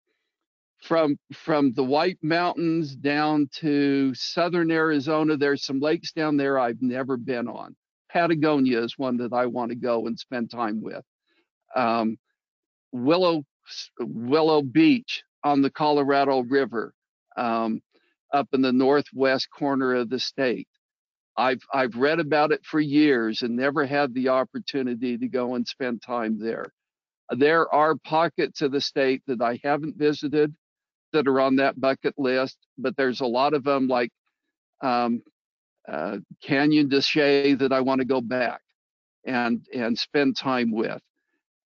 from 0.84 1.17
from 1.34 1.73
the 1.73 1.84
White 1.84 2.19
Mountains 2.23 2.95
down 2.95 3.49
to 3.57 4.13
southern 4.15 4.71
Arizona, 4.71 5.38
there's 5.38 5.65
some 5.65 5.80
lakes 5.80 6.13
down 6.13 6.38
there 6.38 6.59
I've 6.59 6.82
never 6.82 7.17
been 7.17 7.47
on. 7.47 7.75
Patagonia 8.11 8.84
is 8.84 8.97
one 8.97 9.17
that 9.17 9.34
I 9.34 9.47
want 9.47 9.71
to 9.71 9.75
go 9.78 10.07
and 10.07 10.19
spend 10.19 10.51
time 10.51 10.82
with. 10.82 11.03
Um, 11.75 12.17
Willow 12.93 13.43
Willow 13.99 14.61
Beach 14.61 15.24
on 15.43 15.61
the 15.61 15.70
Colorado 15.70 16.41
River, 16.41 16.93
um, 17.38 17.82
up 18.34 18.47
in 18.53 18.61
the 18.61 18.74
northwest 18.74 19.49
corner 19.51 19.95
of 19.95 20.09
the 20.09 20.20
state. 20.20 20.68
I've 21.38 21.61
I've 21.72 21.95
read 21.95 22.20
about 22.20 22.51
it 22.51 22.65
for 22.65 22.80
years 22.80 23.43
and 23.43 23.55
never 23.55 23.86
had 23.86 24.13
the 24.13 24.30
opportunity 24.30 25.18
to 25.18 25.28
go 25.28 25.55
and 25.55 25.68
spend 25.68 26.01
time 26.01 26.39
there. 26.39 26.65
There 27.30 27.74
are 27.74 27.95
pockets 27.95 28.61
of 28.61 28.72
the 28.72 28.82
state 28.82 29.22
that 29.28 29.41
I 29.41 29.59
haven't 29.63 29.97
visited 29.97 30.55
that 31.13 31.28
are 31.28 31.39
on 31.39 31.57
that 31.57 31.80
bucket 31.80 32.15
list, 32.18 32.57
but 32.78 32.95
there's 32.97 33.22
a 33.22 33.26
lot 33.26 33.53
of 33.53 33.63
them 33.63 33.88
like 33.88 34.11
um, 34.82 35.22
uh, 35.88 36.18
Canyon 36.41 36.89
de 36.89 37.01
Chelly 37.01 37.55
that 37.55 37.72
I 37.72 37.82
want 37.82 37.99
to 37.99 38.05
go 38.05 38.22
back 38.22 38.61
and 39.26 39.65
and 39.74 39.97
spend 39.97 40.38
time 40.38 40.72
with. 40.72 41.01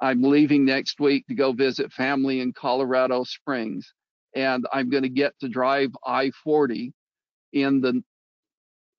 I'm 0.02 0.24
leaving 0.24 0.66
next 0.66 1.00
week 1.00 1.28
to 1.28 1.36
go 1.36 1.54
visit 1.54 1.94
family 1.94 2.42
in 2.42 2.54
Colorado 2.54 3.24
Springs, 3.24 3.94
and 4.36 4.66
I'm 4.74 4.90
going 4.90 5.04
to 5.04 5.10
get 5.10 5.34
to 5.42 5.48
drive 5.48 5.92
I-40 6.06 6.92
in 7.54 7.82
the 7.82 8.04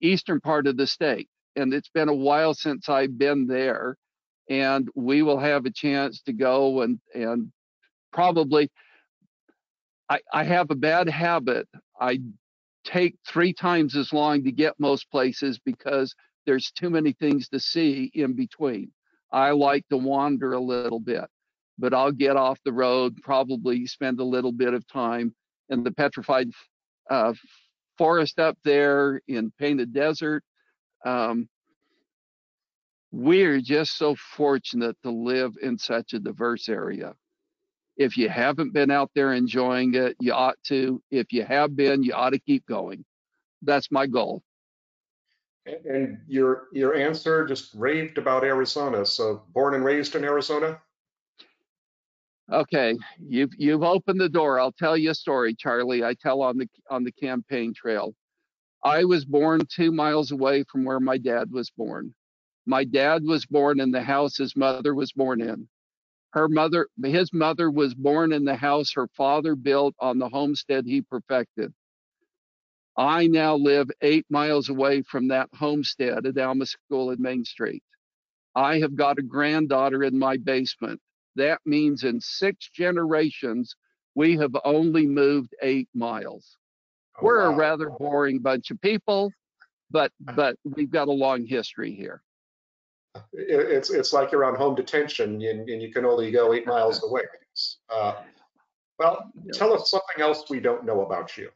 eastern 0.01 0.39
part 0.39 0.65
of 0.65 0.77
the 0.77 0.87
state. 0.87 1.27
And 1.57 1.73
it's 1.73 1.89
been 1.89 2.07
a 2.07 2.15
while 2.15 2.53
since 2.53 2.87
I've 2.87 3.17
been 3.17 3.47
there, 3.47 3.97
and 4.49 4.89
we 4.95 5.23
will 5.23 5.39
have 5.39 5.65
a 5.65 5.71
chance 5.71 6.21
to 6.23 6.33
go 6.33 6.81
and 6.81 6.99
and 7.13 7.51
probably. 8.11 8.71
I, 10.09 10.19
I 10.33 10.43
have 10.43 10.69
a 10.69 10.75
bad 10.75 11.09
habit. 11.09 11.67
I 11.99 12.19
take 12.83 13.15
three 13.27 13.53
times 13.53 13.95
as 13.95 14.11
long 14.11 14.43
to 14.43 14.51
get 14.51 14.79
most 14.79 15.09
places 15.09 15.59
because 15.59 16.13
there's 16.45 16.71
too 16.71 16.89
many 16.89 17.13
things 17.13 17.47
to 17.49 17.59
see 17.59 18.11
in 18.13 18.33
between. 18.33 18.91
I 19.33 19.51
like 19.51 19.87
to 19.89 19.97
wander 19.97 20.53
a 20.53 20.59
little 20.59 20.99
bit, 20.99 21.25
but 21.79 21.93
I'll 21.93 22.11
get 22.11 22.37
off 22.37 22.59
the 22.63 22.71
road, 22.71 23.17
probably 23.23 23.87
spend 23.87 24.19
a 24.19 24.23
little 24.23 24.51
bit 24.51 24.75
of 24.75 24.87
time 24.87 25.33
in 25.69 25.83
the 25.83 25.91
petrified 25.91 26.49
uh, 27.09 27.33
forest 27.97 28.39
up 28.39 28.57
there 28.63 29.21
in 29.27 29.51
Painted 29.59 29.91
Desert. 29.91 30.43
Um, 31.03 31.49
we're 33.11 33.59
just 33.59 33.97
so 33.97 34.15
fortunate 34.15 34.95
to 35.03 35.11
live 35.11 35.53
in 35.61 35.77
such 35.77 36.13
a 36.13 36.19
diverse 36.19 36.69
area. 36.69 37.13
If 37.97 38.17
you 38.17 38.29
haven't 38.29 38.73
been 38.73 38.91
out 38.91 39.11
there 39.13 39.33
enjoying 39.33 39.95
it, 39.95 40.15
you 40.19 40.33
ought 40.33 40.57
to. 40.67 41.01
If 41.11 41.31
you 41.31 41.43
have 41.43 41.75
been, 41.75 42.03
you 42.03 42.13
ought 42.13 42.31
to 42.31 42.39
keep 42.39 42.65
going. 42.65 43.05
That's 43.61 43.91
my 43.91 44.07
goal. 44.07 44.41
And 45.65 46.19
your 46.27 46.67
your 46.73 46.95
answer 46.95 47.45
just 47.45 47.73
raved 47.73 48.17
about 48.17 48.43
Arizona. 48.43 49.05
So 49.05 49.43
born 49.53 49.75
and 49.75 49.85
raised 49.85 50.15
in 50.15 50.23
Arizona? 50.23 50.81
Okay, 52.51 52.97
you've 53.19 53.51
you've 53.57 53.83
opened 53.83 54.19
the 54.19 54.27
door. 54.27 54.59
I'll 54.59 54.73
tell 54.73 54.97
you 54.97 55.11
a 55.11 55.15
story, 55.15 55.55
Charlie. 55.55 56.03
I 56.03 56.15
tell 56.15 56.41
on 56.41 56.57
the 56.57 56.67
on 56.89 57.03
the 57.05 57.11
campaign 57.13 57.73
trail. 57.73 58.13
I 58.83 59.05
was 59.05 59.23
born 59.23 59.61
two 59.73 59.93
miles 59.93 60.31
away 60.31 60.65
from 60.69 60.83
where 60.83 60.99
my 60.99 61.17
dad 61.17 61.49
was 61.51 61.69
born. 61.69 62.13
My 62.65 62.83
dad 62.83 63.23
was 63.23 63.45
born 63.45 63.79
in 63.79 63.91
the 63.91 64.01
house 64.01 64.37
his 64.37 64.57
mother 64.57 64.93
was 64.93 65.13
born 65.13 65.41
in. 65.41 65.69
Her 66.31 66.49
mother, 66.49 66.87
his 67.01 67.31
mother 67.31 67.71
was 67.71 67.93
born 67.93 68.33
in 68.33 68.43
the 68.43 68.55
house 68.55 68.91
her 68.93 69.07
father 69.07 69.55
built 69.55 69.95
on 69.99 70.17
the 70.17 70.27
homestead 70.27 70.85
he 70.85 71.01
perfected. 71.01 71.73
I 72.97 73.27
now 73.27 73.55
live 73.55 73.89
eight 74.01 74.25
miles 74.29 74.69
away 74.69 75.01
from 75.01 75.27
that 75.29 75.49
homestead 75.53 76.25
at 76.25 76.37
Alma 76.37 76.65
School 76.65 77.11
in 77.11 77.21
Main 77.21 77.43
Street. 77.43 77.83
I 78.55 78.79
have 78.79 78.95
got 78.95 79.17
a 79.17 79.23
granddaughter 79.23 80.03
in 80.03 80.17
my 80.17 80.37
basement. 80.37 81.01
That 81.35 81.59
means 81.65 82.03
in 82.03 82.21
six 82.21 82.69
generations, 82.69 83.75
we 84.13 84.37
have 84.37 84.55
only 84.63 85.07
moved 85.07 85.55
eight 85.63 85.89
miles. 85.95 86.57
Oh, 87.17 87.25
We're 87.25 87.49
wow. 87.49 87.53
a 87.53 87.57
rather 87.57 87.89
boring 87.89 88.39
bunch 88.39 88.69
of 88.69 88.79
people, 88.81 89.31
but 89.89 90.11
but 90.19 90.55
we've 90.63 90.91
got 90.91 91.07
a 91.07 91.11
long 91.11 91.45
history 91.45 91.93
here. 91.95 92.21
It's 93.31 93.89
it's 93.89 94.13
like 94.13 94.31
you're 94.31 94.45
on 94.45 94.55
home 94.55 94.75
detention 94.75 95.41
and, 95.41 95.67
and 95.69 95.81
you 95.81 95.91
can 95.91 96.05
only 96.05 96.31
go 96.31 96.53
eight 96.53 96.67
miles 96.67 97.03
away. 97.03 97.23
Uh, 97.89 98.13
well, 98.99 99.31
tell 99.53 99.73
us 99.73 99.89
something 99.89 100.19
else 100.21 100.49
we 100.49 100.59
don't 100.59 100.85
know 100.85 101.01
about 101.01 101.37
you. 101.37 101.49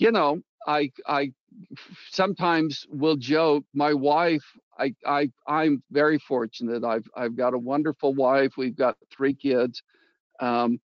You 0.00 0.10
know, 0.10 0.40
I 0.66 0.90
I 1.06 1.32
sometimes 2.10 2.86
will 2.90 3.16
joke. 3.16 3.64
My 3.74 3.94
wife, 3.94 4.44
I 4.78 4.94
I 5.06 5.30
I'm 5.46 5.82
very 5.90 6.18
fortunate. 6.18 6.84
I've 6.84 7.08
I've 7.14 7.36
got 7.36 7.54
a 7.54 7.58
wonderful 7.58 8.14
wife. 8.14 8.52
We've 8.56 8.76
got 8.76 8.96
three 9.12 9.34
kids. 9.34 9.82
Um, 10.40 10.80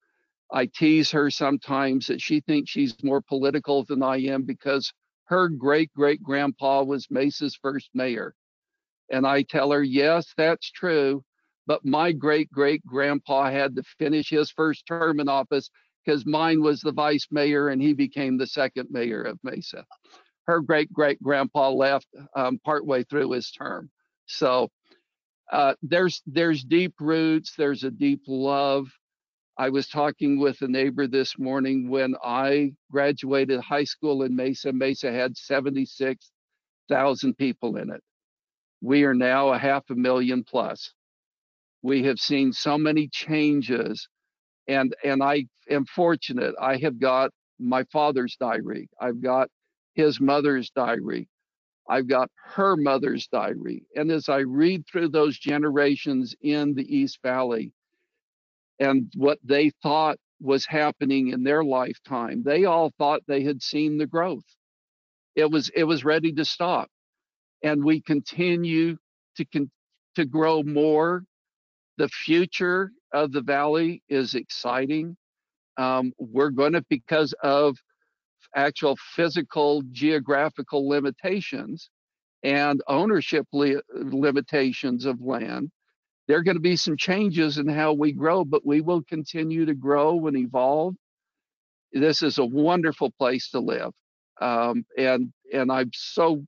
I 0.52 0.66
tease 0.66 1.10
her 1.12 1.30
sometimes 1.30 2.08
that 2.08 2.20
she 2.20 2.40
thinks 2.40 2.70
she's 2.70 3.02
more 3.04 3.22
political 3.22 3.84
than 3.84 4.02
I 4.02 4.18
am 4.18 4.42
because 4.42 4.92
her 5.26 5.48
great 5.48 5.92
great 5.94 6.22
grandpa 6.22 6.82
was 6.82 7.10
Mesa's 7.10 7.56
first 7.56 7.90
mayor. 7.94 8.34
And 9.10 9.26
I 9.26 9.42
tell 9.42 9.70
her, 9.70 9.82
yes, 9.82 10.32
that's 10.36 10.70
true. 10.70 11.24
But 11.66 11.84
my 11.84 12.12
great 12.12 12.50
great 12.50 12.84
grandpa 12.84 13.50
had 13.50 13.76
to 13.76 13.82
finish 13.98 14.30
his 14.30 14.50
first 14.50 14.86
term 14.86 15.20
in 15.20 15.28
office 15.28 15.70
because 16.04 16.26
mine 16.26 16.62
was 16.62 16.80
the 16.80 16.92
vice 16.92 17.26
mayor 17.30 17.68
and 17.68 17.80
he 17.80 17.94
became 17.94 18.36
the 18.36 18.46
second 18.46 18.88
mayor 18.90 19.22
of 19.22 19.38
Mesa. 19.42 19.86
Her 20.46 20.60
great 20.60 20.92
great 20.92 21.22
grandpa 21.22 21.70
left 21.70 22.08
um, 22.36 22.58
partway 22.64 23.04
through 23.04 23.30
his 23.32 23.50
term. 23.50 23.90
So 24.26 24.68
uh, 25.50 25.74
there's 25.82 26.22
there's 26.26 26.62
deep 26.64 26.94
roots, 27.00 27.54
there's 27.56 27.84
a 27.84 27.90
deep 27.90 28.22
love. 28.26 28.88
I 29.56 29.70
was 29.70 29.88
talking 29.88 30.40
with 30.40 30.60
a 30.62 30.68
neighbor 30.68 31.06
this 31.06 31.38
morning 31.38 31.88
when 31.88 32.16
I 32.24 32.72
graduated 32.90 33.60
high 33.60 33.84
school 33.84 34.24
in 34.24 34.34
Mesa. 34.34 34.72
Mesa 34.72 35.12
had 35.12 35.36
76,000 35.36 37.38
people 37.38 37.76
in 37.76 37.92
it. 37.92 38.02
We 38.80 39.04
are 39.04 39.14
now 39.14 39.50
a 39.50 39.58
half 39.58 39.88
a 39.90 39.94
million 39.94 40.42
plus. 40.42 40.92
We 41.82 42.02
have 42.04 42.18
seen 42.18 42.52
so 42.52 42.76
many 42.76 43.08
changes 43.08 44.08
and 44.68 44.94
and 45.04 45.22
I 45.22 45.46
am 45.70 45.86
fortunate. 45.86 46.54
I 46.60 46.76
have 46.78 47.00
got 47.00 47.30
my 47.58 47.84
father's 47.92 48.36
diary. 48.38 48.88
I've 49.00 49.22
got 49.22 49.48
his 49.94 50.20
mother's 50.20 50.70
diary. 50.70 51.28
I've 51.88 52.08
got 52.08 52.30
her 52.54 52.76
mother's 52.76 53.28
diary. 53.28 53.86
And 53.96 54.10
as 54.10 54.28
I 54.28 54.38
read 54.38 54.86
through 54.86 55.10
those 55.10 55.38
generations 55.38 56.34
in 56.40 56.74
the 56.74 56.96
East 56.96 57.18
Valley 57.22 57.72
and 58.80 59.12
what 59.16 59.38
they 59.44 59.70
thought 59.82 60.18
was 60.40 60.66
happening 60.66 61.28
in 61.28 61.44
their 61.44 61.64
lifetime, 61.64 62.42
they 62.44 62.64
all 62.64 62.92
thought 62.98 63.22
they 63.26 63.42
had 63.44 63.62
seen 63.62 63.98
the 63.98 64.06
growth. 64.06 64.44
It 65.36 65.50
was 65.50 65.70
it 65.74 65.84
was 65.84 66.04
ready 66.04 66.32
to 66.34 66.44
stop. 66.44 66.88
And 67.62 67.84
we 67.84 68.00
continue 68.00 68.96
to 69.36 69.44
con- 69.46 69.70
to 70.16 70.24
grow 70.26 70.62
more. 70.62 71.24
The 71.98 72.08
future 72.08 72.90
of 73.14 73.32
the 73.32 73.42
valley 73.42 74.02
is 74.10 74.34
exciting. 74.34 75.16
Um, 75.78 76.12
we're 76.18 76.50
going 76.50 76.74
to, 76.74 76.84
because 76.90 77.34
of 77.42 77.78
actual 78.56 78.96
physical 79.16 79.82
geographical 79.92 80.88
limitations 80.88 81.90
and 82.42 82.82
ownership 82.88 83.46
li- 83.52 83.80
limitations 83.94 85.06
of 85.06 85.20
land, 85.20 85.70
there 86.28 86.38
are 86.38 86.42
going 86.42 86.56
to 86.56 86.60
be 86.62 86.76
some 86.76 86.96
changes 86.96 87.58
in 87.58 87.68
how 87.68 87.92
we 87.94 88.12
grow, 88.12 88.44
but 88.44 88.66
we 88.66 88.80
will 88.80 89.02
continue 89.02 89.66
to 89.66 89.74
grow 89.74 90.26
and 90.26 90.36
evolve. 90.36 90.94
This 91.92 92.22
is 92.22 92.38
a 92.38 92.46
wonderful 92.46 93.12
place 93.18 93.50
to 93.50 93.60
live, 93.60 93.92
um, 94.40 94.84
and 94.98 95.32
and 95.52 95.72
I'm 95.72 95.90
so 95.94 96.44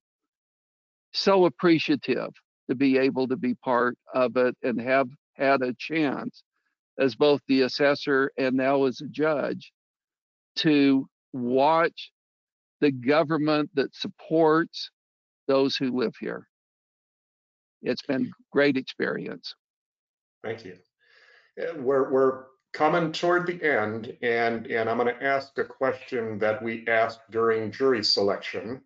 so 1.13 1.47
appreciative 1.47 2.31
to 2.69 2.77
be 2.77 2.99
able 2.99 3.29
to 3.29 3.37
be 3.37 3.55
part 3.55 3.97
of 4.15 4.37
it 4.37 4.57
and 4.63 4.81
have 4.81 5.09
had 5.35 5.63
a 5.63 5.75
chance 5.79 6.43
as 6.99 7.15
both 7.15 7.41
the 7.49 7.63
assessor 7.63 8.33
and 8.39 8.57
now 8.57 8.85
as 8.85 9.01
a 9.01 9.07
judge 9.07 9.73
to 10.57 11.09
watch 11.33 12.11
the 12.81 12.91
government 12.91 13.71
that 13.75 13.95
supports 13.95 14.91
those 15.47 15.77
who 15.77 15.97
live 15.97 16.15
here. 16.19 16.47
It's 17.83 18.03
been 18.03 18.33
great 18.53 18.77
experience. 18.77 19.55
Thank 20.43 20.65
you. 20.65 20.77
We're, 21.77 22.11
we're 22.11 22.45
coming 22.73 23.13
toward 23.13 23.47
the 23.47 23.63
end 23.63 24.17
and, 24.23 24.67
and 24.67 24.89
I'm 24.89 24.99
going 24.99 25.15
to 25.15 25.25
ask 25.25 25.57
a 25.59 25.65
question 25.65 26.39
that 26.39 26.63
we 26.63 26.87
asked 26.89 27.21
during 27.31 27.73
jury 27.73 28.05
selection. 28.05 28.83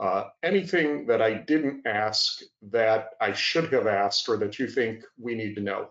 Uh, 0.00 0.24
anything 0.42 1.06
that 1.06 1.20
I 1.20 1.34
didn't 1.34 1.86
ask 1.86 2.40
that 2.70 3.10
I 3.20 3.32
should 3.32 3.70
have 3.72 3.86
asked 3.86 4.28
or 4.28 4.38
that 4.38 4.58
you 4.58 4.66
think 4.66 5.04
we 5.18 5.34
need 5.34 5.54
to 5.56 5.60
know? 5.60 5.90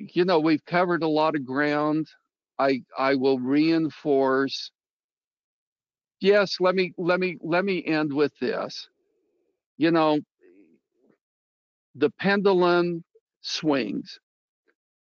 You 0.00 0.24
know, 0.24 0.40
we've 0.40 0.64
covered 0.64 1.02
a 1.02 1.08
lot 1.08 1.36
of 1.36 1.44
ground. 1.44 2.08
I 2.58 2.82
I 2.98 3.14
will 3.16 3.38
reinforce. 3.38 4.72
Yes, 6.20 6.56
let 6.60 6.74
me 6.74 6.92
let 6.98 7.20
me 7.20 7.36
let 7.42 7.64
me 7.64 7.84
end 7.84 8.12
with 8.12 8.32
this. 8.40 8.88
You 9.76 9.90
know, 9.90 10.20
the 11.94 12.10
pendulum 12.18 13.04
swings. 13.42 14.18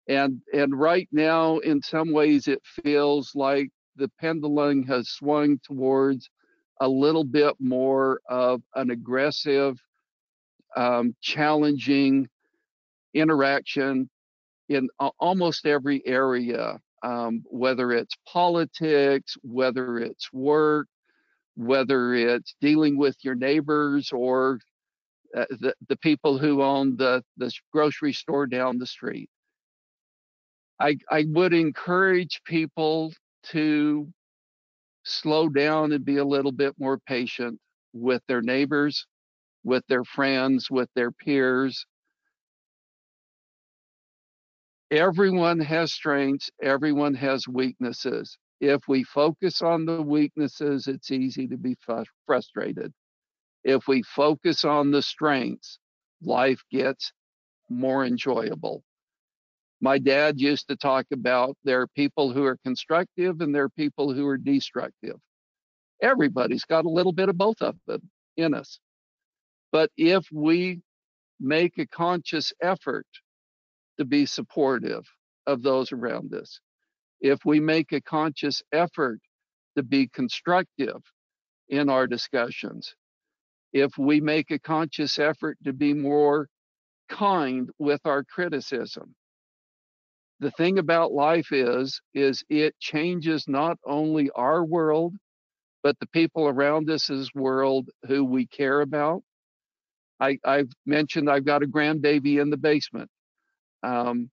And 0.08 0.40
and 0.52 0.78
right 0.78 1.08
now 1.12 1.58
in 1.58 1.82
some 1.82 2.12
ways 2.12 2.48
it 2.48 2.60
feels 2.84 3.32
like 3.34 3.70
the 3.96 4.10
pendulum 4.20 4.84
has 4.84 5.10
swung 5.10 5.58
towards 5.64 6.28
a 6.80 6.88
little 6.88 7.24
bit 7.24 7.54
more 7.60 8.20
of 8.28 8.62
an 8.74 8.90
aggressive 8.90 9.78
um, 10.76 11.14
challenging 11.22 12.28
interaction 13.14 14.08
in 14.70 14.88
almost 15.18 15.66
every 15.66 16.00
area, 16.06 16.78
um, 17.02 17.42
whether 17.46 17.90
it's 17.92 18.14
politics, 18.26 19.36
whether 19.42 19.98
it's 19.98 20.32
work, 20.32 20.86
whether 21.56 22.14
it's 22.14 22.54
dealing 22.60 22.96
with 22.96 23.16
your 23.22 23.34
neighbors 23.34 24.10
or 24.12 24.60
uh, 25.36 25.44
the, 25.58 25.74
the 25.88 25.96
people 25.96 26.38
who 26.38 26.62
own 26.62 26.96
the, 26.96 27.22
the 27.36 27.52
grocery 27.72 28.12
store 28.12 28.46
down 28.46 28.78
the 28.78 28.86
street. 28.86 29.28
I, 30.78 30.96
I 31.10 31.26
would 31.28 31.52
encourage 31.52 32.40
people 32.44 33.12
to 33.48 34.08
slow 35.04 35.48
down 35.48 35.92
and 35.92 36.04
be 36.04 36.18
a 36.18 36.24
little 36.24 36.52
bit 36.52 36.74
more 36.78 36.98
patient 36.98 37.58
with 37.92 38.22
their 38.28 38.40
neighbors, 38.40 39.04
with 39.64 39.84
their 39.88 40.04
friends, 40.04 40.70
with 40.70 40.88
their 40.94 41.10
peers, 41.10 41.84
everyone 44.90 45.60
has 45.60 45.92
strengths, 45.92 46.50
everyone 46.62 47.14
has 47.14 47.46
weaknesses. 47.48 48.36
If 48.60 48.82
we 48.88 49.04
focus 49.04 49.62
on 49.62 49.86
the 49.86 50.02
weaknesses, 50.02 50.86
it's 50.86 51.10
easy 51.10 51.46
to 51.48 51.56
be 51.56 51.76
frustrated. 52.26 52.92
If 53.64 53.88
we 53.88 54.02
focus 54.02 54.64
on 54.64 54.90
the 54.90 55.02
strengths, 55.02 55.78
life 56.22 56.62
gets 56.70 57.12
more 57.68 58.04
enjoyable. 58.04 58.82
My 59.80 59.98
dad 59.98 60.38
used 60.40 60.68
to 60.68 60.76
talk 60.76 61.06
about 61.12 61.56
there 61.64 61.80
are 61.80 61.88
people 61.88 62.32
who 62.32 62.44
are 62.44 62.58
constructive 62.64 63.40
and 63.40 63.54
there 63.54 63.64
are 63.64 63.70
people 63.70 64.12
who 64.12 64.26
are 64.26 64.36
destructive. 64.36 65.16
Everybody's 66.02 66.64
got 66.64 66.84
a 66.84 66.90
little 66.90 67.12
bit 67.12 67.28
of 67.28 67.38
both 67.38 67.62
of 67.62 67.76
them 67.86 68.10
in 68.36 68.54
us. 68.54 68.78
But 69.72 69.90
if 69.96 70.26
we 70.32 70.82
make 71.38 71.78
a 71.78 71.86
conscious 71.86 72.52
effort 72.60 73.06
to 74.00 74.06
be 74.06 74.24
supportive 74.24 75.04
of 75.46 75.62
those 75.62 75.92
around 75.92 76.32
us, 76.32 76.58
if 77.20 77.44
we 77.44 77.60
make 77.60 77.92
a 77.92 78.00
conscious 78.00 78.62
effort 78.72 79.20
to 79.76 79.82
be 79.82 80.08
constructive 80.08 81.02
in 81.68 81.90
our 81.90 82.06
discussions, 82.06 82.94
if 83.74 83.98
we 83.98 84.18
make 84.22 84.50
a 84.50 84.58
conscious 84.58 85.18
effort 85.18 85.58
to 85.64 85.74
be 85.74 85.92
more 85.92 86.48
kind 87.10 87.68
with 87.78 88.00
our 88.06 88.24
criticism, 88.24 89.14
the 90.38 90.50
thing 90.52 90.78
about 90.78 91.12
life 91.12 91.52
is 91.52 92.00
is 92.14 92.42
it 92.48 92.74
changes 92.80 93.44
not 93.46 93.76
only 93.84 94.30
our 94.34 94.64
world 94.64 95.14
but 95.82 95.98
the 95.98 96.06
people 96.06 96.48
around 96.48 96.88
us's 96.88 97.30
world 97.34 97.90
who 98.06 98.24
we 98.24 98.46
care 98.46 98.80
about. 98.80 99.22
I, 100.20 100.38
i've 100.44 100.70
mentioned 100.86 101.28
i've 101.28 101.44
got 101.44 101.62
a 101.62 101.66
grandbaby 101.66 102.40
in 102.40 102.48
the 102.48 102.56
basement 102.56 103.10
um, 103.82 104.30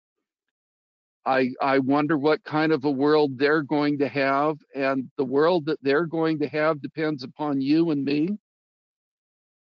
I, 1.26 1.52
I 1.62 1.80
wonder 1.80 2.18
what 2.18 2.44
kind 2.44 2.72
of 2.72 2.86
a 2.86 2.92
world 2.92 3.38
they're 3.38 3.64
going 3.64 4.00
to 4.00 4.08
have 4.08 4.58
and 4.76 5.12
the 5.18 5.26
world 5.26 5.68
that 5.68 5.80
they're 5.84 6.08
going 6.08 6.40
to 6.40 6.50
have 6.50 6.82
depends 6.82 7.24
upon 7.24 7.62
you 7.62 7.92
and 7.92 8.04
me 8.06 8.30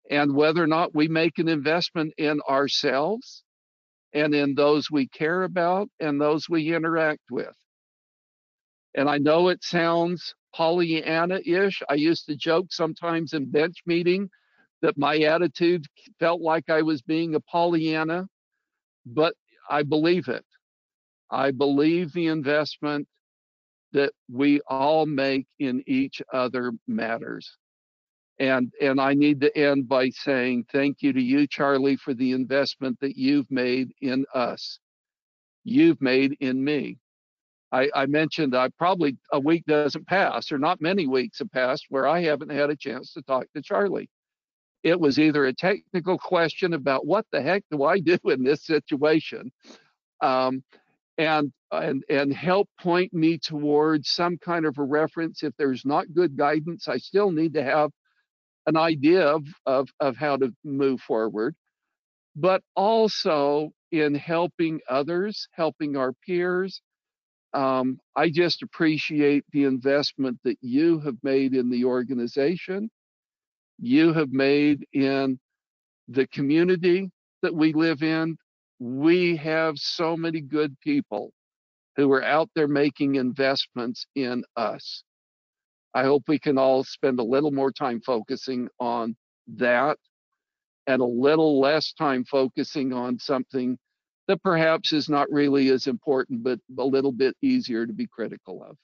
and 0.09 0.35
whether 0.35 0.63
or 0.63 0.67
not 0.67 0.95
we 0.95 1.07
make 1.07 1.39
an 1.39 1.47
investment 1.49 2.13
in 2.17 2.41
ourselves 2.49 3.43
and 4.13 4.35
in 4.35 4.55
those 4.55 4.91
we 4.91 5.07
care 5.07 5.43
about 5.43 5.89
and 5.99 6.19
those 6.19 6.49
we 6.49 6.73
interact 6.75 7.23
with. 7.31 7.55
And 8.95 9.09
I 9.09 9.17
know 9.19 9.49
it 9.49 9.63
sounds 9.63 10.35
Pollyanna 10.55 11.39
ish. 11.45 11.81
I 11.89 11.93
used 11.95 12.25
to 12.27 12.35
joke 12.35 12.67
sometimes 12.71 13.33
in 13.33 13.51
bench 13.51 13.77
meeting 13.85 14.29
that 14.81 14.97
my 14.97 15.19
attitude 15.19 15.85
felt 16.19 16.41
like 16.41 16.69
I 16.69 16.81
was 16.81 17.01
being 17.01 17.35
a 17.35 17.39
Pollyanna, 17.39 18.27
but 19.05 19.33
I 19.69 19.83
believe 19.83 20.27
it. 20.27 20.45
I 21.29 21.51
believe 21.51 22.11
the 22.11 22.27
investment 22.27 23.07
that 23.93 24.13
we 24.29 24.61
all 24.67 25.05
make 25.05 25.47
in 25.59 25.83
each 25.87 26.21
other 26.33 26.71
matters. 26.87 27.57
And 28.39 28.71
and 28.81 28.99
I 28.99 29.13
need 29.13 29.41
to 29.41 29.55
end 29.57 29.87
by 29.87 30.09
saying 30.09 30.65
thank 30.71 31.01
you 31.01 31.13
to 31.13 31.21
you, 31.21 31.45
Charlie, 31.47 31.97
for 31.97 32.13
the 32.13 32.31
investment 32.31 32.99
that 33.01 33.15
you've 33.15 33.49
made 33.51 33.91
in 34.01 34.25
us. 34.33 34.79
You've 35.63 36.01
made 36.01 36.37
in 36.39 36.63
me. 36.63 36.97
I, 37.71 37.89
I 37.95 38.05
mentioned 38.05 38.55
I 38.55 38.69
probably 38.77 39.17
a 39.31 39.39
week 39.39 39.65
doesn't 39.65 40.07
pass, 40.07 40.51
or 40.51 40.57
not 40.57 40.81
many 40.81 41.07
weeks 41.07 41.39
have 41.39 41.51
passed 41.51 41.85
where 41.89 42.07
I 42.07 42.21
haven't 42.21 42.51
had 42.51 42.69
a 42.69 42.75
chance 42.75 43.13
to 43.13 43.21
talk 43.21 43.45
to 43.55 43.61
Charlie. 43.61 44.09
It 44.83 44.99
was 44.99 45.19
either 45.19 45.45
a 45.45 45.53
technical 45.55 46.17
question 46.19 46.73
about 46.73 47.05
what 47.05 47.25
the 47.31 47.41
heck 47.41 47.63
do 47.71 47.83
I 47.83 47.99
do 47.99 48.17
in 48.25 48.43
this 48.43 48.65
situation, 48.65 49.51
um, 50.21 50.63
and 51.17 51.51
and 51.71 52.03
and 52.09 52.33
help 52.33 52.69
point 52.81 53.13
me 53.13 53.37
towards 53.39 54.09
some 54.09 54.37
kind 54.39 54.65
of 54.65 54.77
a 54.79 54.83
reference. 54.83 55.43
If 55.43 55.53
there's 55.57 55.85
not 55.85 56.13
good 56.13 56.37
guidance, 56.37 56.87
I 56.87 56.97
still 56.97 57.31
need 57.31 57.53
to 57.55 57.63
have 57.63 57.91
an 58.67 58.77
idea 58.77 59.27
of, 59.27 59.45
of, 59.65 59.89
of 59.99 60.17
how 60.17 60.37
to 60.37 60.53
move 60.65 61.01
forward. 61.01 61.55
but 62.35 62.63
also 62.75 63.71
in 63.91 64.15
helping 64.15 64.81
others, 64.89 65.49
helping 65.53 65.97
our 65.97 66.13
peers. 66.25 66.81
Um, 67.53 67.99
I 68.15 68.29
just 68.29 68.63
appreciate 68.63 69.45
the 69.53 69.65
investment 69.65 70.39
that 70.45 70.57
you 70.61 70.99
have 71.01 71.17
made 71.23 71.55
in 71.55 71.69
the 71.71 71.85
organization, 71.85 72.91
you 73.81 74.13
have 74.13 74.31
made 74.31 74.85
in 74.93 75.39
the 76.07 76.27
community 76.27 77.09
that 77.41 77.53
we 77.53 77.73
live 77.73 78.03
in. 78.03 78.37
We 78.79 79.35
have 79.37 79.77
so 79.77 80.15
many 80.15 80.39
good 80.41 80.79
people 80.79 81.33
who 81.95 82.11
are 82.11 82.23
out 82.23 82.49
there 82.55 82.67
making 82.67 83.15
investments 83.15 84.05
in 84.15 84.43
us. 84.55 85.03
I 85.93 86.03
hope 86.03 86.23
we 86.27 86.39
can 86.39 86.57
all 86.57 86.83
spend 86.83 87.19
a 87.19 87.23
little 87.23 87.51
more 87.51 87.71
time 87.71 88.01
focusing 88.01 88.69
on 88.79 89.15
that 89.55 89.97
and 90.87 91.01
a 91.01 91.05
little 91.05 91.59
less 91.59 91.93
time 91.93 92.23
focusing 92.23 92.93
on 92.93 93.19
something 93.19 93.77
that 94.27 94.41
perhaps 94.43 94.93
is 94.93 95.09
not 95.09 95.29
really 95.31 95.69
as 95.69 95.87
important, 95.87 96.43
but 96.43 96.59
a 96.77 96.85
little 96.85 97.11
bit 97.11 97.35
easier 97.41 97.85
to 97.85 97.93
be 97.93 98.07
critical 98.07 98.63
of. 98.63 98.77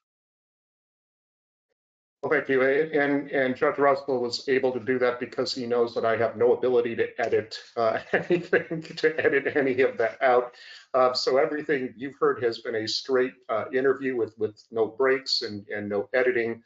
Thank 2.29 2.49
you. 2.49 2.63
And, 2.63 3.29
and 3.31 3.55
Judge 3.55 3.77
Russell 3.77 4.21
was 4.21 4.47
able 4.47 4.71
to 4.71 4.79
do 4.79 4.97
that 4.99 5.19
because 5.19 5.53
he 5.53 5.65
knows 5.65 5.93
that 5.95 6.05
I 6.05 6.17
have 6.17 6.37
no 6.37 6.53
ability 6.53 6.95
to 6.95 7.07
edit 7.19 7.59
uh, 7.75 7.99
anything, 8.13 8.81
to 8.81 9.25
edit 9.25 9.55
any 9.55 9.81
of 9.81 9.97
that 9.97 10.21
out. 10.21 10.53
Uh, 10.93 11.13
so 11.13 11.37
everything 11.37 11.93
you've 11.97 12.15
heard 12.19 12.41
has 12.43 12.59
been 12.59 12.75
a 12.75 12.87
straight 12.87 13.33
uh, 13.49 13.65
interview 13.73 14.15
with, 14.15 14.37
with 14.37 14.63
no 14.71 14.87
breaks 14.87 15.41
and, 15.41 15.67
and 15.67 15.89
no 15.89 16.09
editing. 16.13 16.63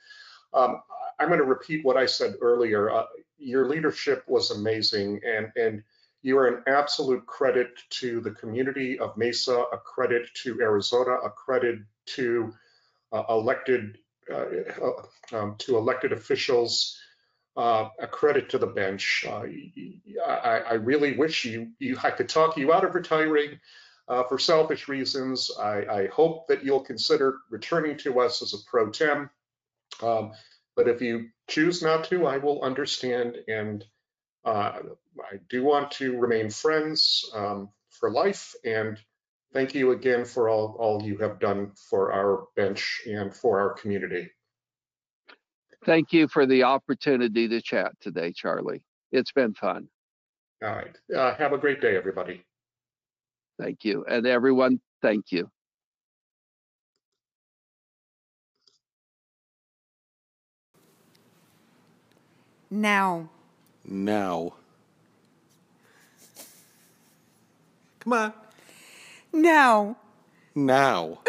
Um, 0.54 0.82
I'm 1.20 1.28
going 1.28 1.40
to 1.40 1.46
repeat 1.46 1.86
what 1.86 1.98
I 1.98 2.06
said 2.06 2.36
earlier. 2.42 2.90
Uh, 2.90 3.06
your 3.38 3.68
leadership 3.68 4.24
was 4.28 4.52
amazing, 4.52 5.22
and, 5.26 5.52
and 5.56 5.84
you 6.22 6.38
are 6.38 6.48
an 6.48 6.64
absolute 6.68 7.26
credit 7.26 7.70
to 7.90 8.22
the 8.22 8.32
community 8.32 9.00
of 9.00 9.18
Mesa, 9.18 9.66
a 9.74 9.78
credit 9.78 10.28
to 10.44 10.60
Arizona, 10.62 11.14
a 11.24 11.30
credit 11.30 11.80
to 12.08 12.54
uh, 13.12 13.24
elected 13.30 13.98
um, 15.32 15.56
to 15.60 15.78
elected 15.78 16.12
officials, 16.12 16.98
uh, 17.58 17.90
a 18.00 18.08
credit 18.08 18.50
to 18.50 18.58
the 18.58 18.68
bench. 18.68 19.26
Uh, 19.28 19.44
I, 20.26 20.60
I, 20.60 20.74
really 20.74 21.18
wish 21.18 21.44
you, 21.46 21.72
you 21.80 21.98
I 22.02 22.12
could 22.12 22.30
talk 22.30 22.56
you 22.58 22.72
out 22.72 22.86
of 22.86 22.96
retiring 22.96 23.60
uh, 24.08 24.24
for 24.24 24.40
selfish 24.40 24.88
reasons. 24.88 25.52
I, 25.60 25.86
I, 25.86 26.08
hope 26.08 26.48
that 26.48 26.64
you'll 26.64 26.84
consider 26.84 27.38
returning 27.50 27.98
to 28.00 28.22
us 28.22 28.42
as 28.42 28.54
a 28.54 28.58
pro 28.70 28.90
tem. 28.90 29.30
Um, 30.02 30.32
but 30.76 30.88
if 30.88 31.02
you 31.02 31.28
choose 31.50 31.82
not 31.82 32.06
to, 32.06 32.26
I 32.26 32.38
will 32.38 32.62
understand. 32.62 33.38
And 33.48 33.84
uh, 34.46 34.80
I 35.20 35.38
do 35.50 35.64
want 35.64 35.92
to 35.92 36.18
remain 36.18 36.50
friends 36.50 37.30
um, 37.34 37.70
for 37.90 38.10
life. 38.12 38.56
And 38.64 38.98
thank 39.54 39.74
you 39.76 39.92
again 39.92 40.26
for 40.26 40.50
all, 40.50 40.76
all 40.80 41.02
you 41.04 41.18
have 41.18 41.40
done 41.40 41.72
for 41.90 42.12
our 42.12 42.48
bench 42.56 43.02
and 43.06 43.34
for 43.34 43.60
our 43.60 43.74
community. 43.74 44.30
Thank 45.86 46.14
you 46.14 46.28
for 46.28 46.46
the 46.46 46.64
opportunity 46.64 47.48
to 47.48 47.62
chat 47.62 47.94
today, 48.00 48.34
Charlie. 48.36 48.84
It's 49.12 49.32
been 49.32 49.54
fun. 49.54 49.88
All 50.64 50.70
right. 50.70 50.96
Uh, 51.14 51.34
have 51.36 51.54
a 51.54 51.58
great 51.58 51.82
day, 51.82 51.98
everybody. 51.98 52.44
Thank 53.60 53.84
you. 53.84 54.06
And 54.08 54.28
everyone, 54.28 54.80
thank 55.02 55.32
you. 55.32 55.50
Now. 62.70 63.30
Now. 63.86 64.54
Come 68.00 68.14
on. 68.14 68.34
Now. 69.34 69.96
Now. 70.54 71.20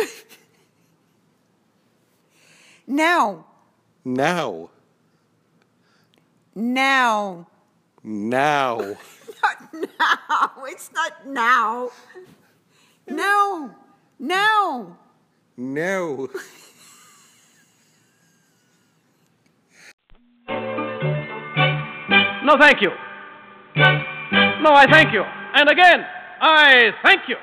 now. 2.86 3.44
Now. 4.04 4.70
Now. 6.54 7.46
Now. 8.04 8.96
Not 9.42 9.72
now. 9.72 10.64
It's 10.66 10.90
not 10.92 11.28
now. 11.28 11.90
No. 13.08 13.70
No. 14.18 14.96
No. 15.56 16.28
No, 22.44 22.58
thank 22.58 22.80
you. 22.82 22.90
No, 23.76 24.72
I 24.74 24.86
thank 24.90 25.12
you. 25.12 25.22
And 25.54 25.68
again, 25.70 26.04
I 26.40 26.90
thank 27.04 27.28
you. 27.28 27.36